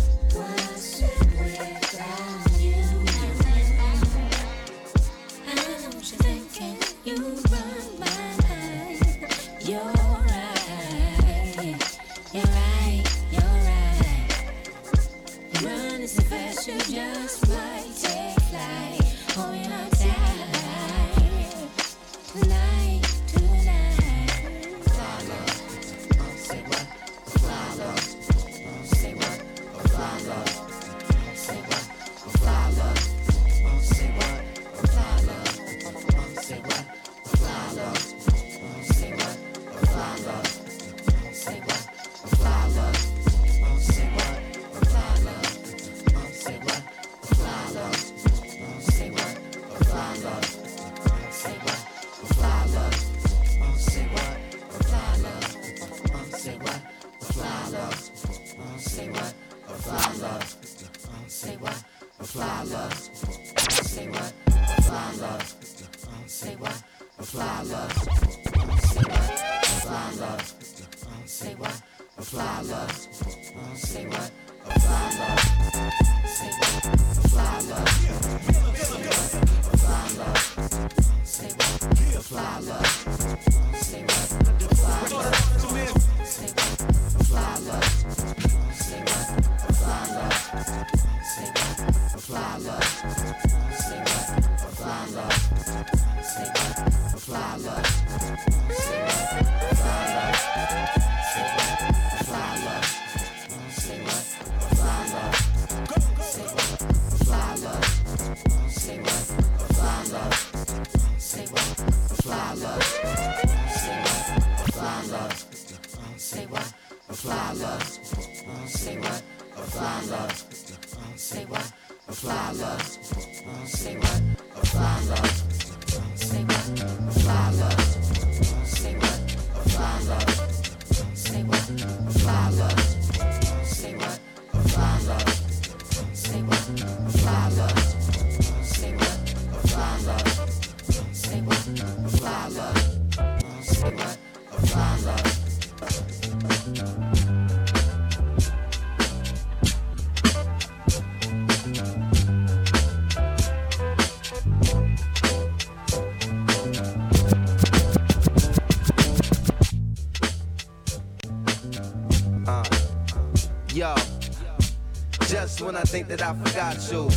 [165.80, 167.08] I think that I forgot you.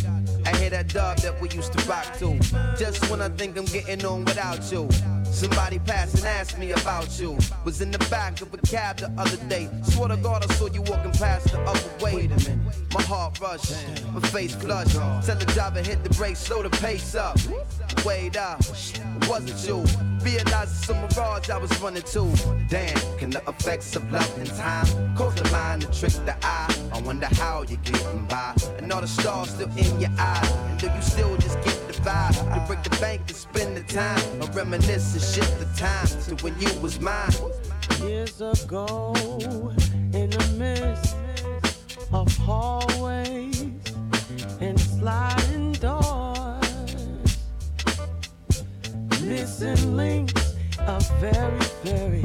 [0.45, 2.40] I hear that dub that we used to rock to.
[2.80, 4.88] Just when I think I'm getting on without you.
[5.25, 7.38] Somebody passed and asked me about you.
[7.66, 9.67] Was in the back of a cab the other day.
[9.83, 12.16] Swear to God, I saw you walking past the other way.
[12.16, 12.59] Wait a minute.
[12.93, 13.75] My heart rushed,
[14.14, 14.95] my face flushed.
[14.95, 17.38] Tell the driver hit the brakes, slow the pace up.
[18.06, 20.12] Wait up, it wasn't you.
[20.23, 22.21] Realized it's a mirage I was running to.
[22.69, 26.73] Damn, can the effects of love and time cause the mind to trick the eye?
[26.93, 28.55] I wonder how you're getting by.
[28.77, 30.49] And all the stars still in your eyes.
[30.69, 32.35] And do you still just get the vibe?
[32.53, 34.41] To break the bank and spend the time.
[34.41, 37.31] Or reminisce and shift the time to when you was mine.
[37.99, 39.13] Years ago,
[40.13, 41.17] in the midst
[42.13, 43.65] of hallways
[44.61, 45.42] and sliding
[49.59, 52.23] missing links, a very, very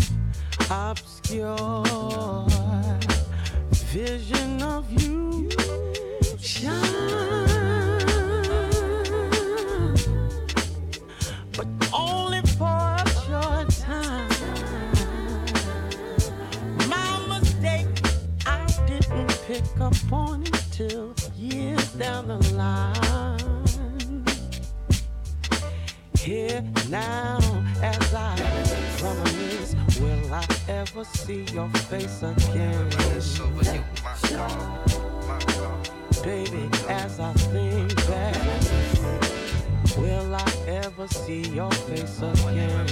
[0.71, 2.47] obscure
[3.93, 5.51] vision of you
[6.41, 6.73] shine,
[11.53, 14.29] but only for a short time.
[16.89, 17.89] My mistake,
[18.47, 23.38] I didn't pick up on it till years down the line
[26.29, 27.39] here now
[27.83, 28.37] as I
[29.03, 29.75] reminisce.
[29.99, 32.91] Will I ever see your face again?
[36.23, 38.37] Baby, as I think back,
[39.97, 42.87] will I ever see your face again?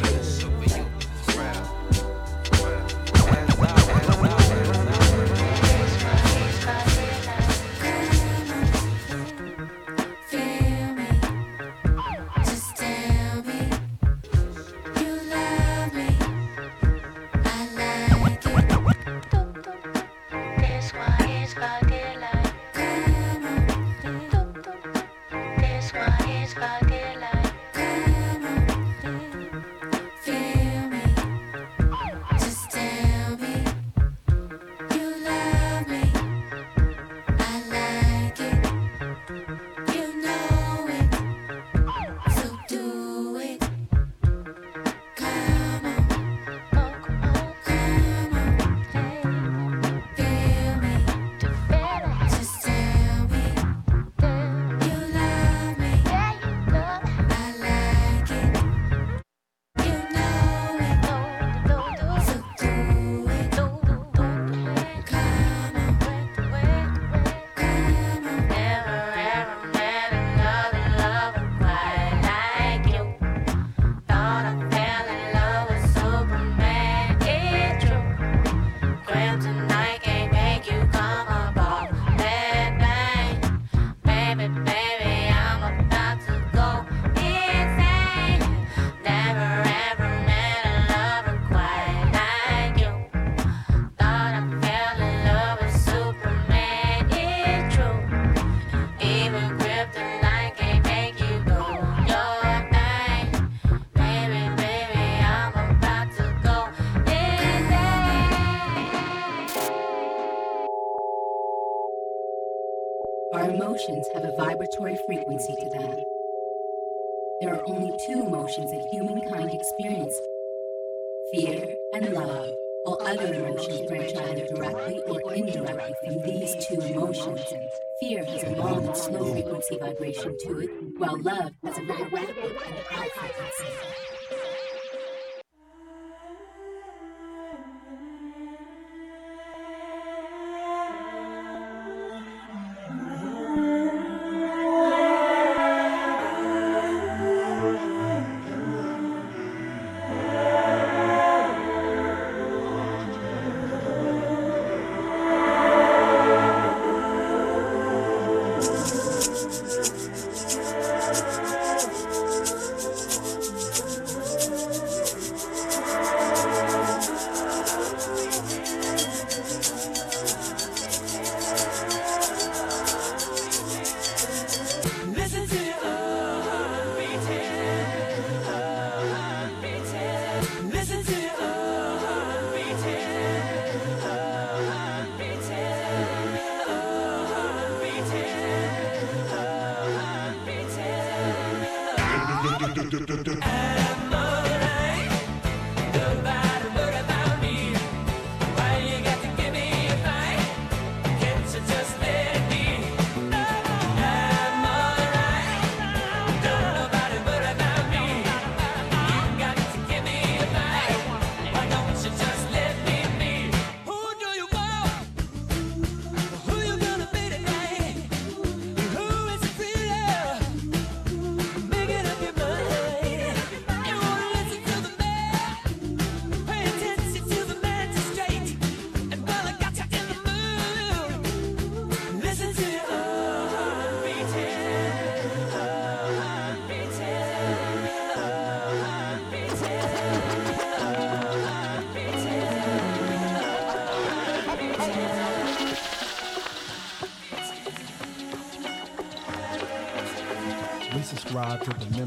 [130.27, 131.53] attention to it, while love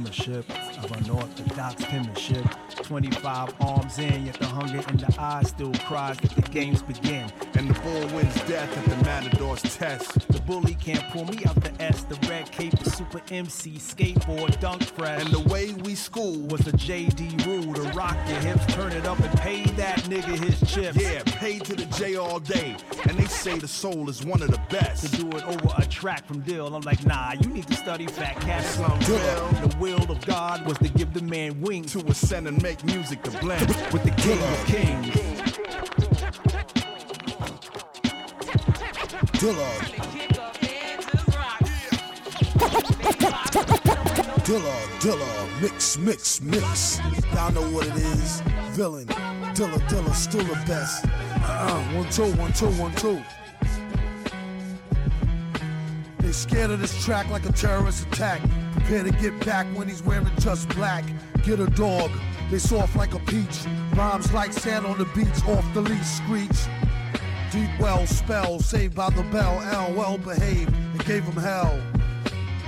[0.10, 0.50] ownership
[0.84, 2.44] of unorthodox penmanship.
[2.82, 7.32] 25 arms in, yet the hunger in the eyes still cries that the games begin.
[13.32, 15.22] MC skateboard dunk fresh.
[15.22, 19.06] And the way we school was a JD rule to rock your hips, turn it
[19.06, 21.02] up and pay that nigga his chips.
[21.02, 22.76] Yeah, paid to the J all day.
[23.08, 25.06] And they say the soul is one of the best.
[25.06, 28.08] To do it over a track from Dill, I'm like, nah, you need to study
[28.08, 29.00] fat cat slum.
[29.00, 33.24] The will of God was to give the man wings to ascend and make music
[33.24, 35.16] to blend with the king of kings.
[39.40, 39.89] Dillard.
[44.50, 47.00] Dilla, Dilla, mix, mix, mix.
[47.36, 48.42] Y'all know what it is.
[48.72, 49.06] Villain,
[49.54, 51.06] Dilla, Dilla, still the best.
[51.06, 53.22] Uh-uh, one, two, one, two, one, two.
[56.18, 58.42] They scared of this track like a terrorist attack.
[58.72, 61.06] Prepare to get back when he's wearing just black.
[61.44, 62.10] Get a dog,
[62.50, 63.68] they soft like a peach.
[63.94, 66.66] Rhymes like sand on the beach, off the leash, screech.
[67.52, 69.62] Deep well spell, saved by the bell.
[69.62, 71.80] L well behaved and gave him hell.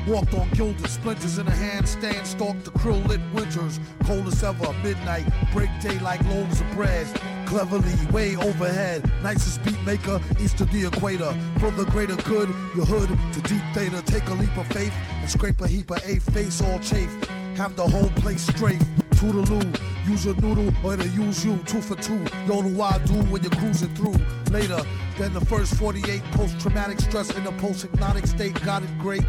[0.07, 3.79] Walked on gilded splinters in a handstand, stalked the krill lit winters.
[4.03, 7.07] Cold as ever, midnight, break day like loaves of bread.
[7.45, 11.31] Cleverly, way overhead, nicest beat maker, east of the equator.
[11.59, 14.01] For the greater good, your hood to deep theta.
[14.01, 17.11] Take a leap of faith and scrape a heap of A face all chafe.
[17.55, 18.81] Have the whole place straight.
[19.11, 19.61] Toodaloo,
[20.09, 21.57] use your noodle or to use you.
[21.67, 24.15] Two for two, yo, do I do when you're cruising through.
[24.49, 24.81] Later
[25.19, 28.59] than the first 48 post traumatic stress in a post hypnotic state.
[28.63, 29.23] Got it great.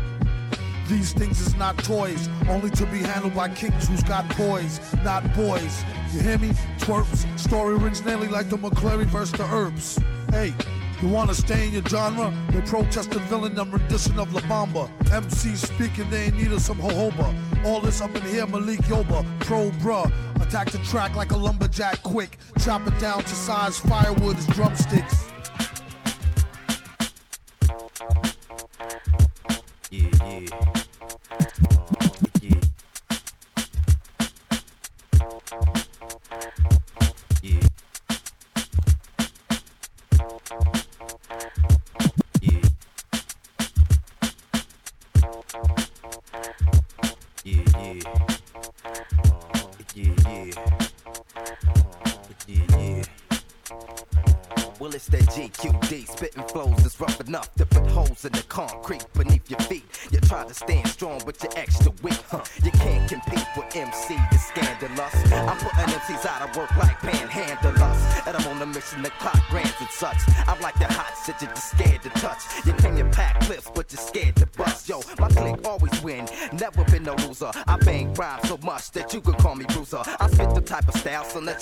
[0.93, 5.23] These things is not toys, only to be handled by kings who's got poise, not
[5.35, 5.83] boys.
[6.13, 6.51] You hear me?
[6.81, 7.27] Twerps.
[7.39, 9.99] Story rings nearly like the McClary versus the Herbs.
[10.31, 10.53] Hey,
[11.01, 12.31] you wanna stay in your genre?
[12.51, 14.91] They protest the villain and rendition of La Bamba.
[15.05, 17.65] MCs speaking, they ain't need of some jojoba.
[17.65, 20.13] All this up in here, Malik Yoba, pro bruh.
[20.43, 22.37] Attack the track like a lumberjack quick.
[22.63, 25.25] Chop it down to size firewood as drumsticks.
[29.91, 30.82] Yeah, yeah.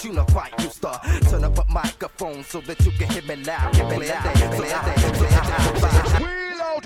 [0.04, 1.00] You know quite used to.
[1.28, 3.72] Turn up a microphone so that you can hear me loud.
[3.72, 6.36] Day, clear day, clear day.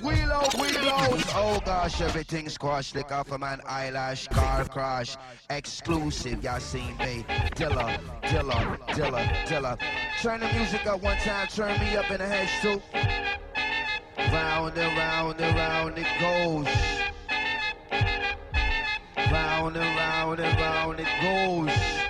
[0.03, 1.25] Wheel out, wheel out.
[1.35, 2.95] Oh gosh, everything squash.
[2.95, 5.17] Lick off a man eyelash, car crash.
[5.51, 7.25] Exclusive, y'all seen me.
[7.55, 9.79] Dilla, Dilla, Dilla, Dilla.
[10.21, 12.83] Turn the music up one time, turn me up in the head too.
[14.33, 16.67] Round and round and round it goes.
[19.31, 22.04] Round and round and round it goes.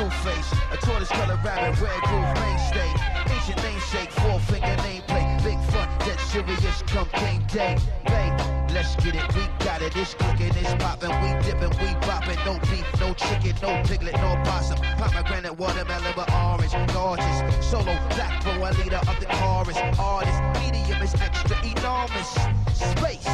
[0.00, 2.88] Screw face, a tortoise colored rabbit, red groove mainstay.
[3.28, 5.44] Ancient namesake, four finger nameplate.
[5.44, 7.76] Big fun, dead serious come game day.
[8.06, 8.32] Babe,
[8.72, 9.94] let's get it, we got it.
[9.94, 12.40] It's cooking, it's popping, we dipping, we bopping.
[12.46, 14.78] No beef, no chicken, no piglet, no possum.
[14.96, 17.66] Pomegranate, watermelon, but orange, gorgeous.
[17.66, 19.76] Solo, black bro, a leader of the chorus.
[19.98, 22.30] Artist, medium is extra enormous.
[22.72, 23.28] Space,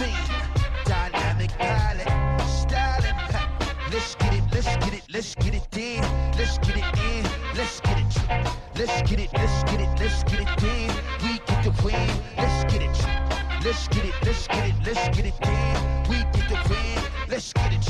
[0.00, 0.24] theme,
[0.86, 2.08] dynamic palette,
[2.48, 3.12] styling.
[3.92, 6.02] Let's get it, let's get it, let's get it in.
[6.38, 8.06] Let's get it in, let's get it.
[8.78, 10.88] Let's get it, let's get it, let's get it in.
[11.22, 12.96] We get the win, let's get it.
[13.64, 15.76] Let's get it, let's get it, let's get it in.
[16.08, 17.84] We get the win, let's get it.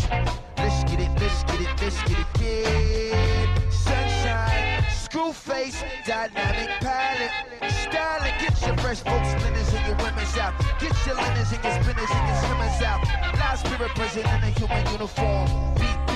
[0.59, 3.71] Let's get it, let's get it, let's get it in.
[3.71, 7.31] Sunshine, screw face, dynamic palette.
[7.71, 10.55] Styling, get your fresh folks linens and your women's out.
[10.81, 13.05] Get your linens and your spinners and your swimmers out.
[13.39, 15.75] Loud spirit present in a human uniform.
[15.77, 16.16] Beat,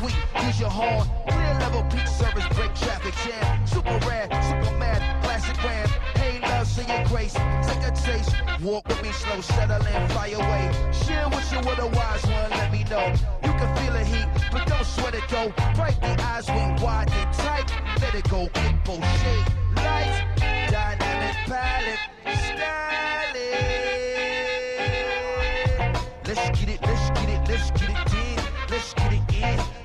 [0.00, 1.06] sweet, use your horn.
[1.28, 3.66] Clear level peak service, break traffic jam.
[3.66, 5.90] Super rare, super mad, classic grand.
[6.16, 7.34] Hey, love, say your grace,
[7.68, 8.34] take a taste.
[8.62, 10.64] Walk with me slow, settle and fly away.
[11.04, 13.06] Share what you with a wise one, let me know.
[13.44, 15.52] You can feel the heat, but don't sweat it though.
[15.74, 17.68] Bright the eyes, wing wide and tight.
[18.00, 19.48] Let it go, kick both shake.
[19.76, 20.24] Light,
[20.70, 23.19] dynamic palette, styling.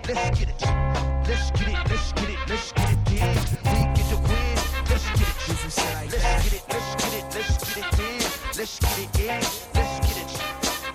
[0.08, 0.62] Let's get it.
[1.28, 3.36] Let's get it, let's get it, let's get it in.
[3.66, 4.56] We get the win,
[4.90, 5.36] let's get it.
[5.48, 8.22] Let's get it, let's get it, let's get it in.
[8.58, 9.42] Let's get it in,
[9.74, 10.30] let's get it.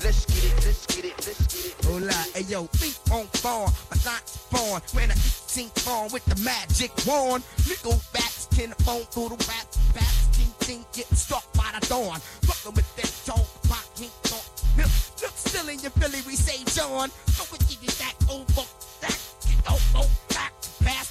[0.03, 1.85] Let's get it, let's get it, let's get it.
[1.85, 4.81] Hola, hey yo, feet on farm, my thoughts born.
[4.93, 9.67] When I sing on with the magic wand, nickel bats, ten phone through the rap,
[9.95, 12.21] bats, ting ting, getting struck by the dawn.
[12.47, 13.85] Fucking with that talk, pop,
[14.23, 14.45] talk.
[14.77, 14.87] Look,
[15.21, 17.11] look, still in your Philly, we say John.
[17.51, 18.80] We give you that over, that,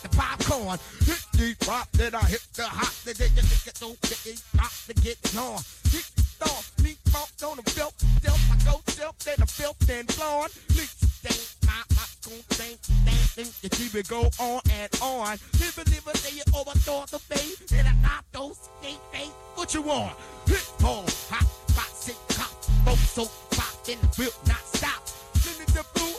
[0.02, 0.80] get the popcorn.
[1.06, 4.94] Hit deep pop, then I hit the hop, then you get so big, pop to
[5.02, 5.62] get on.
[5.92, 10.08] Hit star, me pop on the belt, still I go self, then the filth and
[10.16, 10.52] blonde.
[10.76, 15.38] Leak stain, my my coon thing, thing, thing, you keep go on and on.
[15.60, 19.34] Live live you overthrow the bay, then I knock those skate face.
[19.56, 20.16] What you want?
[20.48, 22.52] Hit home, hot, hot, sick, hot,
[22.86, 25.04] both so pop in the field, not stop.
[25.44, 26.16] Then it's the blue,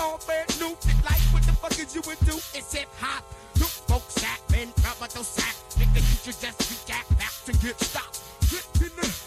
[0.00, 0.72] all brand new.
[0.72, 2.36] It's like what the fuck is you would do?
[2.56, 3.24] It's hip hop.
[3.58, 5.54] Look, folks, sack, men, rubber those sack.
[5.76, 8.20] Nigga, you should just be jack back to get stopped.
[8.50, 9.20] Hit in the-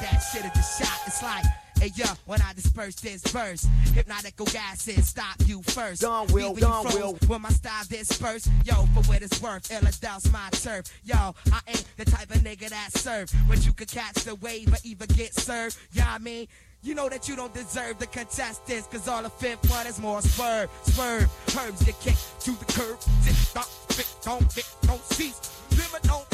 [0.00, 0.98] That shit is the shot.
[1.06, 1.44] It's like,
[1.80, 6.02] hey yo, when I disperse this verse, hypnotical gases stop you first.
[6.02, 7.18] Gone will, you froze will.
[7.26, 10.84] When my style disperse, yo, for what it's worth, Illadelph's my turf.
[11.04, 14.72] Yo, I ain't the type of nigga that serve, but you could catch the wave
[14.72, 15.76] or even get served.
[15.92, 16.46] Yeah, I mean.
[16.86, 19.98] You know that you don't deserve to contest this, cause all the fifth one is
[19.98, 21.28] more swerve, swerve.
[21.58, 25.64] Herbs get kicked to the curb, sit, stop, fit, don't, fit, don't cease.
[25.72, 26.25] Live don't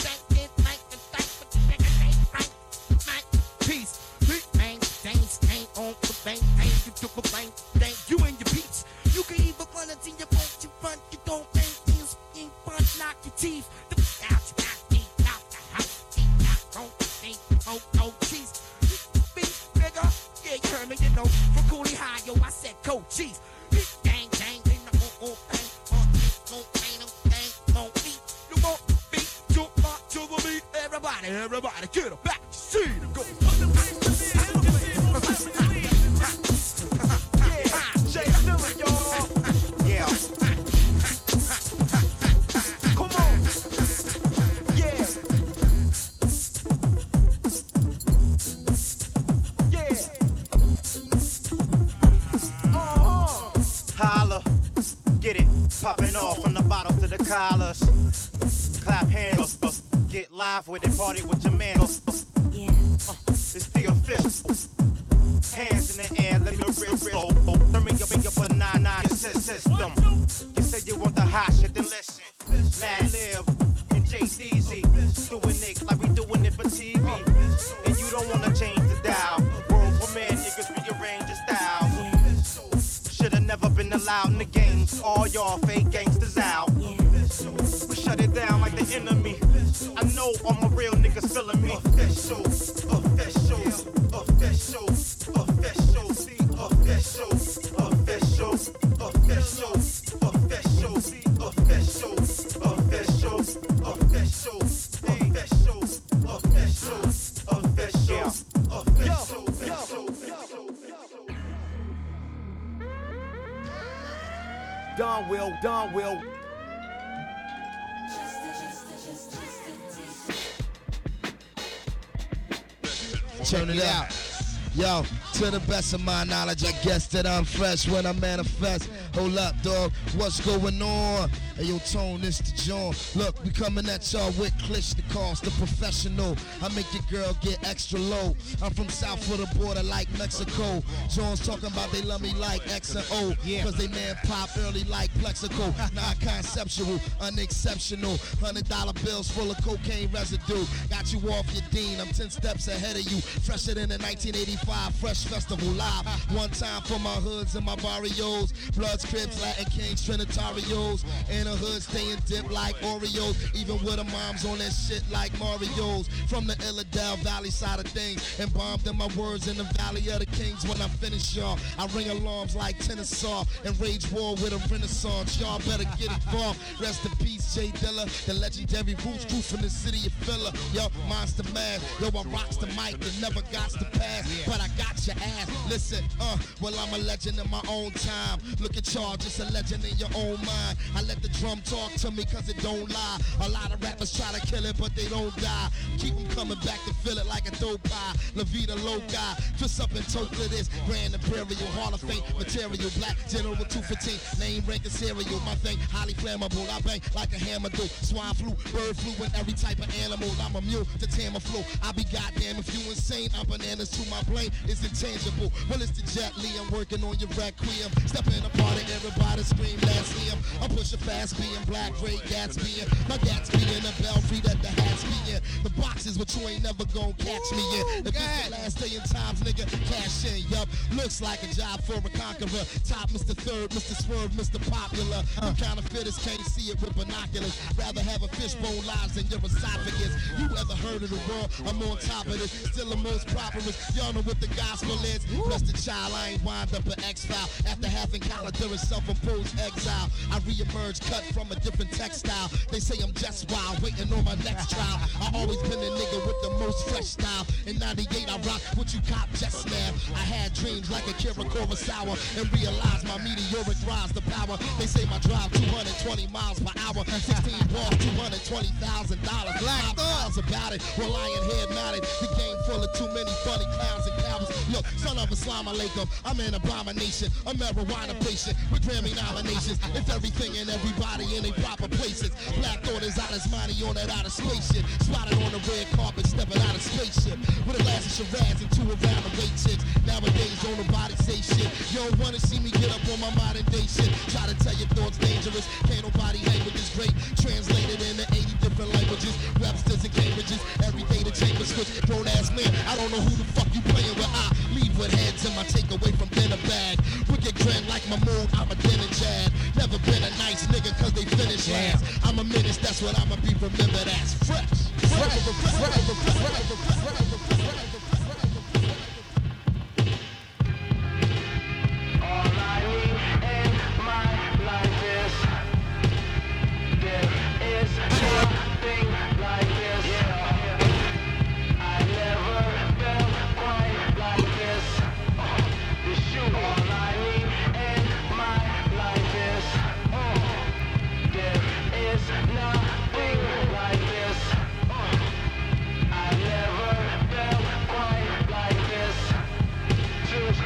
[125.44, 128.88] to the best of my knowledge, I guess that I'm fresh when I manifest.
[129.14, 131.30] Hold up, dog, what's going on?
[131.56, 132.94] Hey, yo, Tone, this the John.
[133.16, 136.36] Look, we coming at y'all with Clish the cost, the professional.
[136.62, 138.36] I make your girl get extra low.
[138.62, 140.82] I'm from south of the border like Mexico.
[141.10, 143.34] John's talking about they love me like X and O.
[143.62, 145.74] Cause they man pop early like Plaxico.
[145.94, 148.16] Non-conceptual, unexceptional.
[148.40, 150.64] Hundred dollar bills full of cocaine residue.
[151.12, 153.20] You off your dean, I'm 10 steps ahead of you.
[153.20, 156.06] Fresher than the 1985 Fresh Festival Live.
[156.32, 158.54] One time for my hoods and my barrios.
[158.74, 161.04] Bloods, Crips, Latin Kings, Trinitarios.
[161.28, 163.36] In the hood, staying dip like Oreos.
[163.54, 166.08] Even with the moms on that shit like Mario's.
[166.28, 168.22] From the Illadale Valley side of things.
[168.54, 170.66] Bombed in my words in the Valley of the Kings.
[170.66, 173.44] When I finish, y'all, I ring alarms like tennis saw.
[173.64, 175.40] And rage war with a renaissance.
[175.40, 176.58] Y'all better get involved.
[176.80, 178.06] Rest in peace, J Dilla.
[178.26, 180.50] The legendary Roots Crew from the city of Philly.
[180.72, 181.80] Yo, Monster Man.
[182.00, 184.28] Yo, I rocks the mic and never got to pass.
[184.46, 185.50] But I got your ass.
[185.68, 188.38] Listen, uh, well, I'm a legend in my own time.
[188.60, 190.78] Look at y'all, just a legend in your own mind.
[190.96, 193.18] I let the drum talk to me cause it don't lie.
[193.42, 195.68] A lot of rappers try to kill it, but they don't die.
[195.98, 198.14] Keep 'em coming back to fill it like a dope pie.
[198.34, 199.36] La Vida Loca.
[199.58, 200.68] Twist up and toast to this.
[200.86, 201.46] Grand Imperial
[201.78, 202.90] Hall of Fame material.
[202.98, 204.40] Black General 215.
[204.40, 205.40] Name rank and cereal.
[205.44, 206.68] My thing highly flammable.
[206.70, 207.86] I bang like a hammer do.
[208.02, 210.30] Swine flu, bird flu, and every type of animal.
[210.42, 211.64] I'm a immune to Tamiflu.
[211.82, 213.30] I be goddamn if you insane.
[213.38, 214.50] I'm bananas to my brain.
[214.66, 215.52] It's intangible.
[215.68, 216.50] Well, it's the Jet Li.
[216.60, 217.90] I'm working on your requiem.
[218.06, 220.40] Stepping apart and everybody scream, let's hear 'em.
[220.60, 222.86] I'm pushing fast, being black, great Gatsby.
[223.08, 225.40] My Gatsby in the belfry that the hats be in.
[225.62, 228.06] The boxes, but you ain't never gonna catch me in.
[228.06, 229.66] If it's the last day in times, nigga.
[229.90, 230.68] Cash in, yup.
[230.92, 232.64] Looks like a job for a conqueror.
[232.84, 233.34] Top Mr.
[233.34, 233.96] Third, Mr.
[233.96, 234.60] Swerve, Mr.
[234.70, 235.22] Popular.
[235.40, 237.56] The counterfeiters can't see it with binoculars.
[237.76, 240.12] Rather have a fishbone lives in your esophagus.
[240.38, 241.48] You ever heard of the world?
[241.66, 242.52] I'm on top of this.
[242.52, 243.96] Still the most properest.
[243.96, 245.24] Y'all know what the gospel is.
[245.48, 247.48] Bless the child, I ain't wind up an X-File.
[247.70, 248.22] After having
[248.62, 252.50] during self-imposed exile, I re-emerge cut from a different textile.
[252.70, 255.00] They say I'm just wild, waiting on my next trial.
[255.20, 257.46] I always been a nigga with the most fresh style.
[257.66, 259.90] In 98, I rock what you cop just now.
[260.10, 264.58] I had dreams like Akira Kurosawa and realized my meteoric rise to power.
[264.78, 267.04] They say my drive 220 miles per hour.
[267.06, 269.22] 16 balls, $220,000.
[269.62, 270.82] Black thoughts about it.
[270.98, 272.02] Well, lion head nodded.
[272.20, 274.50] The game full of too many funny clowns and cowards.
[274.72, 276.08] Look, son of Islam alaikum.
[276.24, 277.30] I'm an abomination.
[277.46, 279.78] A marijuana patient with Grammy nominations.
[279.94, 282.30] It's everything and everybody in their proper places.
[282.58, 284.84] Black thought is out his money on that outer spaceship.
[285.00, 287.38] Spotted on the red carpet, stepping out of spaceship.
[287.66, 289.84] With a glass of Shiraz and two around the way chicks.
[290.06, 291.68] Nowadays, don't nobody say shit.
[291.92, 294.10] You don't wanna see me get up on my modern day shit.
[294.32, 295.66] Try to tell your thoughts dangerous.
[295.86, 297.12] Can't nobody hang with this great.
[297.38, 299.34] Translated into 80 different languages.
[299.60, 300.60] Websters and Cambridges.
[300.86, 301.90] Every day the chamber switch.
[302.06, 304.30] Grown ass man, I don't know who the fuck you playing with.
[304.30, 306.98] I leave with heads in my takeaway from dinner bag.
[307.30, 309.52] Wicked grin like my moon, I'm a dinner jad.
[309.76, 312.04] Never been a nice nigga cause they finish last.
[312.24, 314.34] I'm a menace, that's what I'ma be remembered as.
[314.44, 314.90] Fresh.
[315.12, 315.52] Fresh.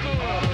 [0.07, 0.46] Yeah,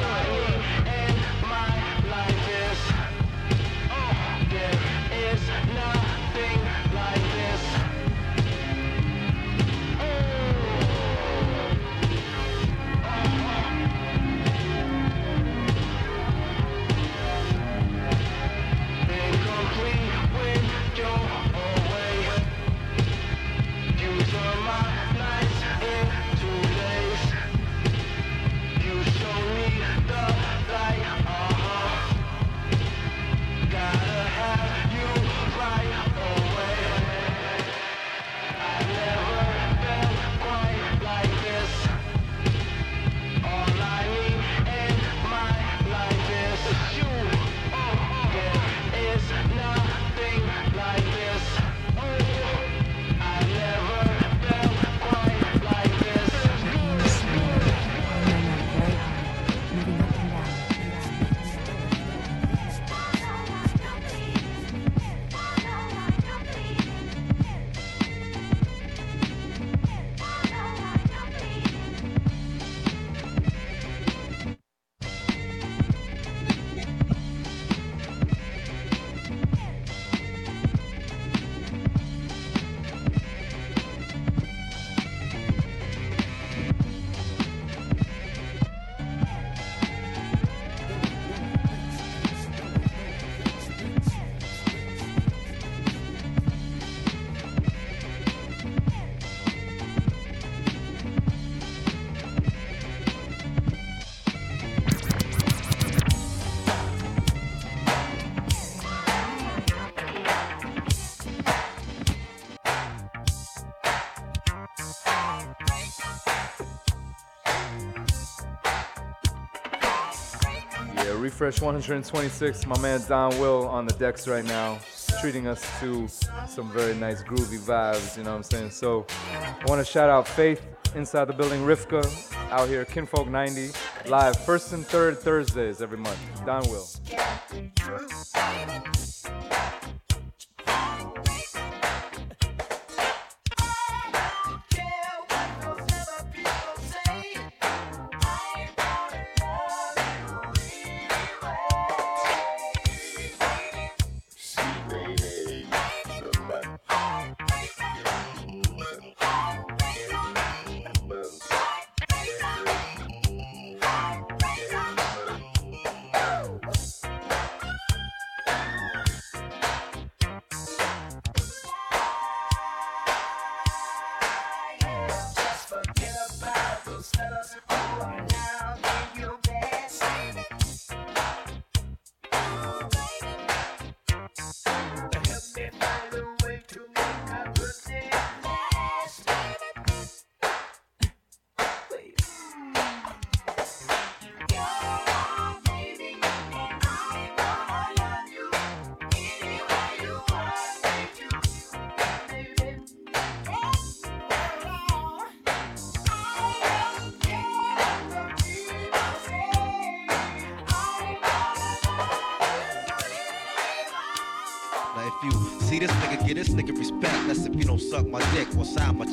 [121.42, 122.66] refresh 126.
[122.66, 124.78] My man Donwill on the decks right now,
[125.20, 126.06] treating us to
[126.46, 128.16] some very nice groovy vibes.
[128.16, 128.70] You know what I'm saying?
[128.70, 130.64] So, I want to shout out Faith
[130.94, 132.04] inside the building, Rivka
[132.52, 133.70] out here, Kinfolk 90
[134.06, 136.18] live first and third Thursdays every month.
[136.46, 137.01] Donwill.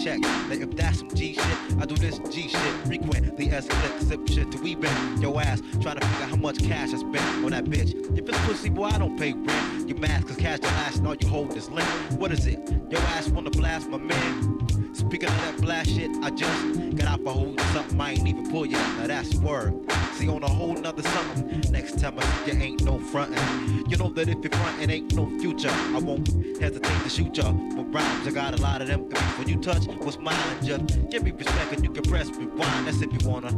[0.09, 0.21] Check.
[0.21, 4.27] Now if that's some G shit, I do this G shit frequently as click zip
[4.27, 7.51] shit till we been your ass trying to figure how much cash I spent on
[7.51, 8.17] that bitch.
[8.17, 9.88] If it's pussy, boy, I don't pay rent.
[9.99, 11.85] Mad cause cash don't last and all you hold is lint.
[12.13, 12.59] What is it?
[12.89, 14.95] Your ass wanna blast my man?
[14.95, 18.49] Speaking of that blast shit, I just got out for holding something I ain't even
[18.49, 18.79] pull yet.
[18.97, 19.73] Now that's word.
[20.13, 21.69] See on a whole nother something.
[21.71, 23.89] Next time I see you ain't no frontin'.
[23.89, 25.69] You know that if you're frontin' ain't no future.
[25.69, 26.27] I won't
[26.61, 27.51] hesitate to shoot ya.
[27.51, 29.01] But rhymes, I got a lot of them.
[29.37, 32.87] When you touch what's mine, just give me respect and you can press rewind.
[32.87, 33.51] That's if you wanna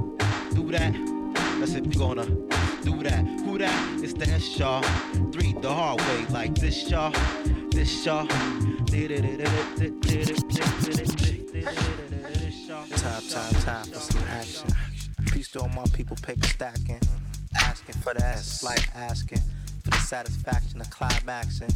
[0.55, 0.91] do that.
[1.59, 2.25] That's if you gonna
[2.83, 3.25] do that.
[3.45, 4.03] Who that?
[4.03, 4.81] It's the S Shaw.
[5.31, 7.11] Three the hard way, like this Shaw.
[7.71, 8.25] This Shaw.
[12.97, 14.69] Time, time, time for some action.
[15.31, 16.99] Peace to all my people, paper stacking.
[17.55, 19.41] Asking for the S, like asking
[19.83, 21.73] for the satisfaction of climaxing.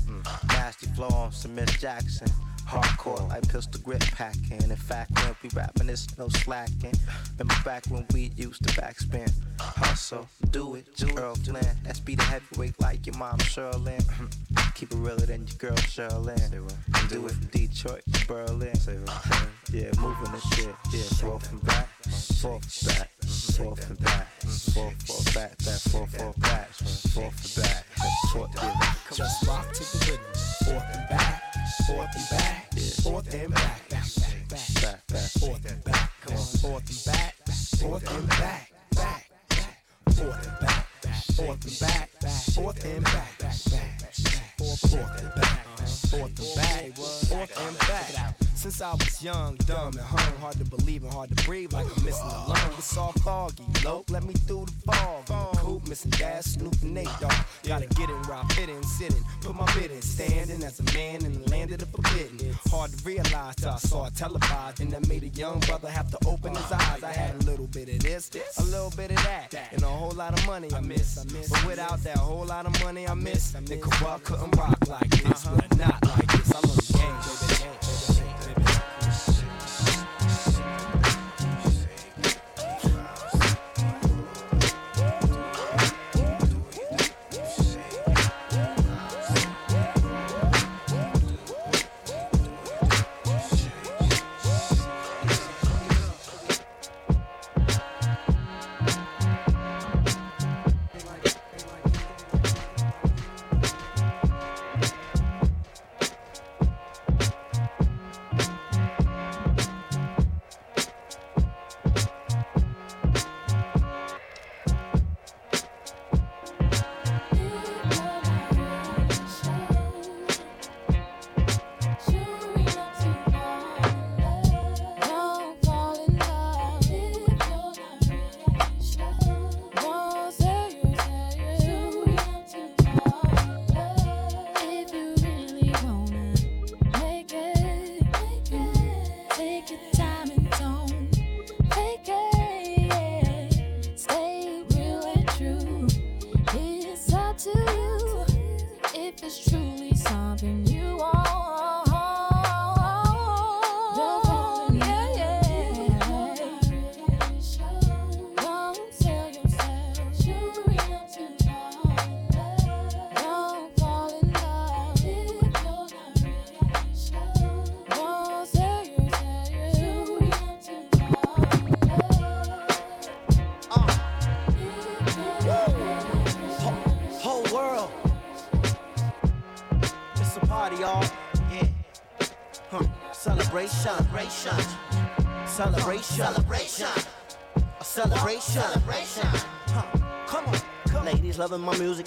[0.50, 2.28] Nasty flow on some Miss Jackson.
[2.68, 4.62] Hardcore like pistol grip packing.
[4.62, 6.94] In fact, when we rapping, it's no slacking.
[7.38, 9.32] Remember back when we used to backspin.
[9.60, 11.64] Hustle, do it, do Errol Flynn.
[11.84, 14.04] That's be the heavyweight like your mom Sherlyn.
[14.76, 16.52] Keep it realer than your girl Sherlyn.
[17.10, 18.74] Do it from Detroit to Berlin.
[19.72, 20.76] yeah, moving the shit.
[20.92, 21.88] Yeah, forth and back,
[22.42, 23.10] forth back,
[23.56, 26.64] forth and back, forth, forth back, back, forth, forth back,
[27.14, 27.56] forth
[28.62, 29.16] and back, yeah.
[29.16, 30.26] Just rock to the rhythm.
[30.66, 31.44] Forth and back,
[31.88, 36.10] forth and back, forth and back, back, back, back, back, back, forth and back.
[36.26, 37.36] Forth and back,
[37.80, 39.78] forth and back, back, back,
[40.16, 40.88] forth and back,
[41.36, 42.10] forth and back,
[42.54, 44.02] forth and back, back, back,
[44.80, 48.36] forth and back, forth and back, forth and back.
[48.56, 51.86] Since I was young, dumb, and hung, hard to believe and hard to breathe, like
[51.86, 52.72] I'm missing a lung.
[52.78, 53.64] It's all foggy.
[53.84, 55.56] Lope, let me through the fog.
[55.58, 57.34] Coop, missing Dash, Snoop, and Nate Dogg.
[57.64, 60.84] Gotta get in where I fit in, sitting, put my bid in, standing as a
[60.94, 62.54] man in the land of the forbidden.
[62.72, 66.10] Hard to realize till I saw it televised, and that made a young brother have
[66.12, 67.04] to open his eyes.
[67.04, 70.12] I had a little bit of this, a little bit of that, and a whole
[70.12, 71.24] lot of money I miss.
[71.24, 75.46] But without that whole lot of money I miss, then Kurupt couldn't rock like this,
[75.78, 76.52] not like this.
[76.54, 77.95] I love the game,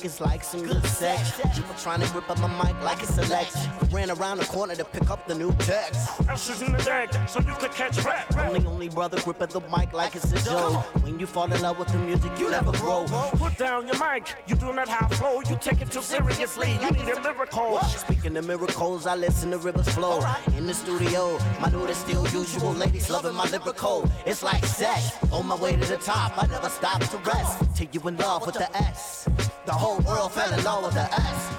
[0.09, 1.39] it's like some good sex.
[1.55, 3.55] People trying to rip up my mic like it's a Lex.
[3.93, 6.19] Ran around the corner to pick up the new text.
[6.31, 8.35] Usher's in the deck, so you could catch rap.
[8.39, 10.83] Only, only brother grip gripping the mic like it's a joke.
[11.05, 13.05] When you fall in love with the music, you never grow.
[13.33, 16.91] Put down your mic, you do not have flow, you take it too seriously, you
[16.91, 17.79] need a miracle.
[17.81, 20.25] Speaking of miracles, I listen to rivers flow.
[20.57, 22.73] In the studio, my dude is still usual.
[22.73, 24.11] Ladies loving my lyrical.
[24.25, 25.13] It's like sex.
[25.33, 27.77] On my way to the top, I never stop to rest.
[27.77, 29.29] Till you in love with the S.
[29.69, 31.05] The whole world fell in love with the.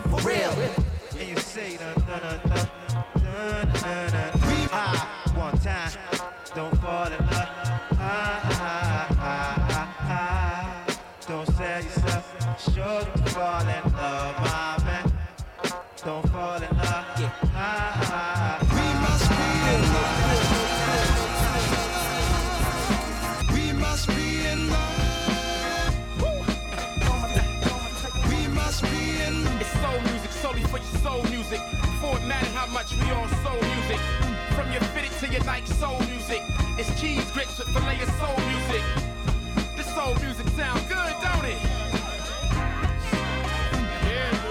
[0.10, 0.50] For real.
[1.20, 4.10] And you say da da da da da.
[4.72, 5.19] Ah, one
[35.50, 36.44] like soul music.
[36.78, 38.84] It's cheese grits with filet of soul music.
[39.76, 41.60] This soul music sounds good, don't it?
[44.06, 44.42] Yeah.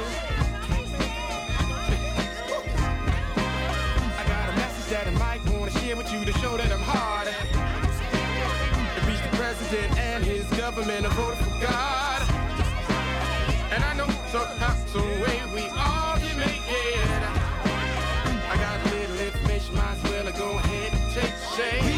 [4.18, 6.80] I got a message that I might wanna share with you to show that I'm
[6.82, 7.28] hard.
[8.94, 12.20] To reach the president and his government, I voted for God.
[13.70, 17.22] And I know somehow, some way we all can make it.
[18.50, 20.17] I got a little information, might as well
[21.58, 21.97] change.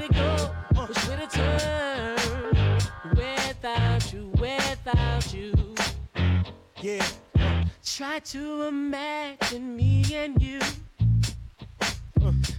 [8.01, 10.59] Try to imagine me and you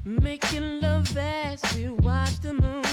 [0.04, 2.84] making love as we watch the moon.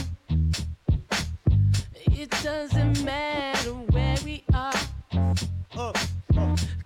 [1.94, 4.74] It doesn't matter where we are.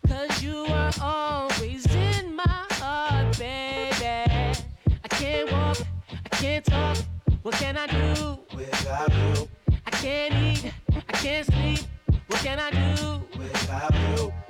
[0.05, 4.59] Cause you are always in my heart, baby.
[5.01, 5.77] I can't walk,
[6.25, 6.97] I can't talk.
[7.41, 9.47] What can I do without you?
[9.85, 11.79] I can't eat, I can't sleep.
[12.27, 14.42] What can I do without you?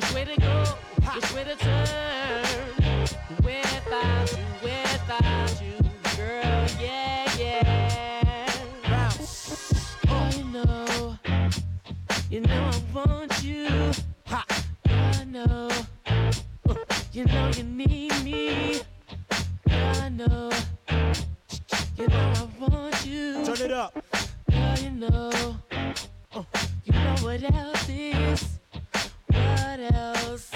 [0.00, 0.64] Which way to go,
[1.14, 2.44] which way to turn.
[3.44, 5.76] Without you, without you,
[6.16, 9.10] girl, yeah, yeah.
[10.08, 11.18] Oh, you know,
[12.30, 13.92] you know I want you.
[14.24, 14.46] Ha.
[14.88, 15.68] I know,
[17.12, 18.80] you know you need me.
[19.68, 20.50] I know,
[21.98, 23.44] you know I want you.
[23.44, 24.02] Turn it up.
[24.50, 25.56] Girl, you know,
[26.34, 26.42] uh,
[26.84, 28.59] you know what else is?
[29.70, 30.50] What else?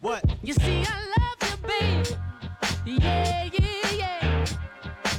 [0.00, 0.24] What?
[0.42, 3.02] You see, I love you, baby.
[3.04, 4.46] Yeah, yeah, yeah.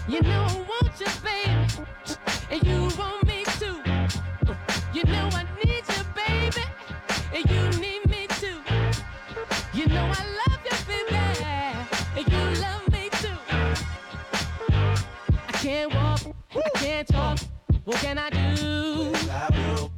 [0.10, 1.86] You know I want you, baby.
[2.50, 3.78] And you want me too.
[4.92, 6.64] You know I need you, baby.
[7.32, 8.60] And you need me too.
[9.72, 11.16] You know I love you, baby.
[12.18, 13.38] And you love me too.
[15.48, 16.22] I can't walk,
[16.56, 17.38] I can't talk.
[17.84, 19.12] What can I do?
[19.30, 19.90] I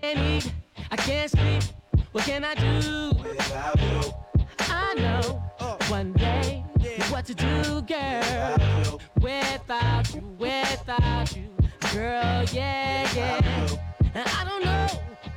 [0.00, 0.52] can't eat,
[0.90, 1.79] I can't sleep.
[2.12, 3.12] What can I do?
[3.22, 4.12] Without you.
[4.58, 5.42] I know
[5.88, 6.64] one day
[7.08, 9.00] what to do, girl.
[9.20, 11.48] Without you, without you,
[11.92, 13.68] girl, yeah, yeah.
[14.14, 14.86] And I don't know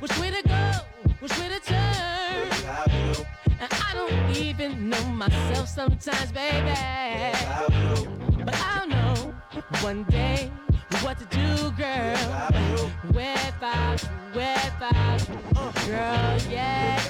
[0.00, 0.72] which way to go,
[1.20, 2.48] which way to turn.
[3.60, 6.74] And I don't even know myself sometimes, baby.
[8.44, 9.34] But I'll know
[9.80, 10.50] one day
[11.02, 12.16] what to do, girl.
[13.12, 17.00] Without you, without you, girl, yeah.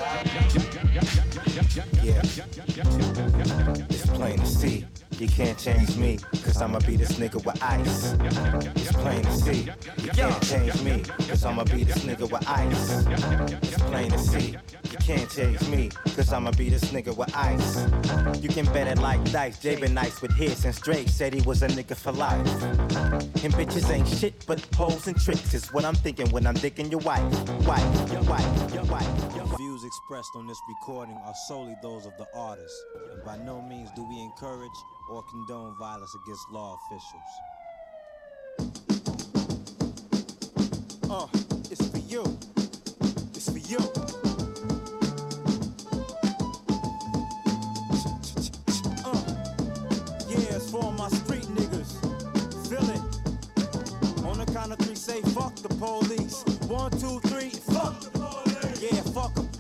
[2.02, 2.20] Yeah.
[3.90, 4.84] It's plain to see.
[5.18, 8.14] You can't change me, cause I'ma be this nigga with ice.
[8.76, 9.70] It's plain to see.
[10.02, 13.06] You can't change me, cause I'ma be this nigga with ice.
[13.62, 14.56] It's plain to see.
[14.90, 18.42] You can't change me, cause I'ma be this nigga with ice.
[18.42, 19.58] You can bet it like dice.
[19.58, 21.08] Jay been nice with hits and straight.
[21.08, 22.62] Said he was a nigga for life.
[23.44, 25.54] And bitches ain't shit but hoes and tricks.
[25.54, 27.22] Is what I'm thinking when I'm digging your wife.
[27.66, 29.34] Wife, your wife, your wife.
[29.34, 29.44] The
[29.84, 32.74] expressed on this recording are solely those of the artist,
[33.12, 34.70] and by no means do we encourage
[35.10, 37.22] or condone violence against law officials.
[41.10, 41.26] Uh,
[41.70, 42.22] it's for you.
[43.34, 43.78] It's for you.
[49.04, 49.22] Uh,
[50.28, 51.98] yeah, it's for my street niggas.
[52.68, 53.02] Feel it.
[54.24, 56.44] On the count of three, say fuck the police.
[56.68, 58.23] One, two, three, fuck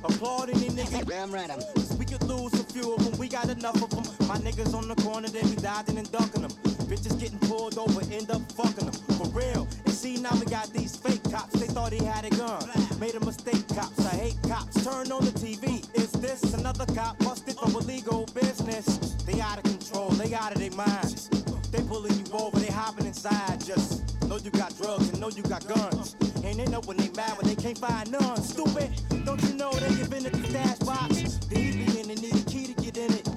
[0.04, 1.06] Applaud any nigga.
[1.06, 1.60] Damn right, I'm.
[1.98, 3.18] We could lose a few of them.
[3.18, 4.04] We got enough of them.
[4.28, 6.50] My niggas on the corner, they be dodging and ducking them.
[6.90, 8.94] Bitches getting pulled over, end up fucking them.
[9.16, 9.66] For real.
[9.86, 11.58] And see, now we got these fake cops.
[11.58, 12.68] They thought he had a gun.
[13.00, 13.98] Made a mistake, cops.
[14.06, 14.84] I hate cops.
[14.84, 15.82] Turn on the TV.
[15.94, 18.98] Is this another cop busted for illegal business?
[19.24, 20.10] They out of control.
[20.10, 21.30] They out of their minds.
[21.70, 22.58] They pulling you over.
[22.58, 23.64] They hopping inside.
[23.64, 26.16] Just know you got drugs and know you got guns.
[26.44, 28.42] And they know when they mad when they can't find none.
[28.42, 28.90] Stupid.
[29.24, 31.38] Don't you know they giving it the stash box?
[31.46, 33.28] The be in and need a key to get in it.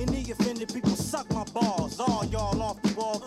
[0.00, 2.00] Any offended people suck my balls.
[2.00, 3.22] All y'all off the wall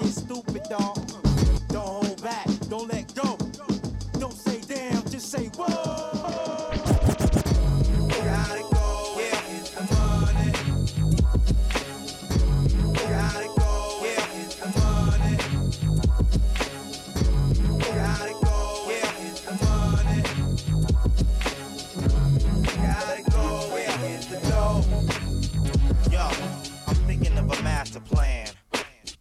[28.06, 28.48] plan.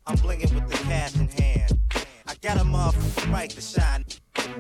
[0.06, 1.78] I'm blinging with the cash in hand.
[2.26, 4.04] I got a motherfucking right to shine.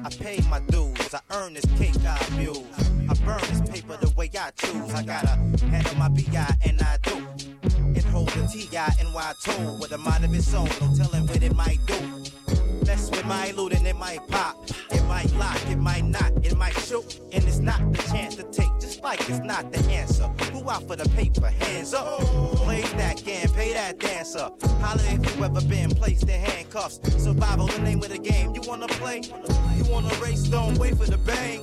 [0.02, 1.14] I paid my dues.
[1.14, 2.58] I earned this cake I abuse.
[3.08, 4.92] I burn this paper the way I choose.
[4.94, 5.36] I gotta
[5.66, 7.26] handle my BI and I do.
[7.94, 8.90] It holds a T.I.
[8.98, 10.68] NY2 with a mind of its own.
[10.80, 12.00] No telling what it might do.
[12.86, 14.56] Mess with my loot and it might pop.
[15.14, 17.20] Might lock, it might not, it might shoot.
[17.32, 20.24] And it's not the chance to take, just like it's not the answer.
[20.52, 21.46] Who out for the paper?
[21.46, 22.18] Hands up.
[22.56, 24.50] Play that game, pay that dancer.
[24.80, 26.98] Holla if you ever been placed in handcuffs.
[27.22, 28.56] Survival, the name of the game.
[28.56, 29.22] You wanna play?
[29.76, 30.42] You wanna race?
[30.48, 31.60] Don't wait for the bang.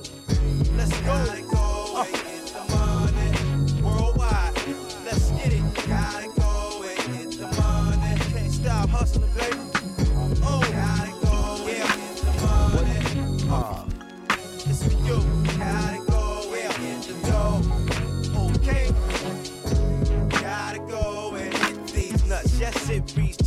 [0.78, 1.12] Let's go.
[1.12, 2.06] Uh.
[3.82, 4.54] Worldwide,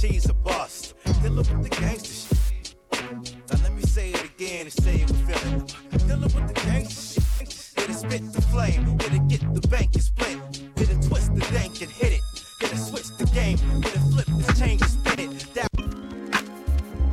[0.08, 0.94] T's a bust.
[1.24, 2.76] Dealing with the gangster shit.
[2.92, 5.66] Now let me say it again and say it with feeling.
[6.08, 7.90] Dealing with the gangster shit.
[7.90, 8.98] it, spit the flame.
[9.00, 10.38] it, get the bank and split.
[10.78, 12.22] it, twist the dank and hit it.
[12.62, 13.58] It'll switch the game.
[13.80, 15.54] It'll flip the chain and spin it.
[15.56, 15.70] That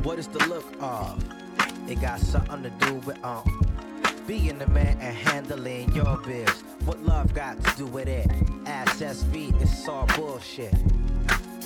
[0.04, 1.24] what is the look of?
[1.88, 3.64] It got something to do with um
[4.26, 6.50] being the man and handling your biz.
[6.84, 8.30] What love got to do with it?
[8.66, 10.74] Ass SB, it's all bullshit.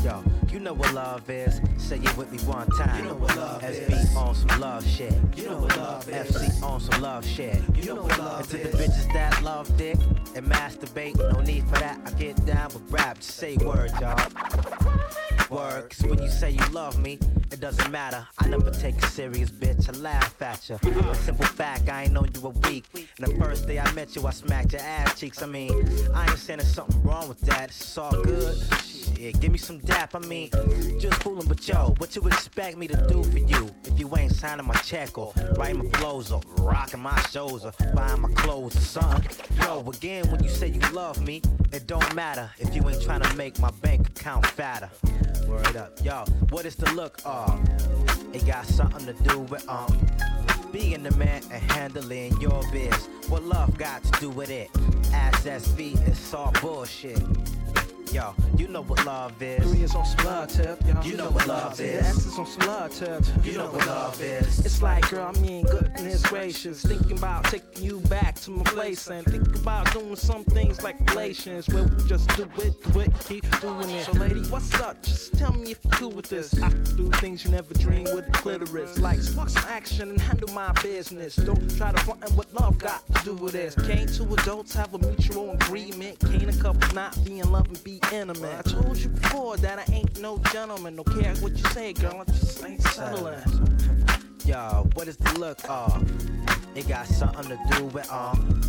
[0.07, 1.61] Yo, you know what love is.
[1.79, 2.97] Say it with me one time.
[3.03, 4.15] You know what love SB is.
[4.17, 5.13] on some love shit.
[5.35, 6.31] You know what love is.
[6.31, 7.61] FC on some love shit.
[7.75, 8.71] You know what love and to is.
[8.71, 9.97] the bitches that love dick
[10.37, 11.99] and masturbate, no need for that.
[12.07, 13.17] I get down with rap.
[13.17, 14.17] Just say word, y'all.
[15.51, 17.19] Word, 'cause when you say you love me,
[17.51, 18.29] it doesn't matter.
[18.39, 19.89] I never take you serious, bitch.
[19.89, 20.77] I laugh at you.
[21.11, 22.85] A simple fact, I ain't known you a week.
[22.95, 25.43] And the first day I met you, I smacked your ass cheeks.
[25.43, 25.73] I mean,
[26.15, 27.71] I ain't saying there's something wrong with that.
[27.71, 28.57] It's all good.
[29.17, 30.15] Shit, give me some dap.
[30.15, 30.51] I mean,
[31.01, 34.33] just fooling, but yo, what you expect me to do for you if you ain't
[34.33, 38.77] signing my check or writing my flows or rocking my shows or buying my clothes
[38.77, 39.31] or something?
[39.63, 41.41] Yo, again, when you say you love me,
[41.73, 44.91] it don't matter if you ain't trying to make my bank account fatter.
[45.49, 47.59] Word up, yo, what is the look of?
[48.35, 49.99] It got something to do with um
[50.73, 53.09] being the man and handling your biz.
[53.29, 54.69] What love got to do with it?
[55.15, 57.23] Ask SV, it's all bullshit.
[58.13, 59.63] Yo, you know what love is.
[59.63, 61.03] Three is on love tip, yo.
[61.03, 62.27] You know what love The is.
[62.27, 63.23] Is on some love tip.
[63.45, 64.65] You know what love is.
[64.65, 66.83] It's like, girl, I mean, goodness gracious.
[66.83, 70.99] Thinking about taking you back to my place and thinking about doing some things like
[71.11, 74.05] relations where we just do it, do it, keep doing it.
[74.05, 75.03] So, lady, what's up?
[75.03, 76.55] Just tell me if you're cool with this.
[76.63, 78.99] I can do things you never dreamed with the clitoris.
[78.99, 81.37] Like, spark some action and handle my business.
[81.37, 83.75] Don't try to front what love got to do with this.
[83.75, 86.19] Can't two adults have a mutual agreement?
[86.21, 88.59] Can't a couple not be in love and be intimate?
[88.59, 90.97] I told you before that I ain't no gentleman.
[90.97, 92.25] Don't care what you say, girl.
[92.27, 93.41] I just ain't settling.
[94.45, 96.03] Yo, what is the look of?
[96.77, 98.61] It got something to do with um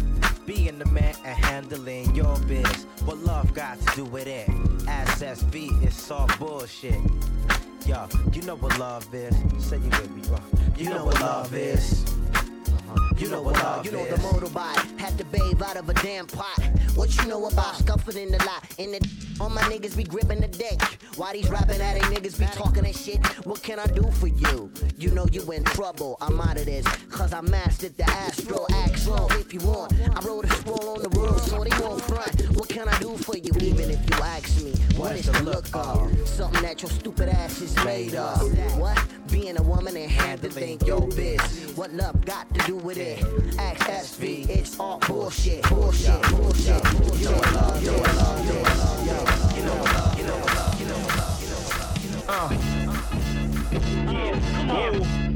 [0.45, 2.85] being the man and handling your biz.
[3.05, 4.49] What love got to do with it?
[4.87, 6.95] Ask SV, it's all bullshit.
[7.85, 9.35] Yo, you know what love is.
[9.59, 10.39] Say you with me, bro.
[10.77, 12.05] You know what love is.
[12.33, 13.06] Uh-huh.
[13.17, 14.15] You know what love You know is.
[14.15, 16.59] the motorbike had to bathe out of a damn pot.
[16.95, 18.63] What you know about scuffing in the lot?
[18.77, 18.99] In the
[19.39, 20.81] all my niggas be gripping the deck.
[21.15, 23.25] Why these rapping at niggas be talking that shit?
[23.45, 24.71] What can I do for you?
[24.97, 26.17] You know you in trouble.
[26.21, 26.85] I'm out of this.
[27.09, 28.65] Cause I mastered the astro.
[28.73, 29.93] Act slow if you want.
[30.15, 32.41] I wrote a scroll on the world so they won't front.
[32.57, 33.51] What can I do for you?
[33.61, 36.27] Even if you ask me, what is the look of?
[36.27, 38.41] Something that your stupid ass is made of.
[38.79, 38.99] What?
[39.31, 41.41] Being a woman and handling your biz.
[41.75, 43.06] What love got to do with it?
[43.15, 46.83] Ask SV, it's all bullshit, bullshit, bullshit.
[47.19, 49.93] You know what love, you know what love, you know what love, you know what
[49.93, 52.29] love, you know what love, you know what love, you know what love, love.
[52.29, 52.77] Uh.
[54.11, 55.26] Yeah, come on.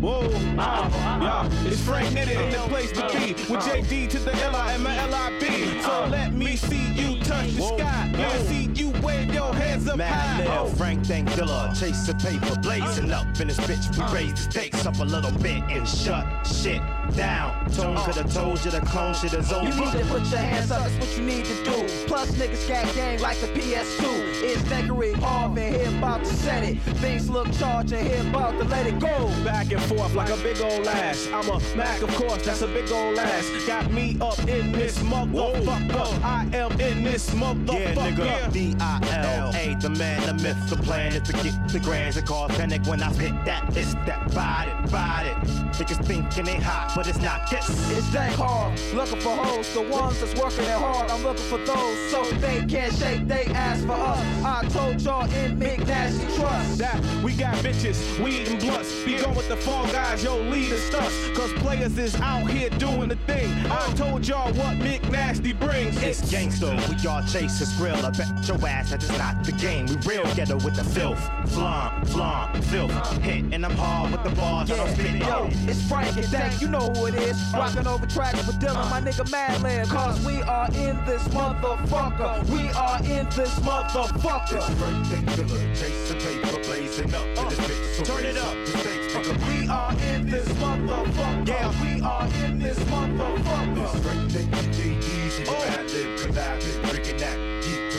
[0.00, 1.50] Whoa, ah, ah, ah.
[1.62, 4.84] yeah, it's Frank Nitty in the place to be with JD to the L-I and
[4.84, 5.80] my L-I-B.
[5.82, 8.12] So let me see you touch the sky.
[8.14, 10.38] Let me see you wave your hands up high.
[10.38, 10.64] Mad Oh.
[10.64, 13.20] Lil, Frank Thank Dilla, chasing paper, blazing uh.
[13.20, 13.96] up in this bitch.
[13.96, 14.12] We uh.
[14.12, 16.82] raise the stakes up a little bit and shut shit
[17.16, 17.70] down.
[17.70, 18.04] Tone uh.
[18.04, 19.64] could've told you the clone shit is over.
[19.64, 22.06] You need to put your hands up, that's what you need to do.
[22.06, 24.24] Plus, niggas got gang like the PS2.
[24.42, 26.78] It's Neckery off and here about to set it.
[26.98, 29.28] Things look charged and here about to let it go.
[29.44, 31.28] Back and forth like a big old ass.
[31.32, 33.50] I'm a Mac, of course, that's a big old ass.
[33.66, 36.22] Got me up in this motherfucker.
[36.22, 38.18] I am in this motherfucker.
[38.18, 42.26] Yeah, nigga, D-I-L-A, the man, the myth, the plan is to get the grands and
[42.26, 44.92] cause panic when I hit that, it's that, body, body.
[44.92, 45.36] ride it.
[45.74, 47.68] Niggas thinking they hot, but it's not this.
[47.96, 51.10] It's that hard, looking for hoes, the ones that's working it hard.
[51.10, 54.20] I'm looking for those, so they can't shake, they ass for us.
[54.44, 56.78] I told y'all in Big Nasty Trust.
[56.78, 59.04] That we got bitches, we eating blunts.
[59.04, 61.14] Be going with the fall guys, yo, lead the stunts.
[61.36, 63.50] Cause players is out here doing the thing.
[63.70, 66.00] I told y'all what Mick Nasty brings.
[66.02, 67.96] It's gangsta, we all chase his grill.
[68.06, 69.86] I bet your ass that is not the game.
[69.86, 71.20] We real ghetto with the filth.
[71.46, 72.92] Flom, flom, filth.
[73.22, 74.70] Hit, and I'm hard with the bars.
[74.70, 77.36] I don't spit Yo, it's Frank and Dank, you know who it is.
[77.54, 77.58] Uh.
[77.58, 79.88] Rocking over tracks with Dilla, my nigga Madlib.
[79.88, 82.44] Cause we are in this motherfucker.
[82.50, 84.56] We are in this motherfucker.
[84.56, 87.94] It's Frank and Dilla, Chasing paper, blazing up uh, in this bitch.
[87.96, 88.54] So Turn it up.
[88.66, 89.53] The stakes, nigga.
[89.64, 91.48] We are in this motherfucker.
[91.48, 91.82] Yeah.
[91.82, 93.88] We are in this motherfucker.
[93.96, 97.98] Straight JD's in the bad collabing, bringing that deep to.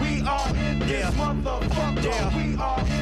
[0.00, 2.02] We are in this motherfucker.
[2.02, 2.34] Yeah.
[2.34, 2.95] We are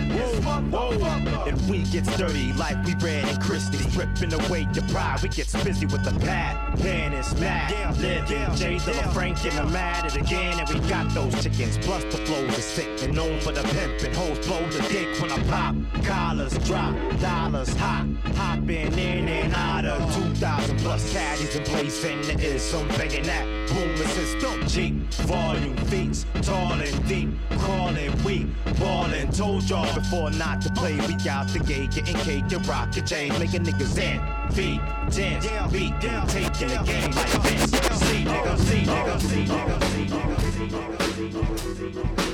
[1.46, 3.96] And we gets dirty like we ran in Christie's.
[3.96, 6.78] Ripping away your pride, we gets busy with the pad.
[6.80, 7.70] Pan is mad.
[7.70, 10.58] Yeah, Live yeah, Jay Dilla Frank and I'm at it again.
[10.58, 11.78] And we got those chickens.
[11.78, 14.02] Plus the flows is sick and known for the pimp.
[14.02, 15.76] And hoes blow the dick when I pop.
[16.04, 18.06] Collars drop, dollars hot.
[18.36, 22.04] Hopping in and out of 2,000 plus caddies in place.
[22.04, 24.66] And there is some banging that boom system.
[24.66, 24.94] Jeep,
[25.26, 27.28] volume, feats, tall and deep.
[27.58, 28.46] Crawling, weak,
[28.78, 29.30] ballin'.
[29.32, 30.94] Told y'all before not to play.
[31.06, 33.32] We out the gate, getting cake and rock your chain.
[33.38, 34.20] Making niggas in.
[34.52, 37.70] Feet, dance, beat, taking the game like this.
[38.00, 42.33] See, nigga, see, nigga, see, nigga, see, nigga, see, nigga, see, nigga, see, nigga,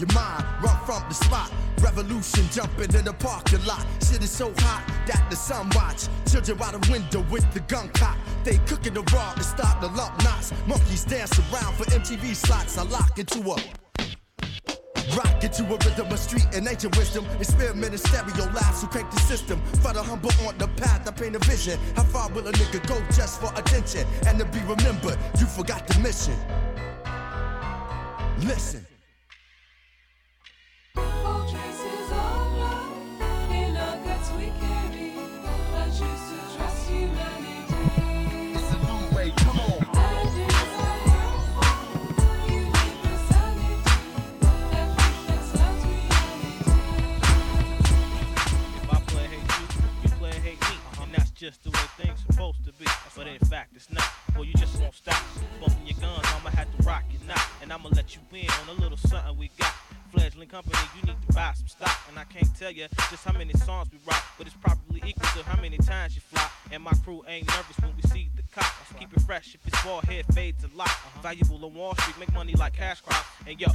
[0.00, 1.52] your mind, run from the spot.
[1.80, 3.84] Revolution jumping in the parking lot.
[4.02, 6.08] Shit is so hot that the sun watch.
[6.30, 8.16] Children out the window with the gun cock.
[8.44, 10.52] They cooking the raw and stop the lump knots.
[10.66, 12.78] Monkeys dance around for MTV slots.
[12.78, 13.56] I lock into a
[15.16, 17.24] Rock into a rhythm of street and ancient wisdom.
[17.40, 19.60] Experimenting stereo laughs who crank the system.
[19.80, 21.78] For the humble on the path, I paint a vision.
[21.94, 24.06] How far will a nigga go just for attention?
[24.26, 26.36] And to be remembered, you forgot the mission.
[28.46, 28.85] Listen.
[62.66, 65.78] Tell you just how many songs we rock, but it's probably equal to how many
[65.78, 66.48] times you fly.
[66.72, 68.66] And my crew ain't nervous when we see the cop.
[68.88, 70.88] So keep it fresh if it's ball head fades a lot.
[70.88, 71.22] Uh-huh.
[71.22, 73.24] Valuable on Wall Street, make money like cash crop.
[73.46, 73.68] And yo,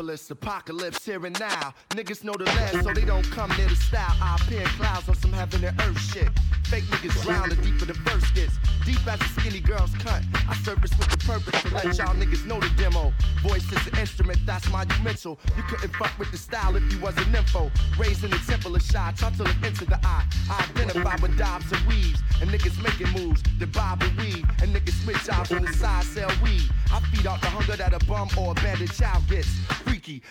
[0.00, 1.74] metropolis, apocalypse here and now.
[1.90, 4.16] Niggas know the land, so they don't come near the style.
[4.22, 6.28] I appear in clouds on some heaven and earth shit.
[6.64, 8.58] Fake niggas drown the deeper the verse gets.
[8.86, 10.22] Deep as a skinny girl's cut.
[10.48, 13.12] I surface with the purpose to let y'all niggas know the demo.
[13.42, 15.38] Voice is an instrument, that's monumental.
[15.56, 17.70] You couldn't fuck with the style if you was an info.
[17.98, 20.24] Raised in the temple of shy, taught till it enter the eye.
[20.50, 23.42] I identify with dives and weaves, and niggas making moves.
[23.58, 26.70] The and weave, and niggas switch out on the side, sell weed.
[26.92, 29.48] I feed off the hunger that a bum or a abandoned child gets.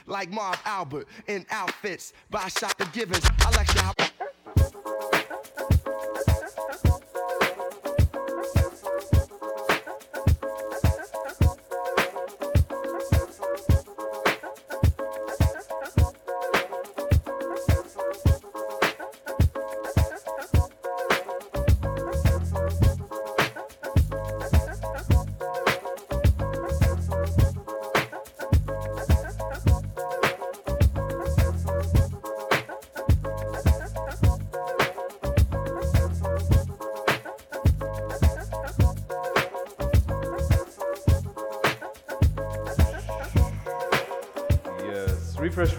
[0.06, 3.25] Like Marv Albert, in outfits by Shaka Givens.
[3.45, 3.93] I lecture how.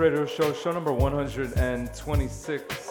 [0.01, 2.91] Radio Show, show number 126.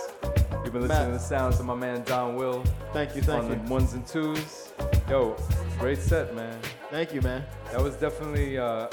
[0.64, 1.08] You've been listening Matt.
[1.08, 2.64] to the sounds of my man Donwill.
[2.94, 3.56] Thank you, thank on you.
[3.56, 4.72] the ones and twos.
[5.10, 5.36] Yo,
[5.80, 6.56] great set, man.
[6.92, 7.44] Thank you, man.
[7.72, 8.90] That was definitely uh,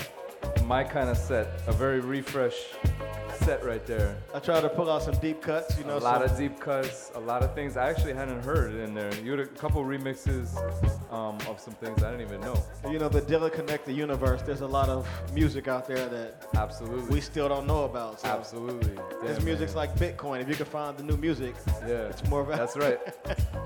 [0.64, 1.60] my kind of set.
[1.66, 2.55] A very refresh
[3.46, 4.16] set right there.
[4.34, 5.98] I tried to pull out some deep cuts, you know.
[5.98, 8.92] a lot some- of deep cuts, a lot of things I actually hadn't heard in
[8.92, 9.14] there.
[9.22, 10.48] You had a couple remixes
[11.12, 12.60] um, of some things I didn't even know.
[12.90, 16.44] You know, the Dilla Connect the Universe, there's a lot of music out there that
[16.56, 17.08] Absolutely.
[17.14, 18.20] we still don't know about.
[18.20, 18.98] So Absolutely.
[19.22, 19.86] This music's man.
[19.86, 20.40] like Bitcoin.
[20.42, 21.54] If you can find the new music,
[21.86, 22.66] Yeah, it's more valuable.
[22.66, 22.98] That's right.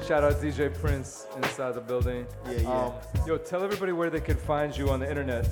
[0.06, 2.26] Shout out DJ Prince inside the building.
[2.44, 2.70] Yeah, yeah.
[2.70, 2.92] Um,
[3.26, 5.48] yo, tell everybody where they can find you on the internet.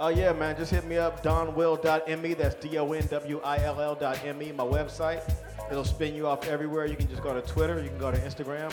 [0.00, 0.56] Oh yeah, man.
[0.56, 2.34] Just hit me up, donwill.me.
[2.34, 5.28] That's D-O-N-W-I-L-L dot M-E, my website.
[5.70, 6.86] It'll spin you off everywhere.
[6.86, 7.82] You can just go to Twitter.
[7.82, 8.72] You can go to Instagram.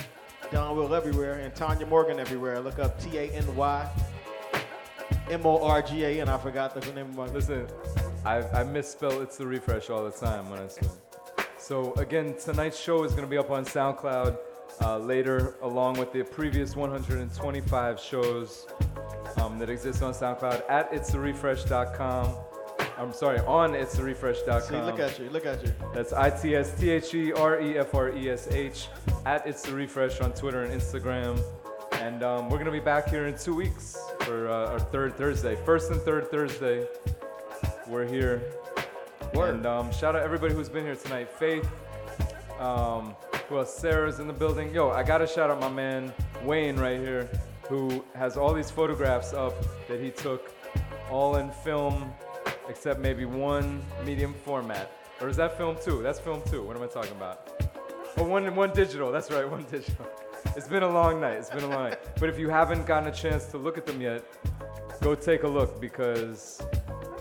[0.52, 1.40] Donwill everywhere.
[1.40, 2.60] And Tanya Morgan everywhere.
[2.60, 3.92] Look up T-A-N-Y
[5.30, 6.30] M-O-R-G-A-N.
[6.30, 7.26] I forgot the name of my...
[7.28, 7.68] Listen,
[8.24, 10.92] I, I misspell it's the refresh all the time when I swim.
[11.58, 14.38] So again, tonight's show is going to be up on SoundCloud
[14.82, 18.68] uh, later, along with the previous 125 shows
[19.56, 22.35] um, that exists on SoundCloud at it'stherefresh.com.
[22.98, 24.61] I'm sorry, on it'stherefresh.com.
[24.61, 25.30] See, look at you.
[25.30, 25.74] Look at you.
[25.93, 28.88] That's I T S T H E R E F R E S H
[29.25, 31.42] at It's the Refresh on Twitter and Instagram.
[31.93, 35.16] And um, we're going to be back here in two weeks for uh, our third
[35.16, 35.58] Thursday.
[35.66, 36.85] First and third Thursday,
[37.88, 38.43] we're here.
[39.34, 41.30] And um, shout out everybody who's been here tonight.
[41.30, 41.69] Faith,
[42.59, 43.16] um,
[43.51, 43.74] else?
[43.74, 44.74] Sarah's in the building.
[44.74, 47.30] Yo, I got to shout out my man Wayn right here,
[47.68, 49.53] who has all these photographs up
[49.88, 50.53] that he took
[51.10, 52.14] all in film,
[52.69, 54.92] except maybe one medium format.
[55.22, 56.02] Or is that film two?
[56.02, 56.64] That's film two.
[56.64, 57.50] What am I talking about?
[58.18, 59.11] Oh, one, one digital.
[59.11, 60.06] That's right, one digital.
[60.56, 61.38] It's been a long night.
[61.38, 62.00] It's been a long night.
[62.19, 64.24] But if you haven't gotten a chance to look at them yet,
[65.02, 66.61] go take a look because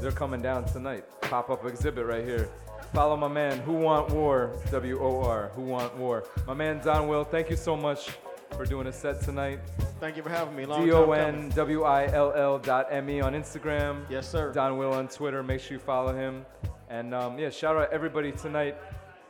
[0.00, 1.05] they're coming down tonight.
[1.23, 2.48] Pop up exhibit right here.
[2.92, 6.24] Follow my man, Who Want War, W O R, Who Want War.
[6.47, 8.10] My man Donwill, thank you so much
[8.55, 9.58] for doing a set tonight.
[9.99, 10.65] Thank you for having me.
[10.65, 11.10] Long D O.
[11.10, 14.05] N W I L L dot M E on Instagram.
[14.08, 14.52] Yes, sir.
[14.52, 15.42] Donwill on Twitter.
[15.42, 16.47] Make sure you follow him.
[16.89, 18.76] And um, yeah, shout out everybody tonight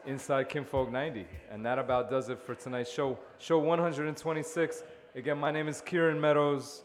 [0.07, 1.27] inside Kinfolk 90.
[1.51, 3.19] And that about does it for tonight's show.
[3.39, 4.83] Show 126.
[5.15, 6.83] Again, my name is Kieran Meadows.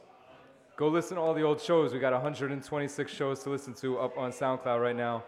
[0.78, 1.92] Go listen to all the old shows.
[1.92, 5.24] We got 126 shows to listen to up on SoundCloud right now.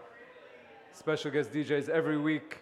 [0.92, 2.61] Special guest DJs every week.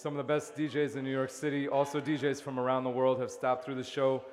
[0.00, 1.68] Some of the best DJs in New York City.
[1.68, 4.24] Also, DJs from around the world have stopped through the show.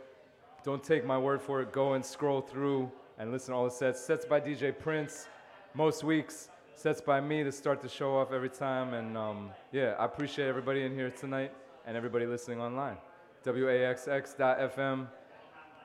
[0.64, 1.74] Don't take my word for it.
[1.74, 4.00] Go and scroll through and listen to all the sets.
[4.00, 5.28] Sets by DJ Prince
[5.74, 6.48] most weeks.
[6.76, 8.94] Sets by me to start the show off every time.
[8.94, 11.52] And um, yeah, I appreciate everybody in here tonight
[11.86, 12.96] and everybody listening online.
[13.44, 15.08] WAXX.FM.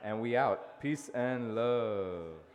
[0.01, 0.79] And we out.
[0.79, 2.52] Peace and love.